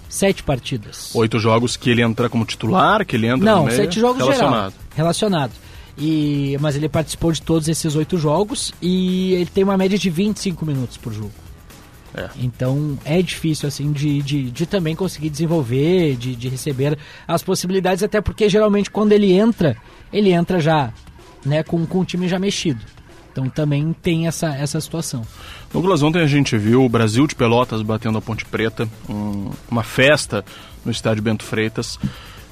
[0.08, 1.14] sete partidas.
[1.14, 4.72] Oito jogos que ele entra como titular, que ele entra Não, meio, sete jogos relacionado.
[4.72, 5.52] Geral, relacionado.
[5.96, 10.08] E, mas ele participou de todos esses oito jogos e ele tem uma média de
[10.08, 11.32] 25 minutos por jogo.
[12.14, 12.28] É.
[12.36, 18.02] Então é difícil assim de, de, de também conseguir desenvolver, de, de receber as possibilidades,
[18.02, 19.76] até porque geralmente quando ele entra,
[20.12, 20.92] ele entra já
[21.44, 22.80] né, com, com o time já mexido.
[23.30, 25.22] Então também tem essa, essa situação.
[25.72, 29.84] Douglas, ontem a gente viu o Brasil de Pelotas batendo a Ponte Preta, um, uma
[29.84, 30.44] festa
[30.84, 31.98] no estádio Bento Freitas.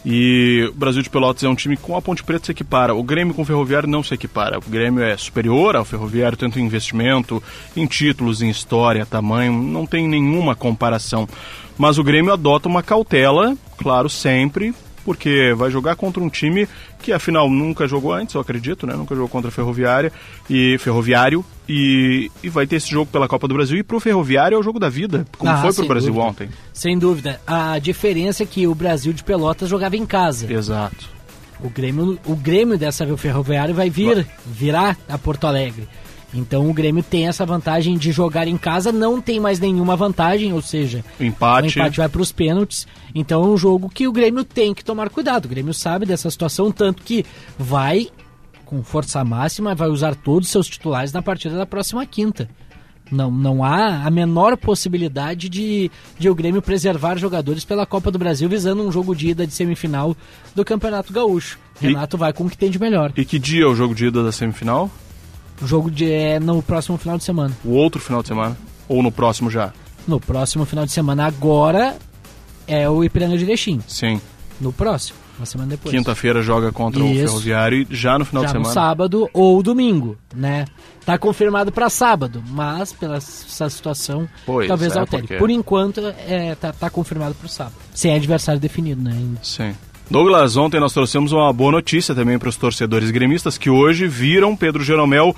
[0.08, 2.94] E o Brasil de Pelotas é um time com a Ponte Preta se equipara.
[2.94, 4.56] O Grêmio com o Ferroviário não se equipara.
[4.56, 7.42] O Grêmio é superior ao Ferroviário, tanto em investimento,
[7.76, 11.28] em títulos, em história, tamanho, não tem nenhuma comparação.
[11.76, 14.72] Mas o Grêmio adota uma cautela, claro, sempre,
[15.06, 16.68] porque vai jogar contra um time
[17.00, 18.94] que afinal nunca jogou antes, eu acredito, né?
[18.94, 20.12] Nunca jogou contra a Ferroviária
[20.50, 24.56] e Ferroviário e, e vai ter esse jogo pela Copa do Brasil e pro Ferroviário
[24.56, 26.28] é o jogo da vida, como ah, foi pro Brasil dúvida.
[26.28, 26.48] ontem.
[26.72, 27.40] Sem dúvida.
[27.46, 30.52] A diferença é que o Brasil de Pelotas jogava em casa.
[30.52, 31.08] Exato.
[31.60, 35.88] O Grêmio, o Grêmio dessa vez o Ferroviário vai vir, virar a Porto Alegre.
[36.34, 40.52] Então o Grêmio tem essa vantagem de jogar em casa, não tem mais nenhuma vantagem,
[40.52, 42.86] ou seja, o empate, o empate vai para os pênaltis.
[43.14, 45.46] Então é um jogo que o Grêmio tem que tomar cuidado.
[45.46, 47.24] O Grêmio sabe dessa situação, tanto que
[47.58, 48.08] vai
[48.64, 52.48] com força máxima, vai usar todos os seus titulares na partida da próxima quinta.
[53.10, 58.18] Não, não há a menor possibilidade de, de o Grêmio preservar jogadores pela Copa do
[58.18, 60.16] Brasil visando um jogo de ida de semifinal
[60.56, 61.56] do Campeonato Gaúcho.
[61.80, 63.12] Renato e, vai com o que tem de melhor.
[63.16, 64.90] E que dia é o jogo de ida da semifinal?
[65.60, 67.56] O jogo de, é no próximo final de semana.
[67.64, 68.56] O outro final de semana?
[68.88, 69.72] Ou no próximo já?
[70.06, 71.26] No próximo final de semana.
[71.26, 71.96] Agora
[72.66, 73.80] é o Ipiranga de Erechim.
[73.86, 74.20] Sim.
[74.60, 75.94] No próximo, uma semana depois.
[75.94, 77.24] Quinta-feira joga contra Isso.
[77.24, 78.68] o Ferroviário e já no final já de semana.
[78.68, 80.64] no sábado ou domingo, né?
[81.04, 85.22] Tá confirmado para sábado, mas pela essa situação pois, talvez é, altere.
[85.22, 85.36] Porque...
[85.36, 87.76] Por enquanto, é, tá, tá confirmado para sábado.
[87.94, 89.12] Sem adversário definido, né?
[89.12, 89.40] Ainda.
[89.42, 89.74] Sim.
[90.08, 94.56] Douglas, ontem nós trouxemos uma boa notícia também para os torcedores gremistas que hoje viram
[94.56, 95.34] Pedro Jeromel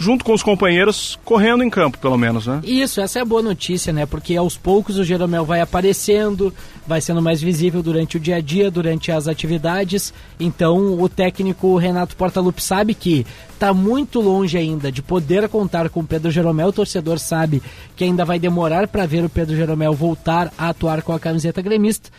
[0.00, 2.60] junto com os companheiros, correndo em campo, pelo menos, né?
[2.64, 4.06] Isso, essa é a boa notícia, né?
[4.06, 6.54] Porque aos poucos o Jeromel vai aparecendo,
[6.86, 10.12] vai sendo mais visível durante o dia a dia, durante as atividades.
[10.38, 16.00] Então, o técnico Renato Portaluppi sabe que está muito longe ainda de poder contar com
[16.00, 16.68] o Pedro Jeromel.
[16.68, 17.62] O torcedor sabe
[17.94, 21.60] que ainda vai demorar para ver o Pedro Jeromel voltar a atuar com a camiseta
[21.60, 22.10] gremista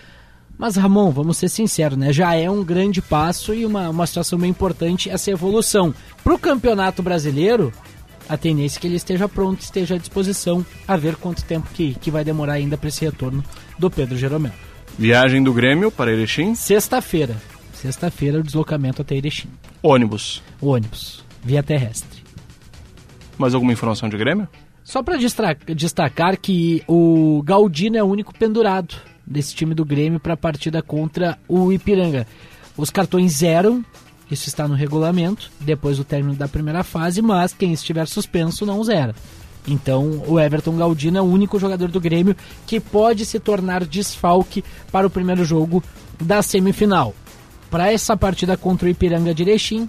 [0.58, 2.14] mas, Ramon, vamos ser sinceros, né?
[2.14, 5.94] Já é um grande passo e uma, uma situação bem importante essa evolução.
[6.24, 7.74] Para o Campeonato Brasileiro,
[8.30, 11.96] a tendência é que ele esteja pronto, esteja à disposição, a ver quanto tempo que,
[11.96, 13.44] que vai demorar ainda para esse retorno
[13.78, 14.54] do Pedro Jeromel.
[14.98, 16.54] Viagem do Grêmio para Erechim?
[16.54, 17.36] Sexta-feira.
[17.74, 19.50] Sexta-feira o deslocamento até Erechim.
[19.82, 20.44] Ônibus?
[20.62, 21.26] Ônibus.
[21.44, 22.24] Via terrestre.
[23.38, 24.48] Mais alguma informação de Grêmio?
[24.84, 25.18] Só para
[25.76, 28.96] destacar que o Galdino é o único pendurado
[29.26, 32.28] desse time do Grêmio para a partida contra o Ipiranga.
[32.78, 33.84] Os cartões zeram,
[34.30, 38.84] isso está no regulamento, depois do término da primeira fase, mas quem estiver suspenso não
[38.84, 39.14] zera.
[39.68, 42.36] Então, o Everton Galdino é o único jogador do Grêmio
[42.66, 45.84] que pode se tornar desfalque para o primeiro jogo
[46.20, 47.14] da semifinal.
[47.70, 49.88] Para essa partida contra o Ipiranga de Erechim,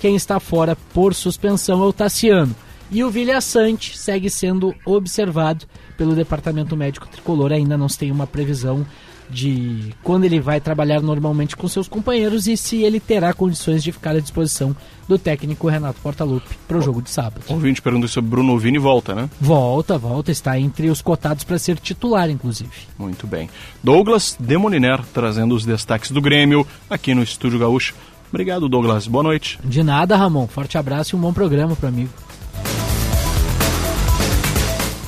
[0.00, 2.54] quem está fora por suspensão é o Tassiano.
[2.90, 5.66] E o Vilha Sante segue sendo observado
[5.96, 7.52] pelo Departamento Médico Tricolor.
[7.52, 8.86] Ainda não se tem uma previsão
[9.30, 13.92] de quando ele vai trabalhar normalmente com seus companheiros e se ele terá condições de
[13.92, 14.74] ficar à disposição
[15.06, 17.42] do técnico Renato Portaluppi para o jogo de sábado.
[17.48, 19.28] O ouvinte pergunta sobre Bruno Vini volta, né?
[19.40, 22.70] Volta, volta, está entre os cotados para ser titular, inclusive.
[22.98, 23.48] Muito bem.
[23.82, 27.94] Douglas Demoliner trazendo os destaques do Grêmio aqui no Estúdio Gaúcho.
[28.30, 29.06] Obrigado, Douglas.
[29.06, 29.58] Boa noite.
[29.64, 30.46] De nada, Ramon.
[30.46, 32.10] Forte abraço e um bom programa para amigo.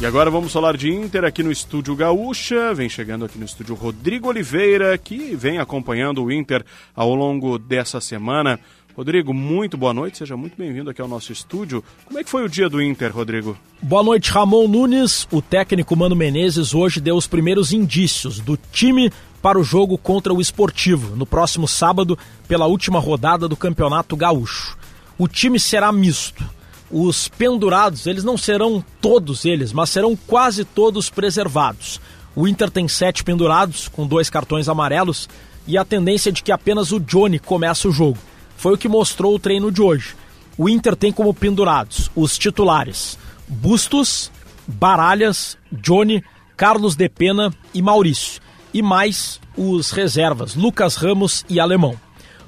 [0.00, 2.72] E agora vamos falar de Inter aqui no estúdio Gaúcha.
[2.72, 6.64] Vem chegando aqui no estúdio Rodrigo Oliveira, que vem acompanhando o Inter
[6.96, 8.58] ao longo dessa semana.
[8.96, 11.84] Rodrigo, muito boa noite, seja muito bem-vindo aqui ao nosso estúdio.
[12.06, 13.58] Como é que foi o dia do Inter, Rodrigo?
[13.82, 15.28] Boa noite, Ramon Nunes.
[15.30, 19.12] O técnico Mano Menezes hoje deu os primeiros indícios do time
[19.42, 22.18] para o jogo contra o Esportivo, no próximo sábado,
[22.48, 24.78] pela última rodada do Campeonato Gaúcho.
[25.18, 26.42] O time será misto
[26.90, 32.00] os pendurados, eles não serão todos eles, mas serão quase todos preservados.
[32.34, 35.28] O Inter tem sete pendurados, com dois cartões amarelos,
[35.66, 38.18] e a tendência é de que apenas o Johnny comece o jogo.
[38.56, 40.16] Foi o que mostrou o treino de hoje.
[40.58, 43.18] O Inter tem como pendurados os titulares
[43.48, 44.30] Bustos,
[44.66, 46.22] Baralhas, Johnny,
[46.56, 48.40] Carlos de Pena e Maurício.
[48.72, 51.98] E mais os reservas, Lucas Ramos e Alemão.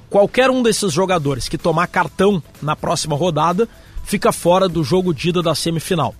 [0.09, 3.67] Qualquer um desses jogadores que tomar cartão na próxima rodada
[4.03, 6.13] fica fora do jogo de ida da semifinal.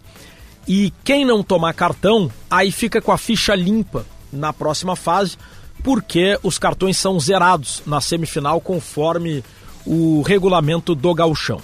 [0.68, 5.38] E quem não tomar cartão, aí fica com a ficha limpa na próxima fase,
[5.84, 9.44] porque os cartões são zerados na semifinal conforme
[9.86, 11.60] o regulamento do gauchão.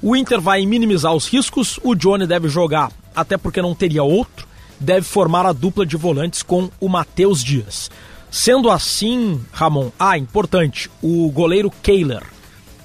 [0.00, 4.46] O Inter vai minimizar os riscos, o Johnny deve jogar, até porque não teria outro,
[4.78, 7.90] deve formar a dupla de volantes com o Matheus Dias.
[8.30, 12.22] Sendo assim, Ramon, ah, importante, o goleiro Kehler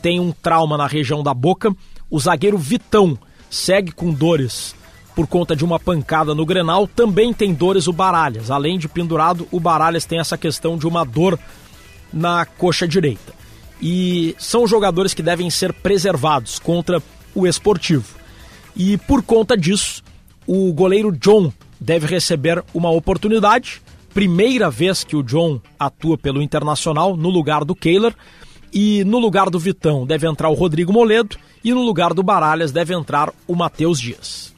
[0.01, 1.71] tem um trauma na região da boca,
[2.13, 3.17] o zagueiro Vitão
[3.49, 4.75] segue com dores
[5.15, 6.85] por conta de uma pancada no Grenal.
[6.85, 8.51] Também tem dores o Baralhas.
[8.51, 11.39] Além de pendurado, o Baralhas tem essa questão de uma dor
[12.13, 13.33] na coxa direita.
[13.81, 17.01] E são jogadores que devem ser preservados contra
[17.33, 18.15] o esportivo.
[18.75, 20.03] E por conta disso,
[20.45, 23.81] o goleiro John deve receber uma oportunidade.
[24.13, 28.15] Primeira vez que o John atua pelo Internacional no lugar do Kehler.
[28.73, 32.71] E no lugar do Vitão deve entrar o Rodrigo Moledo e no lugar do Baralhas
[32.71, 34.53] deve entrar o Matheus Dias.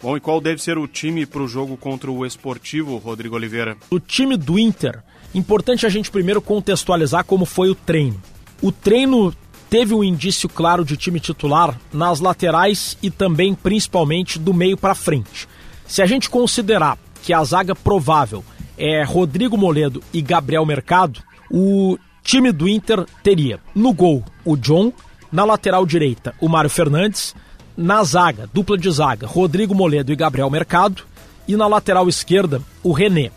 [0.00, 3.76] Bom, e qual deve ser o time para o jogo contra o Esportivo, Rodrigo Oliveira?
[3.90, 5.02] O time do Inter,
[5.34, 8.20] importante a gente primeiro contextualizar como foi o treino.
[8.62, 9.34] O treino
[9.68, 14.94] teve um indício claro de time titular nas laterais e também principalmente do meio para
[14.94, 15.48] frente.
[15.86, 18.44] Se a gente considerar que a zaga provável
[18.76, 21.20] é Rodrigo Moledo e Gabriel Mercado,
[21.50, 24.92] o time do Inter teria no gol o John,
[25.32, 27.34] na lateral direita o Mário Fernandes,
[27.74, 31.04] na zaga, dupla de zaga, Rodrigo Moledo e Gabriel Mercado,
[31.46, 33.30] e na lateral esquerda o René.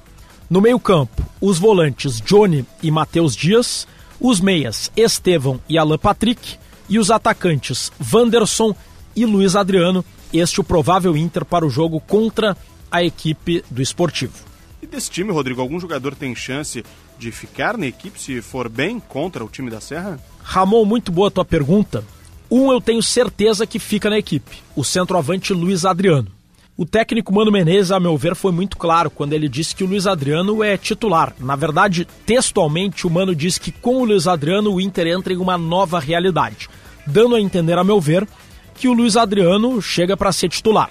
[0.50, 3.88] No meio-campo, os volantes Johnny e Matheus Dias,
[4.20, 6.58] os meias Estevão e Alan Patrick,
[6.90, 8.76] e os atacantes Wanderson
[9.16, 10.04] e Luiz Adriano,
[10.34, 12.58] este o provável Inter para o jogo contra
[12.92, 14.34] a equipe do Esportivo.
[14.82, 16.84] E desse time, Rodrigo, algum jogador tem chance
[17.22, 20.20] de ficar na equipe se for bem contra o time da Serra?
[20.42, 22.04] Ramon, muito boa a tua pergunta.
[22.50, 26.28] Um eu tenho certeza que fica na equipe, o centroavante Luiz Adriano.
[26.76, 29.88] O técnico Mano Menezes, a meu ver, foi muito claro quando ele disse que o
[29.88, 31.36] Luiz Adriano é titular.
[31.40, 35.38] Na verdade, textualmente, o Mano disse que com o Luiz Adriano o Inter entra em
[35.38, 36.70] uma nova realidade,
[37.06, 38.28] dando a entender, a meu ver,
[38.74, 40.90] que o Luiz Adriano chega para ser titular.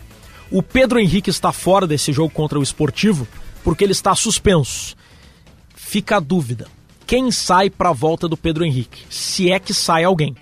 [0.49, 3.27] O Pedro Henrique está fora desse jogo contra o Esportivo
[3.65, 4.97] porque ele está suspenso
[5.91, 6.69] fica a dúvida.
[7.05, 9.03] Quem sai para a volta do Pedro Henrique?
[9.11, 10.37] Se é que sai alguém.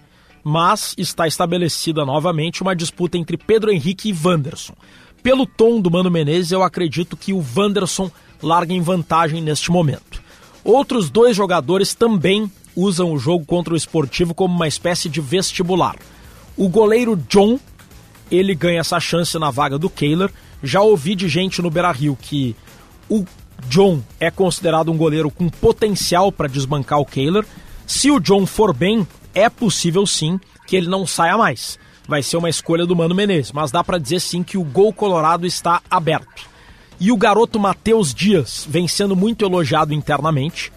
[0.44, 4.74] Mas está estabelecida novamente uma disputa entre Pedro Henrique e Wanderson.
[5.22, 8.10] Pelo tom do Mano Menezes, eu acredito que o Wanderson
[8.42, 10.22] larga em vantagem neste momento.
[10.62, 15.96] Outros dois jogadores também usam o jogo contra o esportivo como uma espécie de vestibular.
[16.58, 17.58] O goleiro John,
[18.30, 20.30] ele ganha essa chance na vaga do Kehler.
[20.62, 22.54] Já ouvi de gente no Beira Rio que
[23.08, 23.24] o
[23.66, 27.44] John é considerado um goleiro com potencial para desbancar o Kehler.
[27.86, 31.78] Se o John for bem, é possível sim que ele não saia mais.
[32.06, 34.92] Vai ser uma escolha do Mano Menezes, mas dá para dizer sim que o gol
[34.92, 36.48] colorado está aberto.
[37.00, 40.72] E o garoto Matheus Dias vem sendo muito elogiado internamente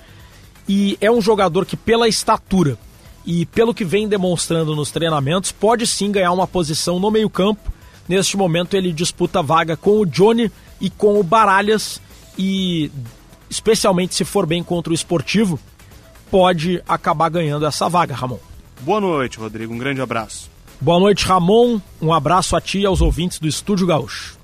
[0.67, 2.77] e é um jogador que pela estatura
[3.25, 7.71] e pelo que vem demonstrando nos treinamentos pode sim ganhar uma posição no meio-campo.
[8.07, 12.01] Neste momento ele disputa vaga com o Johnny e com o Baralhas
[12.37, 12.91] e
[13.49, 15.59] especialmente se for bem contra o esportivo,
[16.29, 18.39] pode acabar ganhando essa vaga, Ramon.
[18.81, 19.73] Boa noite, Rodrigo.
[19.73, 20.49] Um grande abraço.
[20.79, 21.79] Boa noite, Ramon.
[22.01, 24.40] Um abraço a ti e aos ouvintes do Estúdio Gaúcho.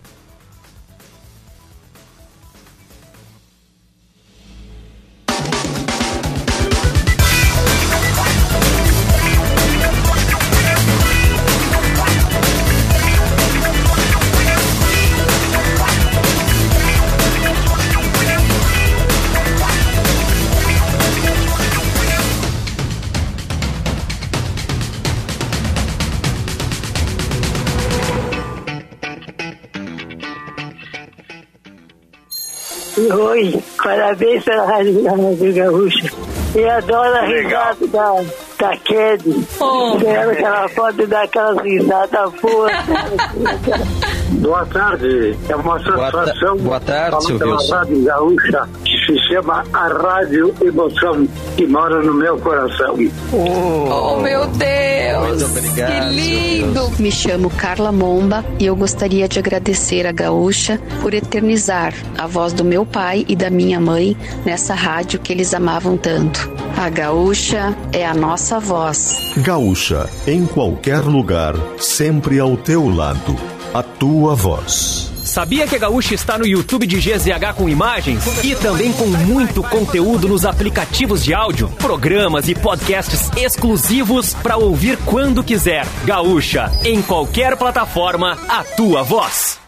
[32.98, 36.12] Oi, parabéns pela Rádio, Rádio Gaúcha.
[36.56, 38.24] E adoro a risada da,
[38.58, 39.24] da Ked.
[39.60, 40.00] Oh.
[40.04, 42.72] Ela pode dar aquelas risadas boas.
[44.30, 46.58] Boa tarde, é uma satisfação.
[46.58, 47.76] Boa, ta boa tarde, seu Wilson.
[47.76, 52.96] Rádio Gaúcha, que se chama a Rádio Emoção, que mora no meu coração.
[53.32, 55.28] Oh, oh meu Deus!
[55.28, 56.92] Muito obrigado, que lindo!
[57.00, 62.52] Me chamo Carla Momba e eu gostaria de agradecer a Gaúcha por eternizar a voz
[62.52, 66.52] do meu pai e da minha mãe nessa rádio que eles amavam tanto.
[66.78, 69.34] A Gaúcha é a nossa voz.
[69.38, 73.57] Gaúcha, em qualquer lugar, sempre ao teu lado.
[73.74, 75.12] A tua voz.
[75.24, 78.24] Sabia que a Gaúcha está no YouTube de GZH com imagens?
[78.44, 84.98] E também com muito conteúdo nos aplicativos de áudio, programas e podcasts exclusivos para ouvir
[85.06, 85.86] quando quiser.
[86.06, 89.67] Gaúcha, em qualquer plataforma, a tua voz.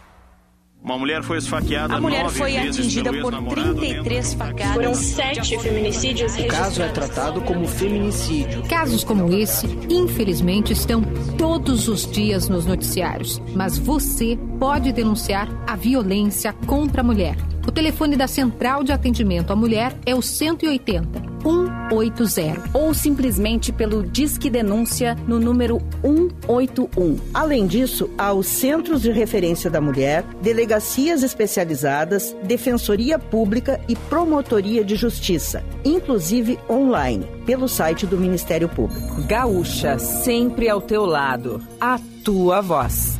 [0.81, 1.95] Uma mulher foi esfaqueada.
[1.95, 4.73] A mulher foi atingida por 33 facadas.
[4.73, 6.35] Foram sete feminicídios.
[6.37, 8.63] O caso é tratado como feminicídio.
[8.63, 11.01] Casos como esse, infelizmente, estão
[11.37, 13.41] todos os dias nos noticiários.
[13.53, 17.35] Mas você pode denunciar a violência contra a mulher.
[17.67, 24.03] O telefone da Central de Atendimento à Mulher é o 180 180 ou simplesmente pelo
[24.03, 27.17] Disque Denúncia no número 181.
[27.33, 34.83] Além disso, há os Centros de Referência da Mulher, delegacias especializadas, Defensoria Pública e Promotoria
[34.83, 39.21] de Justiça, inclusive online, pelo site do Ministério Público.
[39.27, 41.61] Gaúcha, sempre ao teu lado.
[41.79, 43.19] A tua voz.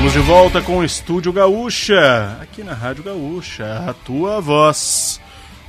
[0.02, 5.20] Estamos de volta com o Estúdio Gaúcha, aqui na Rádio Gaúcha, a tua voz.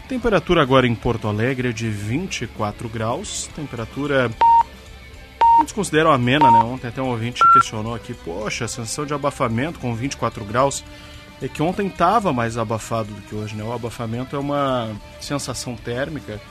[0.09, 4.31] Temperatura agora em Porto Alegre é de 24 graus, temperatura
[5.57, 6.57] muitos consideram amena, né?
[6.63, 10.83] Ontem até um ouvinte questionou aqui, poxa, a sensação de abafamento com 24 graus
[11.39, 13.63] é que ontem estava mais abafado do que hoje, né?
[13.63, 14.89] O abafamento é uma
[15.21, 16.41] sensação térmica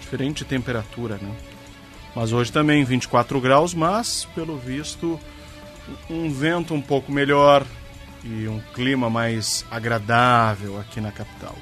[0.00, 1.32] diferente de temperatura, né?
[2.16, 5.20] Mas hoje também 24 graus, mas pelo visto
[6.08, 7.64] um vento um pouco melhor
[8.24, 11.56] e um clima mais agradável aqui na capital.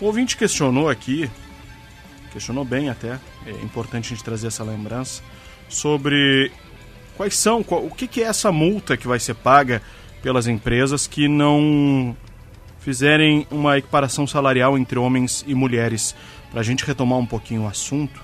[0.00, 1.30] O ouvinte questionou aqui,
[2.32, 5.22] questionou bem até, é importante a gente trazer essa lembrança,
[5.68, 6.52] sobre
[7.16, 9.80] quais são, qual, o que, que é essa multa que vai ser paga
[10.22, 12.16] pelas empresas que não
[12.80, 16.14] fizerem uma equiparação salarial entre homens e mulheres.
[16.50, 18.20] Para a gente retomar um pouquinho o assunto,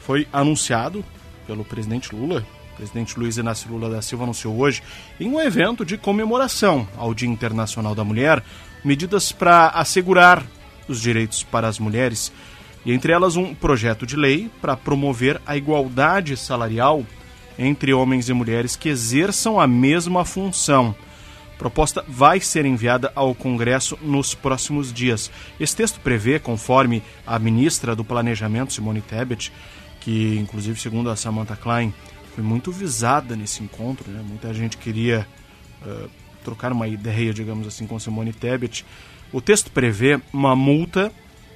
[0.00, 1.04] foi anunciado
[1.46, 2.44] pelo presidente Lula
[2.74, 4.82] o presidente Luiz Inácio Lula da Silva anunciou hoje,
[5.18, 8.42] em um evento de comemoração ao Dia Internacional da Mulher,
[8.84, 10.44] medidas para assegurar
[10.88, 12.32] os direitos para as mulheres,
[12.84, 17.06] e entre elas um projeto de lei para promover a igualdade salarial
[17.56, 20.94] entre homens e mulheres que exerçam a mesma função.
[21.54, 25.30] A proposta vai ser enviada ao Congresso nos próximos dias.
[25.60, 29.52] Esse texto prevê, conforme a ministra do Planejamento, Simone Tebet,
[30.00, 31.94] que, inclusive, segundo a Samantha Klein,
[32.34, 34.10] foi muito visada nesse encontro.
[34.10, 34.20] Né?
[34.26, 35.26] Muita gente queria
[35.86, 36.10] uh,
[36.42, 38.84] trocar uma ideia, digamos assim, com Simone Tebet.
[39.32, 41.12] O texto prevê uma multa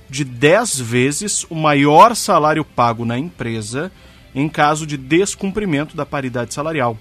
[0.09, 3.93] de 10 vezes o maior salário pago na empresa
[4.35, 6.97] em caso de descumprimento da paridade salarial.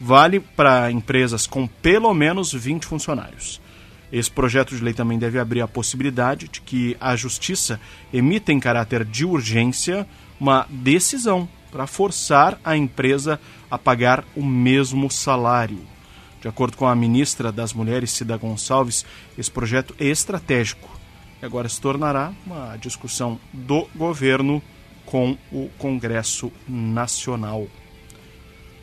[0.00, 3.60] Vale para empresas com pelo menos 20 funcionários.
[4.10, 7.78] Esse projeto de lei também deve abrir a possibilidade de que a Justiça
[8.12, 10.06] emita em caráter de urgência
[10.40, 13.40] uma decisão para forçar a empresa
[13.70, 15.80] a pagar o mesmo salário.
[16.40, 19.04] De acordo com a ministra das Mulheres, Cida Gonçalves,
[19.36, 20.88] esse projeto é estratégico
[21.42, 24.62] e agora se tornará uma discussão do governo
[25.04, 27.66] com o Congresso Nacional.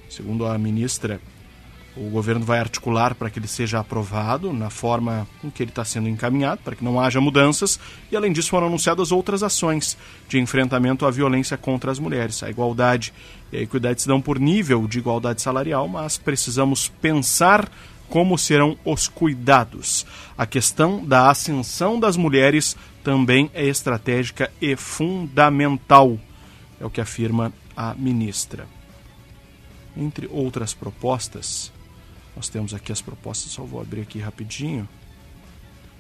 [0.10, 1.22] Segundo a ministra,
[1.98, 5.86] O governo vai articular para que ele seja aprovado na forma em que ele está
[5.86, 7.80] sendo encaminhado, para que não haja mudanças.
[8.12, 9.98] E, além disso, foram anunciadas outras ações
[10.28, 12.44] de enfrentamento à violência contra as mulheres.
[12.44, 13.14] A igualdade
[13.50, 17.72] e a equidade se dão por nível de igualdade salarial, mas precisamos pensar
[18.10, 20.06] como serão os cuidados.
[20.38, 26.20] A questão da ascensão das mulheres também é estratégica e fundamental,
[26.80, 28.68] é o que afirma a ministra.
[29.96, 31.72] Entre outras propostas,
[32.36, 34.88] nós temos aqui as propostas, só vou abrir aqui rapidinho.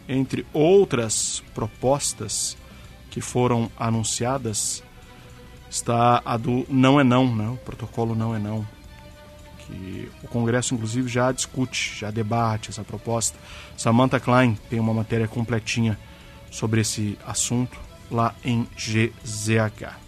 [0.07, 2.57] Entre outras propostas
[3.10, 4.84] que foram anunciadas,
[5.70, 7.48] está a do não é não, né?
[7.48, 8.68] o protocolo não é não,
[9.60, 13.38] que o Congresso inclusive já discute, já debate essa proposta.
[13.78, 15.98] Samantha Klein tem uma matéria completinha
[16.52, 17.80] sobre esse assunto
[18.12, 20.05] lá em GZH.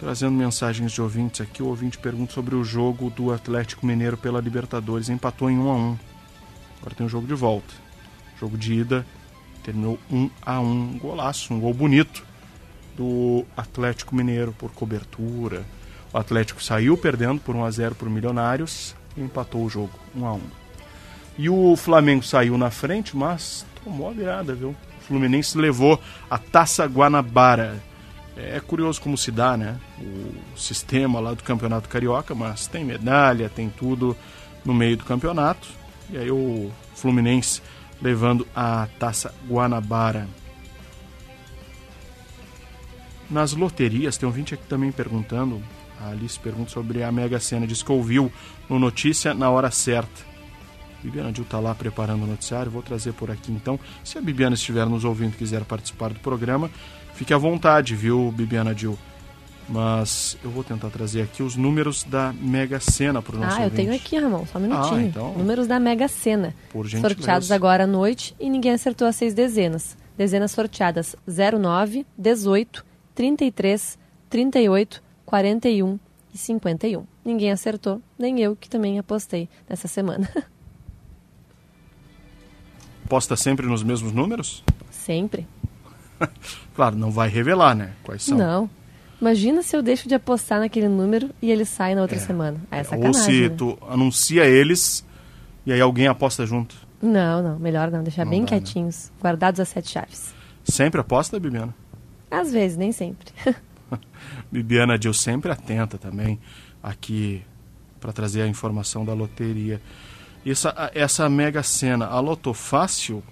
[0.00, 4.40] Trazendo mensagens de ouvintes aqui, o ouvinte pergunta sobre o jogo do Atlético Mineiro pela
[4.40, 5.10] Libertadores.
[5.10, 5.98] Empatou em 1 a 1
[6.78, 7.74] Agora tem o jogo de volta.
[8.40, 9.04] jogo de ida
[9.62, 12.24] terminou 1 a 1 Golaço, um gol bonito
[12.96, 15.66] do Atlético Mineiro por cobertura.
[16.14, 20.26] O Atlético saiu perdendo por 1 a 0 por Milionários e empatou o jogo 1
[20.26, 20.40] a 1
[21.36, 24.70] E o Flamengo saiu na frente, mas tomou a virada, viu?
[24.70, 26.00] O Fluminense levou
[26.30, 27.89] a Taça Guanabara
[28.42, 29.78] é curioso como se dá, né?
[29.98, 34.16] O sistema lá do Campeonato Carioca, mas tem medalha, tem tudo
[34.64, 35.68] no meio do campeonato.
[36.10, 37.62] E aí o Fluminense
[38.00, 40.28] levando a taça Guanabara.
[43.30, 45.62] Nas loterias, tem um ouvinte aqui também perguntando.
[46.00, 47.66] A Alice pergunta sobre a Mega Sena.
[47.66, 48.32] Diz que ouviu
[48.68, 50.30] no Notícia na hora certa.
[51.02, 53.80] Bibiana Dil está lá preparando o noticiário, vou trazer por aqui então.
[54.04, 56.70] Se a Bibiana estiver nos ouvindo e quiser participar do programa,
[57.20, 58.98] Fique à vontade, viu, Bibiana Dil?
[59.68, 63.64] Mas eu vou tentar trazer aqui os números da Mega Sena para o nosso Ah,
[63.64, 63.72] ouvinte.
[63.72, 64.96] eu tenho aqui, Ramon, só um minutinho.
[64.96, 65.34] Ah, então...
[65.34, 66.54] Números da Mega Sena.
[66.70, 67.14] Por gentileza.
[67.14, 69.98] Sorteados agora à noite e ninguém acertou as seis dezenas.
[70.16, 73.98] Dezenas sorteadas 09, 18, 33,
[74.30, 75.98] 38, 41
[76.32, 77.04] e 51.
[77.22, 80.26] Ninguém acertou, nem eu que também apostei nessa semana.
[83.04, 84.64] Aposta sempre nos mesmos números?
[84.90, 85.46] Sempre.
[86.74, 87.92] claro, não vai revelar, né?
[88.02, 88.36] Quais são?
[88.36, 88.70] Não.
[89.20, 92.20] Imagina se eu deixo de apostar naquele número e ele sai na outra é.
[92.20, 92.58] semana.
[92.70, 93.08] Aí é sacanagem.
[93.08, 93.54] Ou se né?
[93.56, 95.04] tu anuncia eles
[95.66, 96.74] e aí alguém aposta junto.
[97.02, 97.58] Não, não.
[97.58, 98.02] Melhor não.
[98.02, 98.60] Deixar não bem dá, né?
[98.60, 99.10] quietinhos.
[99.10, 99.20] Né?
[99.22, 100.32] Guardados as sete chaves.
[100.64, 101.74] Sempre aposta, Bibiana?
[102.30, 103.32] Às vezes, nem sempre.
[104.50, 106.38] Bibiana Dil sempre atenta também
[106.82, 107.42] aqui
[108.00, 109.80] para trazer a informação da loteria.
[110.44, 113.22] Essa, essa mega cena, a Loto Fácil,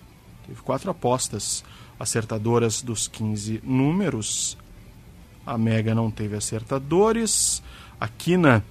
[0.48, 1.62] teve quatro apostas
[2.00, 4.56] acertadoras dos 15 números.
[5.44, 7.62] A Mega não teve acertadores.
[8.00, 8.64] A Quina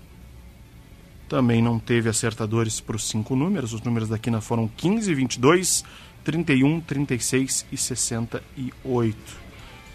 [1.29, 3.73] também não teve acertadores para os cinco números.
[3.73, 5.85] Os números da Quina foram 15, 22,
[6.23, 9.17] 31, 36 e 68.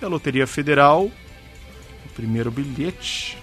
[0.01, 3.39] E a Loteria Federal, o primeiro bilhete,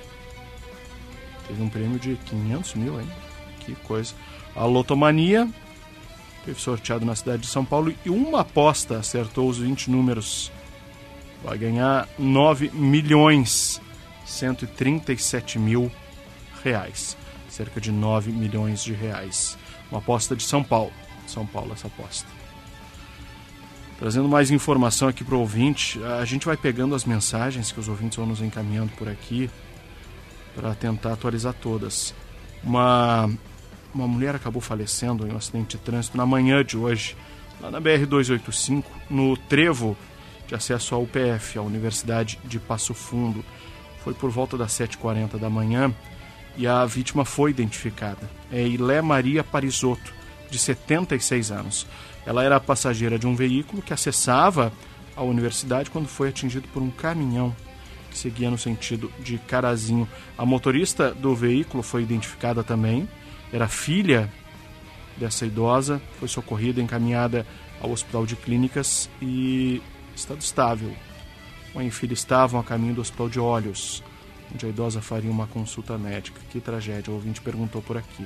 [1.48, 3.08] teve um prêmio de 500 mil, hein?
[3.60, 4.14] Que coisa.
[4.56, 5.50] A Lotomania
[6.50, 10.52] Teve sorteado na cidade de São Paulo e uma aposta acertou os 20 números.
[11.44, 13.80] Vai ganhar 9 milhões
[14.26, 15.92] 137 mil
[16.64, 17.16] reais.
[17.48, 19.60] Cerca de 9 milhões de reais.
[19.92, 20.92] Uma aposta de São Paulo.
[21.28, 22.28] São Paulo essa aposta.
[24.00, 27.88] Trazendo mais informação aqui para o ouvinte, a gente vai pegando as mensagens que os
[27.88, 29.52] ouvintes vão nos encaminhando por aqui
[30.56, 32.12] para tentar atualizar todas.
[32.64, 33.30] Uma
[33.94, 37.16] uma mulher acabou falecendo em um acidente de trânsito na manhã de hoje,
[37.60, 39.98] lá na BR-285, no trevo
[40.48, 43.44] de acesso ao UPF, a Universidade de Passo Fundo.
[44.04, 45.94] Foi por volta das 7h40 da manhã
[46.58, 48.30] e a vítima foi identificada.
[48.52, 50.14] É Ilé Maria Parisotto,
[50.50, 51.86] de 76 anos.
[52.26, 54.74] Ela era passageira de um veículo que acessava
[55.16, 57.56] a universidade quando foi atingido por um caminhão
[58.10, 60.08] que seguia no sentido de Carazinho.
[60.38, 63.08] A motorista do veículo foi identificada também
[63.52, 64.30] era filha
[65.18, 67.46] dessa idosa, foi socorrida, encaminhada
[67.82, 69.82] ao Hospital de Clínicas e
[70.16, 70.94] estado estável.
[71.74, 74.04] Mãe e filha estavam a caminho do Hospital de Olhos,
[74.54, 76.40] onde a idosa faria uma consulta médica.
[76.50, 78.26] Que tragédia, o ouvinte perguntou por aqui.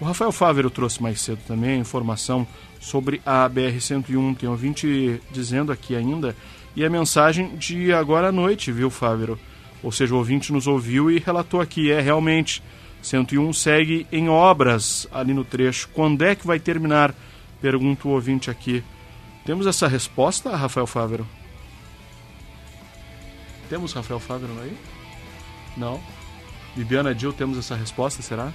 [0.00, 2.46] O Rafael Fávero trouxe mais cedo também informação
[2.80, 4.36] sobre a BR-101.
[4.36, 6.34] Tem ouvinte dizendo aqui ainda,
[6.74, 9.38] e a mensagem de agora à noite, viu, Fávero?
[9.82, 12.62] Ou seja, o ouvinte nos ouviu e relatou aqui, é realmente
[13.02, 15.88] 101 segue em obras ali no trecho.
[15.92, 17.14] Quando é que vai terminar?
[17.60, 18.82] Pergunta o ouvinte aqui.
[19.44, 21.26] Temos essa resposta, Rafael Fávero?
[23.68, 24.76] Temos Rafael Fávero aí?
[25.76, 26.00] Não.
[26.76, 28.52] Bibiana Dil, temos essa resposta, será?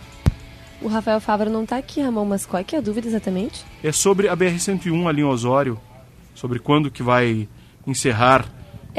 [0.82, 3.66] O Rafael Fávaro não está aqui, Ramon, mas qual é, que é a dúvida exatamente?
[3.84, 5.80] É sobre a BR-101 ali em Osório,
[6.36, 7.50] sobre quando que vai
[7.86, 8.46] encerrar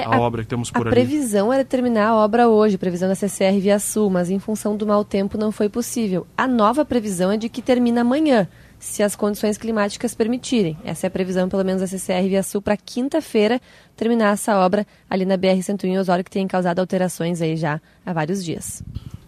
[0.05, 0.89] a, a, obra que temos por a ali.
[0.89, 4.77] A previsão era terminar a obra hoje, previsão da CCR Via Sul, mas em função
[4.77, 6.27] do mau tempo não foi possível.
[6.37, 8.49] A nova previsão é de que termina amanhã,
[8.79, 10.77] se as condições climáticas permitirem.
[10.85, 13.61] Essa é a previsão, pelo menos, da CCR Via Sul para quinta-feira
[13.97, 18.13] terminar essa obra ali na BR-101 em Osório, que tem causado alterações aí já há
[18.13, 18.83] vários dias.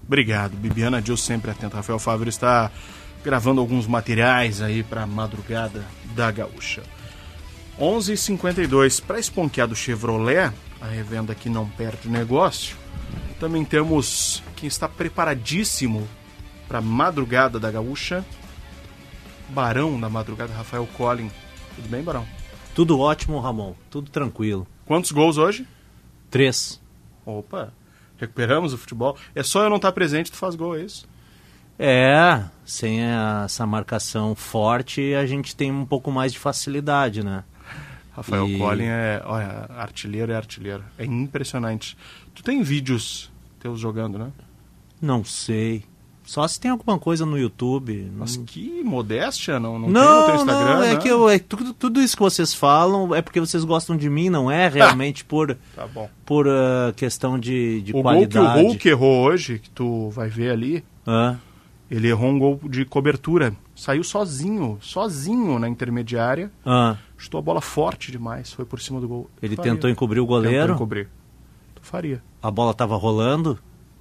[0.06, 1.76] Obrigado, Bibiana Dil sempre atenta.
[1.76, 2.70] Rafael Fávero está
[3.24, 5.84] gravando alguns materiais aí para a madrugada
[6.14, 6.82] da Gaúcha.
[7.80, 10.52] 11:52 para Esponqueado Chevrolet,
[10.82, 12.76] a revenda que não perde negócio.
[13.40, 16.06] Também temos quem está preparadíssimo
[16.68, 18.22] para a madrugada da Gaúcha,
[19.48, 21.30] Barão da madrugada, Rafael Collin.
[21.74, 22.26] Tudo bem, Barão?
[22.74, 23.74] Tudo ótimo, Ramon.
[23.88, 24.66] Tudo tranquilo.
[24.84, 25.66] Quantos gols hoje?
[26.30, 26.78] Três.
[27.24, 27.72] Opa,
[28.18, 29.16] recuperamos o futebol.
[29.34, 31.08] É só eu não estar presente, tu faz gol, é isso?
[31.78, 37.42] É, sem essa marcação forte, a gente tem um pouco mais de facilidade, né?
[38.20, 38.58] Rafael e...
[38.58, 40.84] Collin é, olha, artilheiro é artilheiro.
[40.98, 41.96] É impressionante.
[42.34, 44.30] Tu tem vídeos teus jogando, né?
[45.00, 45.84] Não sei.
[46.22, 48.10] Só se tem alguma coisa no YouTube.
[48.16, 51.38] Mas que modéstia, não, não, não tem no teu Instagram, não, é que eu, é,
[51.38, 55.24] tudo, tudo isso que vocês falam é porque vocês gostam de mim, não é realmente
[55.26, 55.88] por, tá
[56.24, 58.32] por uh, questão de, de o qualidade.
[58.46, 61.36] Gol que o Hulk errou hoje, que tu vai ver ali, ah.
[61.90, 63.52] ele errou um gol de cobertura.
[63.80, 66.52] Saiu sozinho, sozinho na intermediária.
[66.66, 66.98] Ah.
[67.16, 69.30] Chutou a bola forte demais, foi por cima do gol.
[69.40, 70.58] Ele tentou encobrir o goleiro?
[70.58, 71.08] Tentou encobrir.
[71.74, 72.22] Tu faria.
[72.42, 73.58] A bola estava rolando?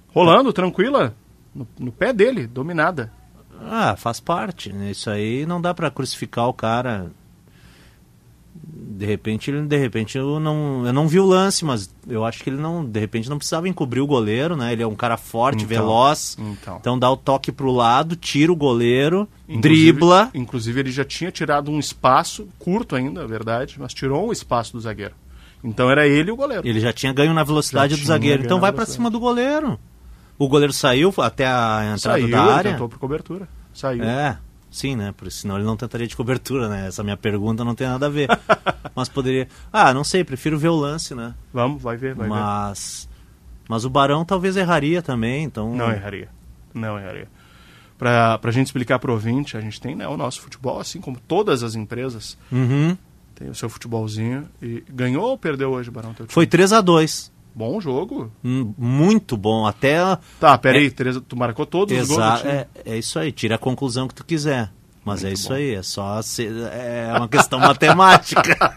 [0.08, 1.16] Rolando, tranquila
[1.54, 3.10] no, no pé dele, dominada.
[3.58, 4.70] Ah, faz parte.
[4.70, 4.90] Né?
[4.90, 7.10] Isso aí não dá para crucificar o cara.
[8.52, 12.44] De repente, ele, de repente eu não, eu não vi o lance, mas eu acho
[12.44, 14.72] que ele não, de repente não precisava encobrir o goleiro, né?
[14.72, 16.36] Ele é um cara forte, então, veloz.
[16.38, 16.76] Então.
[16.78, 20.30] então dá o toque pro lado, tira o goleiro, inclusive, dribla.
[20.34, 24.72] Inclusive ele já tinha tirado um espaço curto ainda, é verdade, mas tirou um espaço
[24.72, 25.14] do zagueiro.
[25.62, 26.66] Então era ele o goleiro.
[26.66, 28.42] Ele já tinha ganho na velocidade já do zagueiro.
[28.44, 29.78] Então vai para cima do goleiro.
[30.38, 32.72] O goleiro saiu até a entrada saiu, da área?
[32.72, 33.46] tentou por cobertura.
[33.74, 34.02] Saiu.
[34.02, 34.38] É,
[34.70, 35.12] sim, né?
[35.16, 36.86] Porque senão ele não tentaria de cobertura, né?
[36.86, 38.28] Essa minha pergunta não tem nada a ver.
[38.94, 39.48] mas poderia...
[39.72, 41.34] Ah, não sei, prefiro ver o lance, né?
[41.52, 43.08] Vamos, vai ver, vai mas...
[43.08, 43.16] ver.
[43.68, 45.74] Mas o Barão talvez erraria também, então...
[45.74, 46.28] Não erraria.
[46.74, 47.28] Não erraria.
[47.96, 51.00] Para a gente explicar para o ouvinte, a gente tem né, o nosso futebol, assim
[51.00, 52.36] como todas as empresas.
[52.50, 52.96] Uhum.
[53.34, 54.48] Tem o seu futebolzinho.
[54.60, 56.14] E ganhou ou perdeu hoje, Barão?
[56.28, 58.30] Foi 3 a 2 Bom jogo.
[58.44, 59.66] Hum, muito bom.
[59.66, 59.98] Até.
[60.38, 60.90] Tá, peraí, é...
[60.90, 62.02] Tereza, tu marcou todos Exa...
[62.02, 62.44] os gols?
[62.44, 64.70] É, é isso aí, tira a conclusão que tu quiser.
[65.04, 65.54] Mas muito é isso bom.
[65.54, 66.22] aí, é só.
[66.22, 66.52] Ser...
[66.72, 68.42] É uma questão matemática.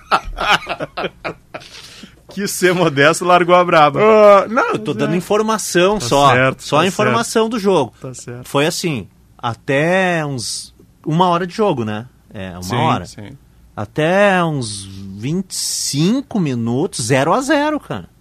[2.30, 4.00] que ser modesto largou a braba.
[4.00, 6.32] Uh, não, eu tô dando informação tá só.
[6.32, 7.52] Certo, só tá a informação certo.
[7.52, 7.94] do jogo.
[8.02, 8.48] Tá certo.
[8.48, 10.74] Foi assim, até uns.
[11.06, 12.08] Uma hora de jogo, né?
[12.34, 13.06] É, uma sim, hora.
[13.06, 13.38] Sim.
[13.76, 18.13] Até uns 25 minutos, 0 a 0 cara.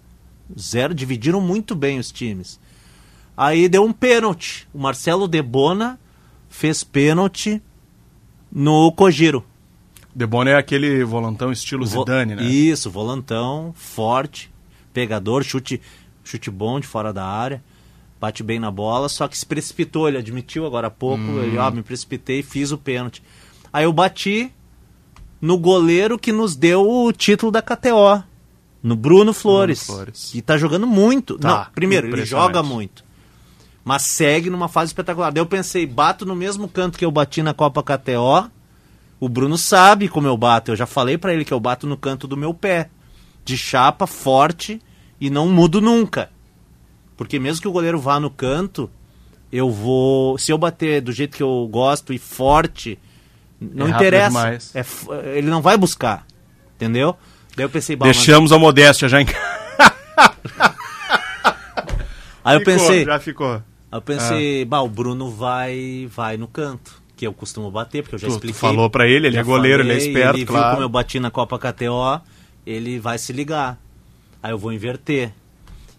[0.59, 2.59] Zero, dividiram muito bem os times.
[3.35, 4.67] Aí deu um pênalti.
[4.73, 5.99] O Marcelo Debona
[6.49, 7.61] fez pênalti
[8.51, 9.43] no Cogiro.
[10.15, 12.43] Debona é aquele volantão estilo Vo Zidane, né?
[12.43, 14.51] Isso, volantão, forte,
[14.93, 15.81] pegador, chute,
[16.23, 17.63] chute bom de fora da área,
[18.21, 21.41] bate bem na bola, só que se precipitou, ele admitiu agora há pouco, hum.
[21.41, 23.23] ele, ó, me precipitei e fiz o pênalti.
[23.71, 24.51] Aí eu bati
[25.41, 28.23] no goleiro que nos deu o título da KTO.
[28.83, 29.85] No Bruno Flores.
[29.85, 30.35] Bruno Flores.
[30.35, 31.39] E tá jogando muito.
[31.39, 33.03] Tá, Não, primeiro, ele joga muito.
[33.83, 35.31] Mas segue numa fase espetacular.
[35.31, 38.51] Daí eu pensei, bato no mesmo canto que eu bati na Copa KTO.
[39.19, 40.71] O Bruno sabe como eu bato.
[40.71, 42.89] Eu já falei para ele que eu bato no canto do meu pé.
[43.45, 44.81] De chapa, forte
[45.19, 46.29] e não mudo nunca.
[47.15, 48.89] Porque mesmo que o goleiro vá no canto,
[49.51, 50.37] eu vou.
[50.37, 52.97] Se eu bater do jeito que eu gosto e forte,
[53.59, 54.57] não é interessa.
[54.73, 56.25] É, ele não vai buscar.
[56.75, 57.15] Entendeu?
[57.55, 58.57] Daí eu pensei, Deixamos mas...
[58.57, 59.25] a modéstia já em
[62.43, 63.05] Aí eu ficou, pensei.
[63.05, 63.53] Já ficou.
[63.53, 64.65] Aí eu pensei, ah.
[64.65, 68.31] bah, o Bruno vai, vai no canto, que eu costumo bater, porque eu já tu,
[68.31, 68.53] expliquei.
[68.53, 70.65] Tu falou pra ele, ele é goleiro, falei, ele é esperto, ele claro.
[70.65, 72.21] viu como eu bati na Copa KTO,
[72.65, 73.79] ele vai se ligar.
[74.41, 75.31] Aí eu vou inverter.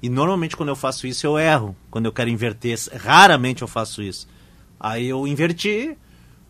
[0.02, 1.74] E normalmente quando eu faço isso eu erro.
[1.90, 4.28] Quando eu quero inverter, raramente eu faço isso.
[4.78, 5.96] Aí eu inverti,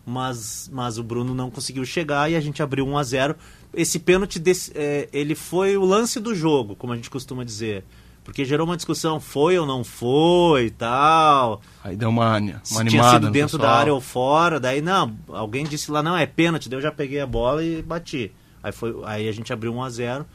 [0.05, 3.35] mas, mas o Bruno não conseguiu chegar e a gente abriu 1 a 0
[3.75, 7.83] esse pênalti, desse, é, ele foi o lance do jogo, como a gente costuma dizer.
[8.23, 11.61] Porque gerou uma discussão, foi ou não foi e tal.
[11.83, 12.89] Aí deu uma, uma Se animada.
[12.89, 14.59] Tinha sido dentro da área ou fora.
[14.59, 16.67] Daí, não, alguém disse lá, não, é pênalti.
[16.67, 18.31] Daí eu já peguei a bola e bati.
[18.63, 20.25] Aí, foi, aí a gente abriu 1 a 0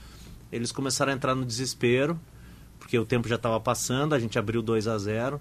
[0.53, 2.17] Eles começaram a entrar no desespero,
[2.79, 5.41] porque o tempo já estava passando, a gente abriu 2 a 0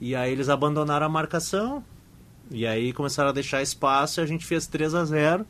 [0.00, 1.84] E aí eles abandonaram a marcação.
[2.50, 5.46] E aí começaram a deixar espaço e a gente fez 3 a 0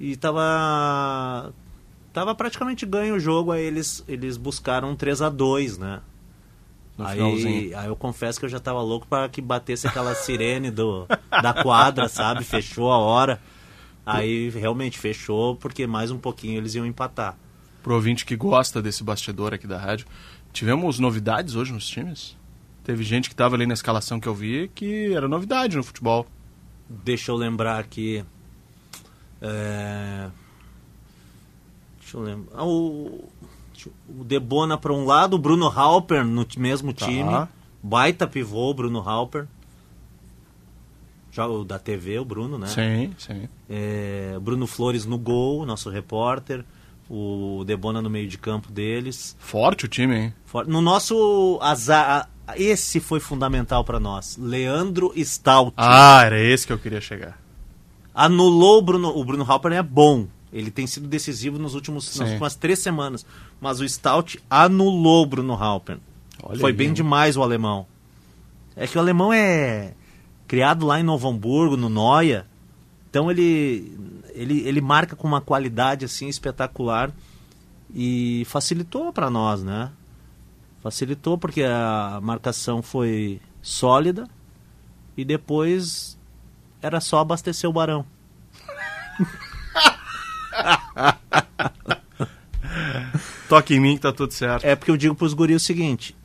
[0.00, 1.52] E tava.
[2.12, 6.00] Tava praticamente ganho o jogo, aí eles, eles buscaram um 3 a 2 né?
[6.98, 7.78] No aí, finalzinho.
[7.78, 11.54] aí eu confesso que eu já tava louco para que batesse aquela sirene do, da
[11.62, 12.42] quadra, sabe?
[12.42, 13.40] Fechou a hora.
[14.04, 17.38] Aí realmente fechou, porque mais um pouquinho eles iam empatar.
[17.82, 20.06] Pro ouvinte que gosta desse bastidor aqui da rádio,
[20.52, 22.36] tivemos novidades hoje nos times?
[22.82, 26.26] Teve gente que tava ali na escalação que eu vi que era novidade no futebol.
[26.88, 28.24] Deixa eu lembrar aqui.
[29.40, 30.28] É...
[32.00, 32.58] Deixa eu lembrar.
[32.58, 33.28] Ah, o,
[34.08, 37.06] o Debona para um lado, o Bruno Halper no mesmo Tá.
[37.06, 37.46] time.
[37.82, 39.46] Baita pivô, Bruno Halper.
[41.32, 42.66] Já o da TV, o Bruno, né?
[42.66, 43.48] Sim, sim.
[43.68, 46.64] É, Bruno Flores no gol, nosso repórter.
[47.08, 49.36] O Debona no meio de campo deles.
[49.38, 50.34] Forte o time, hein?
[50.44, 54.36] For- No nosso azar, esse foi fundamental para nós.
[54.36, 55.72] Leandro Stout.
[55.76, 57.39] Ah, era esse que eu queria chegar.
[58.20, 59.16] Anulou o Bruno.
[59.16, 60.26] O Bruno Halper é bom.
[60.52, 63.24] Ele tem sido decisivo nos últimos, nas últimas três semanas.
[63.58, 65.98] Mas o Stout anulou o Bruno Halper.
[66.42, 67.86] Olha Foi aí, bem demais o alemão.
[68.76, 69.94] É que o alemão é
[70.46, 72.46] criado lá em Novo Hamburgo, no Noia.
[73.08, 73.96] Então ele,
[74.34, 77.10] ele, ele marca com uma qualidade assim espetacular
[77.94, 79.90] e facilitou para nós, né?
[80.82, 84.28] Facilitou porque a marcação foi sólida
[85.16, 86.18] e depois
[86.82, 88.04] era só abastecer o Barão.
[93.48, 94.64] Toque em mim que tá tudo certo.
[94.64, 96.16] É porque eu digo pros guris o seguinte: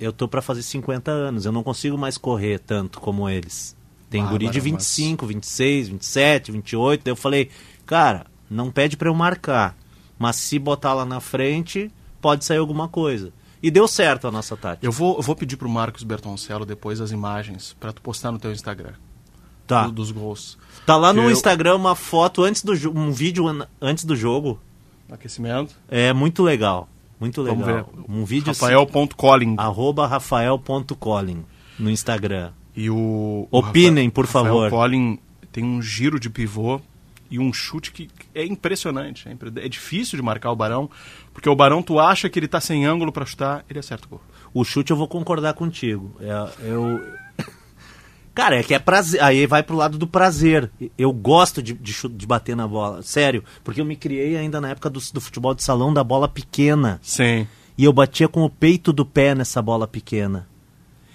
[0.00, 3.76] eu tô pra fazer 50 anos, eu não consigo mais correr tanto como eles.
[4.08, 7.02] Tem guri de Bárbaro, 25, 26, 27, 28.
[7.04, 7.50] Daí eu falei,
[7.86, 9.74] cara, não pede pra eu marcar,
[10.18, 13.32] mas se botar lá na frente, pode sair alguma coisa.
[13.62, 14.84] E deu certo a nossa tática.
[14.84, 18.38] Eu vou, eu vou pedir pro Marcos Bertoncello depois as imagens pra tu postar no
[18.38, 18.94] teu Instagram.
[19.72, 19.86] Tá.
[19.86, 20.58] Do- dos gols.
[20.86, 24.58] Tá lá no Eu- Instagram uma foto antes do um vídeo an- antes do jogo.
[25.10, 25.74] Aquecimento.
[25.88, 26.88] É muito legal.
[27.20, 27.58] Muito legal.
[27.60, 28.04] Vamos ver.
[28.08, 29.54] Um vídeo assim, Rafael.colin.
[29.58, 31.44] Arroba Rafael.colin
[31.78, 32.50] no Instagram.
[32.76, 33.46] E o.
[33.50, 34.70] Opinem, o por Rafael favor.
[34.70, 35.18] Collin
[35.52, 36.80] tem um giro de pivô
[37.30, 39.28] e um chute que é impressionante.
[39.28, 40.90] É, impre- é difícil de marcar o Barão,
[41.32, 44.10] porque o Barão tu acha que ele tá sem ângulo pra chutar, ele acerta o
[44.10, 44.20] gol.
[44.54, 46.10] O chute eu vou concordar contigo.
[46.20, 47.00] É, eu...
[48.34, 49.22] Cara, é que é prazer.
[49.22, 50.70] Aí vai pro lado do prazer.
[50.96, 53.02] Eu gosto de, de, de bater na bola.
[53.02, 53.44] Sério.
[53.62, 56.98] Porque eu me criei ainda na época do, do futebol de salão da bola pequena.
[57.02, 57.46] Sim.
[57.76, 60.48] E eu batia com o peito do pé nessa bola pequena.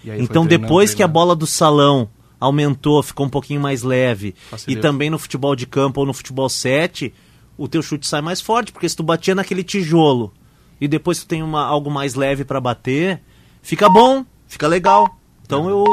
[0.05, 1.13] Então depois que a treinando.
[1.13, 4.79] bola do salão aumentou, ficou um pouquinho mais leve, Facilita.
[4.79, 7.13] e também no futebol de campo ou no futebol 7,
[7.57, 10.31] o teu chute sai mais forte, porque se tu batia naquele tijolo
[10.79, 13.21] e depois tu tem uma, algo mais leve para bater,
[13.61, 15.17] fica bom, fica legal.
[15.43, 15.83] Então eu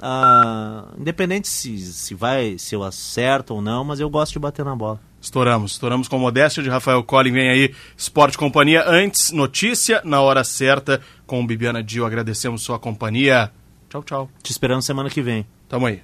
[0.00, 4.64] ah, independente se, se vai, se eu acerto ou não, mas eu gosto de bater
[4.64, 5.00] na bola.
[5.20, 7.32] Estouramos, estouramos com modéstia de Rafael Collin.
[7.32, 8.84] Vem aí, Esporte Companhia.
[8.86, 12.04] Antes, notícia na hora certa com Bibiana Dio.
[12.04, 13.50] Agradecemos sua companhia.
[13.88, 14.30] Tchau, tchau.
[14.42, 15.46] Te esperando semana que vem.
[15.66, 16.02] Tamo aí.